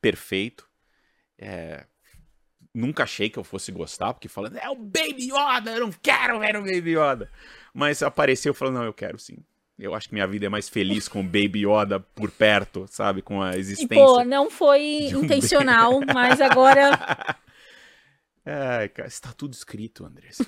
[0.00, 0.68] perfeito.
[1.38, 1.86] É,
[2.78, 6.38] nunca achei que eu fosse gostar, porque falando, é o Baby Yoda, eu não quero
[6.38, 7.30] ver o Baby Yoda.
[7.74, 9.38] Mas apareceu falando, não, eu quero sim.
[9.78, 13.22] Eu acho que minha vida é mais feliz com o Baby Yoda por perto, sabe?
[13.22, 13.94] Com a existência.
[13.94, 16.90] E, pô, não foi um intencional, mas agora.
[18.44, 20.46] Ai, cara, está tudo escrito, Andressa.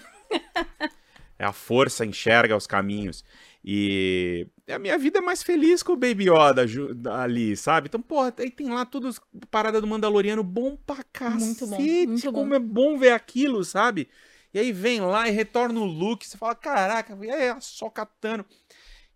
[1.39, 3.25] é a força enxerga os caminhos.
[3.63, 6.65] E a minha vida é mais feliz com o Baby Yoda
[7.13, 7.89] ali, sabe?
[7.89, 9.15] Então, porra, aí tem lá tudo
[9.51, 11.45] parada do Mandaloriano bom pra cacete.
[11.45, 11.79] Muito bom.
[11.79, 12.55] Muito como bom.
[12.55, 14.09] é bom ver aquilo, sabe?
[14.53, 18.45] E aí vem lá e retorna o Luke, você fala, caraca, é só catando.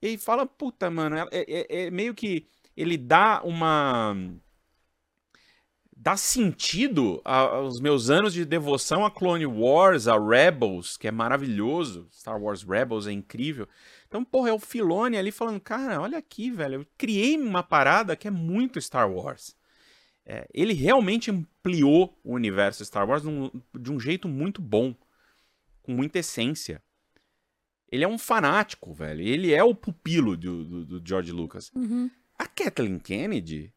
[0.01, 2.47] E aí fala, puta, mano, é, é, é meio que
[2.77, 4.15] ele dá uma
[5.97, 12.07] dá sentido aos meus anos de devoção a Clone Wars, a Rebels, que é maravilhoso.
[12.12, 13.66] Star Wars Rebels é incrível.
[14.15, 18.15] Então, porra, é o Filone ali falando, cara, olha aqui, velho, eu criei uma parada
[18.15, 19.57] que é muito Star Wars.
[20.24, 24.95] É, ele realmente ampliou o universo Star Wars num, de um jeito muito bom,
[25.82, 26.81] com muita essência.
[27.91, 29.20] Ele é um fanático, velho.
[29.20, 31.73] Ele é o pupilo do, do, do George Lucas.
[31.74, 32.09] Uhum.
[32.39, 33.74] A Kathleen Kennedy,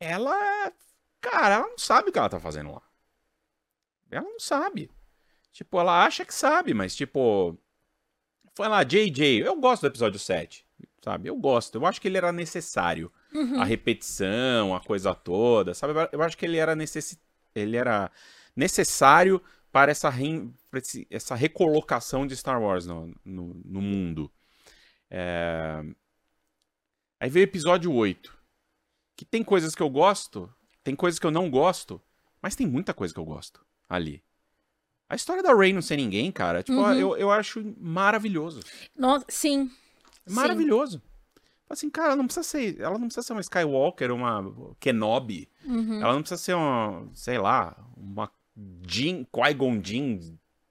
[0.00, 0.72] ela
[1.20, 2.82] Cara, ela não sabe o que ela tá fazendo lá.
[4.10, 4.90] Ela não sabe.
[5.52, 7.56] Tipo, ela acha que sabe, mas tipo.
[8.54, 9.42] Foi lá, JJ.
[9.42, 10.66] Eu gosto do episódio 7.
[11.02, 11.28] Sabe?
[11.28, 11.76] Eu gosto.
[11.76, 13.10] Eu acho que ele era necessário.
[13.34, 13.60] Uhum.
[13.60, 15.74] A repetição, a coisa toda.
[15.74, 15.94] Sabe?
[16.12, 17.18] Eu acho que ele era, necess...
[17.54, 18.10] ele era
[18.54, 19.42] necessário
[19.72, 20.50] para essa, re...
[21.10, 24.30] essa recolocação de Star Wars no, no, no mundo.
[25.10, 25.82] É...
[27.18, 28.36] Aí veio o episódio 8.
[29.16, 30.52] Que tem coisas que eu gosto,
[30.82, 32.00] tem coisas que eu não gosto,
[32.40, 34.22] mas tem muita coisa que eu gosto ali.
[35.12, 36.94] A história da Rey não ser ninguém, cara, tipo, uhum.
[36.94, 38.60] eu, eu acho maravilhoso.
[38.96, 39.70] Nossa, sim.
[40.26, 41.02] maravilhoso.
[41.02, 41.40] Sim.
[41.68, 45.50] Assim, cara, ela não precisa ser, ela não precisa ser uma Skywalker, uma Kenobi.
[45.66, 46.00] Uhum.
[46.00, 48.32] Ela não precisa ser uma, sei lá, uma
[48.88, 50.18] Jin, Qui-Gon Jinn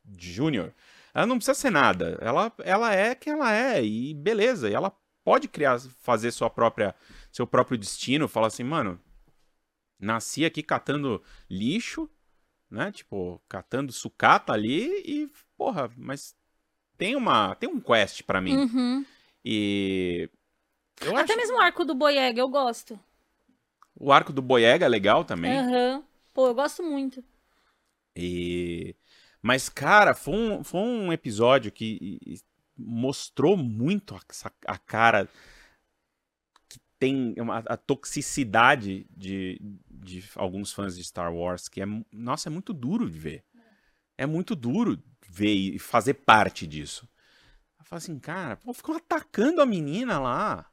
[0.06, 0.72] Jr.
[1.14, 2.18] Ela não precisa ser nada.
[2.20, 4.72] Ela, ela é quem ela é e beleza.
[4.72, 4.92] E ela
[5.24, 6.96] pode criar, fazer sua própria,
[7.32, 8.28] seu próprio destino.
[8.28, 9.00] Falar assim, mano,
[10.00, 12.10] nasci aqui catando lixo,
[12.72, 12.92] né?
[12.92, 16.36] Tipo, catando sucata ali e, porra, mas
[16.98, 18.56] tem uma, tem um quest para mim.
[18.56, 19.06] Uhum.
[19.44, 20.30] E
[21.02, 21.42] eu Até acho...
[21.42, 23.00] mesmo o arco do Boyega eu gosto.
[23.96, 25.60] O arco do Boyega é legal também.
[25.60, 26.04] Uhum.
[26.34, 27.24] Pô, eu gosto muito.
[28.16, 28.96] E
[29.42, 32.20] mas cara, foi um, foi um episódio que
[32.78, 35.28] mostrou muito a, a cara
[37.02, 39.60] tem uma, a toxicidade de,
[39.90, 43.44] de alguns fãs de Star Wars, que é, nossa, é muito duro de ver.
[44.16, 47.10] É muito duro ver e fazer parte disso.
[47.80, 50.70] Eu falo assim, cara, pô, ficam atacando a menina lá,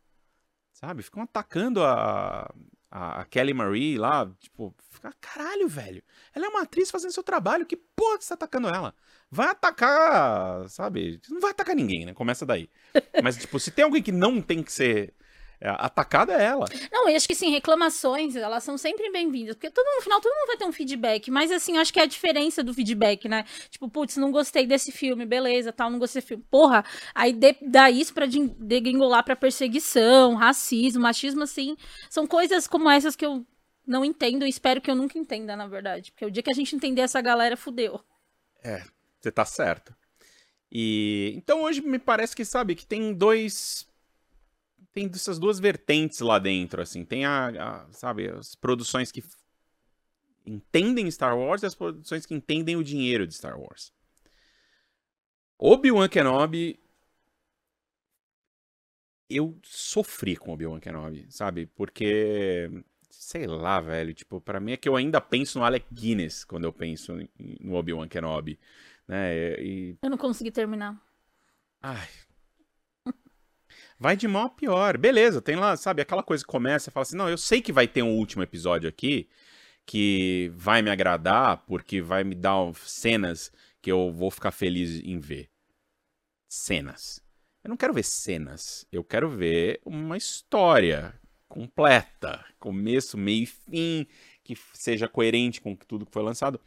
[0.71, 1.03] sabe?
[1.03, 2.53] Ficam atacando a,
[2.91, 6.03] a, a, Kelly Marie lá, tipo, fica, caralho, velho.
[6.35, 8.95] Ela é uma atriz fazendo seu trabalho, que porra que você tá atacando ela?
[9.31, 11.23] Vai atacar, sabe?
[11.31, 12.13] Não vai atacar ninguém, né?
[12.13, 12.69] Começa daí.
[13.25, 15.15] Mas, tipo, se tem alguém que não tem que ser
[15.61, 16.67] atacada é ela.
[16.93, 20.33] Não, eu acho que sim, reclamações, elas são sempre bem-vindas, porque todo, no final todo
[20.33, 23.29] mundo vai ter um feedback, mas assim, eu acho que é a diferença do feedback,
[23.29, 23.45] né?
[23.69, 26.45] Tipo, putz, não gostei desse filme, beleza, tal, não gostei desse filme.
[26.49, 31.77] Porra, aí de, dá isso pra degringolar pra perseguição, racismo, machismo, assim,
[32.09, 33.45] são coisas como essas que eu
[33.87, 36.55] não entendo e espero que eu nunca entenda, na verdade, porque o dia que a
[36.55, 38.01] gente entender essa galera, fudeu.
[38.63, 38.85] É,
[39.19, 39.97] você tá certo.
[40.71, 43.88] E então hoje me parece que, sabe, que tem dois
[44.99, 47.05] tem essas duas vertentes lá dentro, assim.
[47.05, 49.23] Tem a, a, sabe, as produções que
[50.45, 53.93] entendem Star Wars e as produções que entendem o dinheiro de Star Wars.
[55.59, 56.81] Obi-Wan Kenobi
[59.31, 61.67] eu sofri com Obi-Wan Kenobi, sabe?
[61.67, 62.71] Porque
[63.11, 66.65] sei lá, velho, tipo, para mim é que eu ainda penso no Alec Guinness quando
[66.65, 67.15] eu penso
[67.61, 68.59] no Obi-Wan Kenobi,
[69.07, 69.61] né?
[69.61, 69.99] E...
[70.03, 70.99] Eu não consegui terminar.
[71.83, 72.09] Ai,
[73.99, 74.97] Vai de mal a pior.
[74.97, 77.73] Beleza, tem lá, sabe, aquela coisa que começa e fala assim: não, eu sei que
[77.73, 79.29] vai ter um último episódio aqui
[79.85, 83.51] que vai me agradar, porque vai me dar cenas
[83.81, 85.49] que eu vou ficar feliz em ver.
[86.47, 87.23] Cenas.
[87.65, 88.87] Eu não quero ver cenas.
[88.93, 91.19] Eu quero ver uma história
[91.49, 94.07] completa, começo, meio e fim,
[94.45, 96.61] que seja coerente com tudo que foi lançado.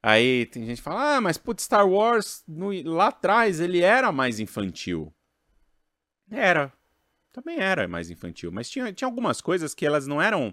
[0.00, 4.12] Aí tem gente que fala, ah, mas putz, Star Wars no, lá atrás ele era
[4.12, 5.12] mais infantil.
[6.30, 6.72] Era.
[7.32, 8.50] Também era mais infantil.
[8.50, 10.52] Mas tinha, tinha algumas coisas que elas não eram.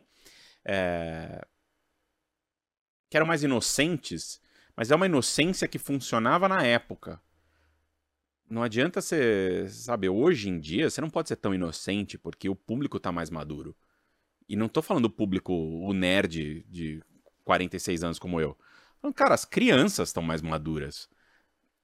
[0.66, 1.46] É...
[3.10, 4.42] que eram mais inocentes,
[4.76, 7.22] mas é uma inocência que funcionava na época.
[8.50, 12.56] Não adianta você, sabe, hoje em dia você não pode ser tão inocente porque o
[12.56, 13.76] público tá mais maduro.
[14.48, 17.02] E não tô falando o público, o nerd de
[17.44, 18.58] 46 anos como eu.
[19.16, 21.10] Cara, as crianças estão mais maduras.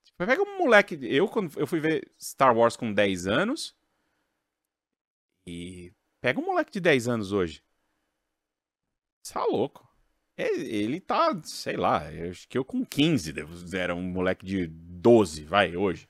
[0.03, 0.97] Tipo, pega um moleque.
[1.01, 3.75] Eu, quando eu fui ver Star Wars com 10 anos.
[5.49, 5.93] E.
[6.21, 7.63] Pega um moleque de 10 anos hoje.
[9.31, 9.87] Tá louco.
[10.37, 13.33] Ele tá, sei lá, acho que eu com 15
[13.73, 16.07] era um moleque de 12, vai, hoje.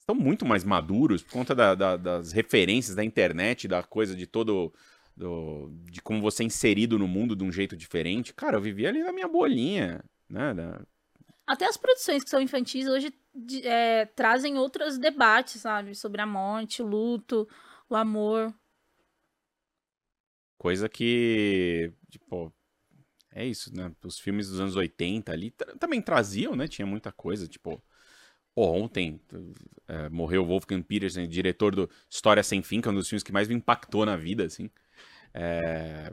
[0.00, 4.26] Estão muito mais maduros por conta da, da, das referências da internet, da coisa de
[4.26, 4.72] todo
[5.16, 8.34] do, de como você é inserido no mundo de um jeito diferente.
[8.34, 10.52] Cara, eu vivia ali na minha bolinha, né?
[10.52, 10.80] Da...
[11.46, 13.14] Até as produções que são infantis hoje
[13.62, 15.94] é, trazem outros debates, sabe?
[15.94, 17.48] Sobre a morte, o luto,
[17.88, 18.54] o amor.
[20.58, 22.52] Coisa que, tipo,
[23.30, 23.92] é isso, né?
[24.02, 26.68] Os filmes dos anos 80 ali também traziam, né?
[26.68, 27.82] Tinha muita coisa, tipo...
[28.54, 29.20] Pô, ontem
[29.88, 33.32] é, morreu Wolfgang Petersen, diretor do História Sem Fim, que é um dos filmes que
[33.32, 34.70] mais me impactou na vida, assim.
[35.34, 36.12] É,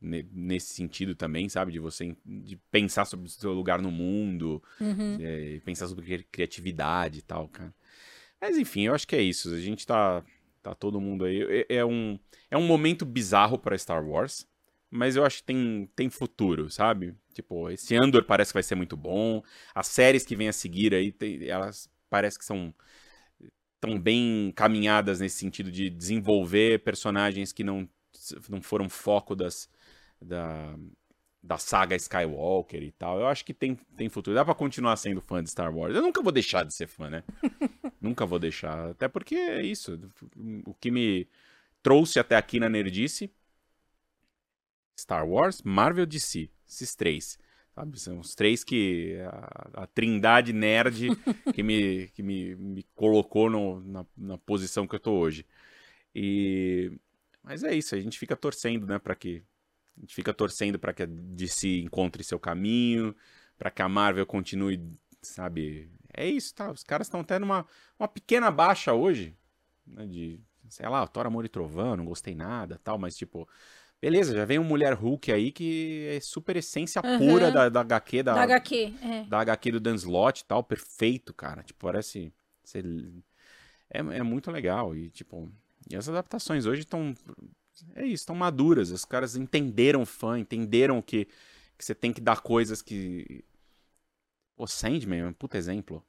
[0.00, 1.72] nesse sentido também, sabe?
[1.72, 5.18] De você de pensar sobre o seu lugar no mundo, uhum.
[5.20, 7.72] é, pensar sobre criatividade e tal, cara.
[8.40, 9.54] Mas enfim, eu acho que é isso.
[9.54, 10.24] A gente tá,
[10.62, 11.64] tá todo mundo aí.
[11.68, 12.18] É, é um,
[12.50, 14.46] é um momento bizarro para Star Wars,
[14.90, 17.14] mas eu acho que tem, tem futuro, sabe?
[17.34, 19.42] Tipo, esse Andor parece que vai ser muito bom.
[19.74, 22.74] As séries que vêm a seguir aí, tem, elas parece que são
[23.80, 27.88] tão bem caminhadas nesse sentido de desenvolver personagens que não
[28.48, 29.70] não foram foco das,
[30.20, 30.76] da,
[31.42, 33.18] da saga Skywalker e tal.
[33.18, 34.34] Eu acho que tem, tem futuro.
[34.34, 35.94] Dá pra continuar sendo fã de Star Wars.
[35.94, 37.24] Eu nunca vou deixar de ser fã, né?
[38.00, 38.90] nunca vou deixar.
[38.90, 39.98] Até porque é isso.
[40.66, 41.26] O que me
[41.82, 43.30] trouxe até aqui na Nerdice.
[44.98, 46.50] Star Wars, Marvel DC.
[46.68, 47.38] Esses três.
[47.74, 47.98] Sabe?
[47.98, 49.16] São os três que.
[49.26, 51.08] A, a trindade nerd
[51.54, 55.46] que, me, que me, me colocou no, na, na posição que eu tô hoje.
[56.14, 56.92] E
[57.42, 59.42] mas é isso, a gente fica torcendo, né, para que
[59.96, 63.14] a gente fica torcendo para que a DC encontre seu caminho,
[63.58, 64.80] para que a Marvel continue,
[65.20, 65.90] sabe?
[66.12, 66.70] É isso, tá?
[66.70, 67.66] Os caras estão tendo uma,
[67.98, 69.36] uma pequena baixa hoje,
[69.86, 73.48] né, de, sei lá, Thor, Amor e Trovão, não gostei nada, tal, mas tipo,
[74.00, 77.18] beleza, já vem um Mulher Hulk aí que é super essência uhum.
[77.18, 79.24] pura da, da HQ, da, da HQ, é.
[79.24, 82.32] da HQ do Dan Slott e tal, perfeito, cara, tipo, parece
[82.64, 82.84] ser,
[83.90, 85.52] é, é muito legal e tipo,
[85.88, 87.14] e as adaptações hoje estão.
[87.94, 88.90] É isso, estão maduras.
[88.90, 91.26] Os caras entenderam fã, entenderam que,
[91.76, 93.44] que você tem que dar coisas que.
[94.56, 96.04] O Sandman é um puta exemplo.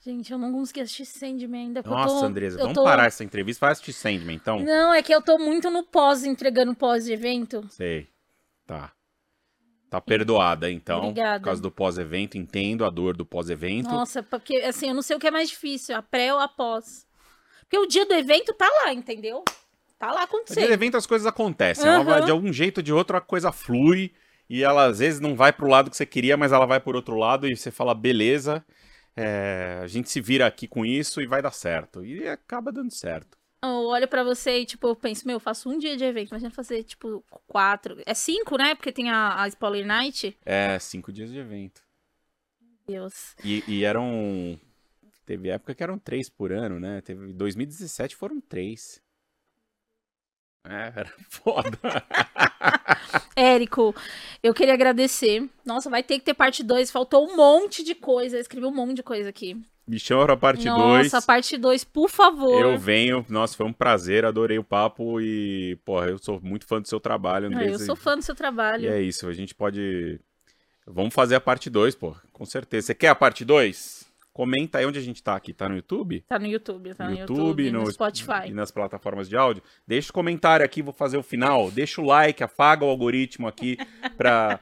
[0.00, 1.82] Gente, eu não consegui assistir Sandman ainda.
[1.82, 2.84] Nossa, tô, Andresa, vamos tô...
[2.84, 3.64] parar essa entrevista.
[3.66, 4.60] Vai assistir Sandman, então.
[4.60, 7.66] Não, é que eu tô muito no pós, entregando pós de evento.
[7.70, 8.08] Sei.
[8.66, 8.92] Tá.
[9.90, 11.00] Tá perdoada, então.
[11.00, 11.40] Obrigada.
[11.40, 13.90] Por causa do pós-evento, entendo a dor do pós-evento.
[13.90, 16.46] Nossa, porque assim, eu não sei o que é mais difícil, a pré ou a
[16.46, 17.04] pós.
[17.62, 19.44] Porque o dia do evento tá lá, entendeu?
[20.00, 20.66] Tá lá acontecendo.
[20.66, 21.86] No evento as coisas acontecem.
[21.86, 22.24] Uhum.
[22.24, 24.12] de algum jeito ou de outro a coisa flui.
[24.48, 26.96] E ela às vezes não vai pro lado que você queria, mas ela vai por
[26.96, 28.64] outro lado e você fala, beleza,
[29.14, 32.04] é, a gente se vira aqui com isso e vai dar certo.
[32.04, 33.38] E acaba dando certo.
[33.62, 36.30] Eu olho para você e, tipo, eu penso, meu, eu faço um dia de evento,
[36.30, 38.02] imagina fazer, tipo, quatro.
[38.06, 38.74] É cinco, né?
[38.74, 40.36] Porque tem a, a Spoiler Night.
[40.44, 41.82] É, cinco dias de evento.
[42.88, 43.36] Deus.
[43.44, 44.58] E, e eram
[45.30, 47.00] Teve época que eram três por ano, né?
[47.02, 49.00] Teve 2017 foram três.
[50.64, 51.78] É, era foda.
[53.34, 53.94] Érico,
[54.42, 55.48] eu queria agradecer.
[55.64, 56.90] Nossa, vai ter que ter parte 2.
[56.90, 58.36] Faltou um monte de coisa.
[58.36, 59.56] Eu escrevi um monte de coisa aqui.
[59.86, 60.68] Me chama pra parte 2.
[60.76, 62.60] Nossa, parte 2, por favor.
[62.60, 63.24] Eu venho.
[63.28, 64.24] Nossa, foi um prazer.
[64.24, 65.20] Adorei o papo.
[65.20, 67.50] E, porra, eu sou muito fã do seu trabalho.
[67.56, 68.84] Ah, eu sou fã do seu trabalho.
[68.84, 69.26] E é isso.
[69.26, 70.20] A gente pode.
[70.86, 72.14] Vamos fazer a parte 2, pô.
[72.32, 72.88] Com certeza.
[72.88, 73.99] Você quer a parte 2?
[74.32, 75.52] Comenta aí onde a gente tá aqui.
[75.52, 76.24] Tá no YouTube?
[76.28, 78.48] Tá no YouTube, tá no YouTube, YouTube no, no, Spotify.
[78.48, 79.62] E nas plataformas de áudio.
[79.86, 81.70] Deixa o comentário aqui, vou fazer o final.
[81.70, 83.76] Deixa o like, afaga o algoritmo aqui
[84.16, 84.60] para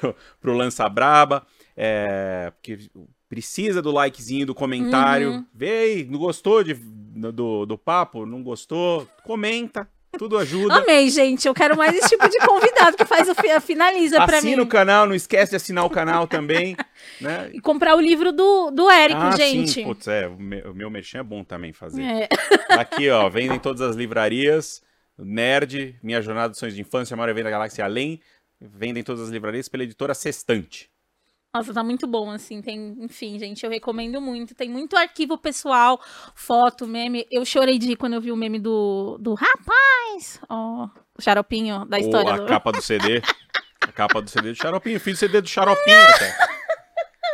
[0.00, 1.46] pro, pro Lança Braba.
[1.74, 2.90] É, porque
[3.28, 5.30] precisa do likezinho, do comentário.
[5.30, 5.46] Uhum.
[5.54, 8.26] Vê aí, não gostou de do, do papo?
[8.26, 9.08] Não gostou?
[9.24, 9.88] Comenta.
[10.18, 10.74] Tudo ajuda.
[10.74, 11.48] Amei, gente.
[11.48, 14.48] Eu quero mais esse tipo de convidado que faz o fi- finaliza pra mim.
[14.48, 16.76] Assina o canal, não esquece de assinar o canal também.
[17.20, 17.50] né?
[17.52, 19.70] E comprar o livro do, do Érico, ah, gente.
[19.70, 22.02] Sim, putz, é, o meu, meu merchan é bom também fazer.
[22.02, 22.28] É.
[22.78, 24.82] Aqui, ó, vendem todas as livrarias.
[25.18, 28.20] Nerd, Minha Jornada dos Sonhos de Infância, Maior Evento da Galáxia Além.
[28.60, 30.90] Vendem todas as livrarias pela editora Sextante.
[31.54, 36.00] Nossa, tá muito bom, assim, tem, enfim, gente, eu recomendo muito, tem muito arquivo pessoal,
[36.34, 40.88] foto, meme, eu chorei de quando eu vi o meme do, do rapaz, ó,
[41.18, 42.46] o xaropinho da Ou história a do...
[42.46, 43.20] capa do CD.
[43.82, 45.00] A capa do CD do Xaropinho.
[45.00, 46.32] Fiz CD do Xaropinho até.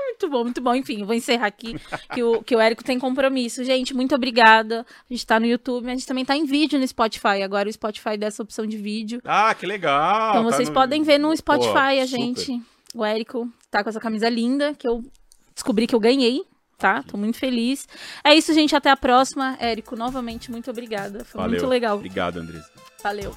[0.09, 1.77] Muito bom, muito bom, enfim, vou encerrar aqui,
[2.13, 3.63] que o, que o Érico tem compromisso.
[3.63, 6.79] Gente, muito obrigada, a gente tá no YouTube, mas a gente também tá em vídeo
[6.79, 10.31] no Spotify, agora o Spotify dá essa opção de vídeo, Ah, que legal.
[10.31, 12.61] então tá vocês no- podem ver no Pô, Spotify a super.
[12.95, 15.03] O Érico tá com essa camisa linda, que eu
[15.55, 16.43] descobri que eu ganhei,
[16.79, 17.03] tá?
[17.03, 17.87] Tô muito feliz.
[18.25, 18.75] É isso, gente.
[18.75, 19.57] Até a próxima.
[19.61, 21.25] Érico, novamente, muito obrigada.
[21.25, 21.59] Foi Valeu.
[21.59, 21.97] muito legal.
[21.97, 22.65] Obrigado, Andrés.
[23.03, 23.37] Valeu.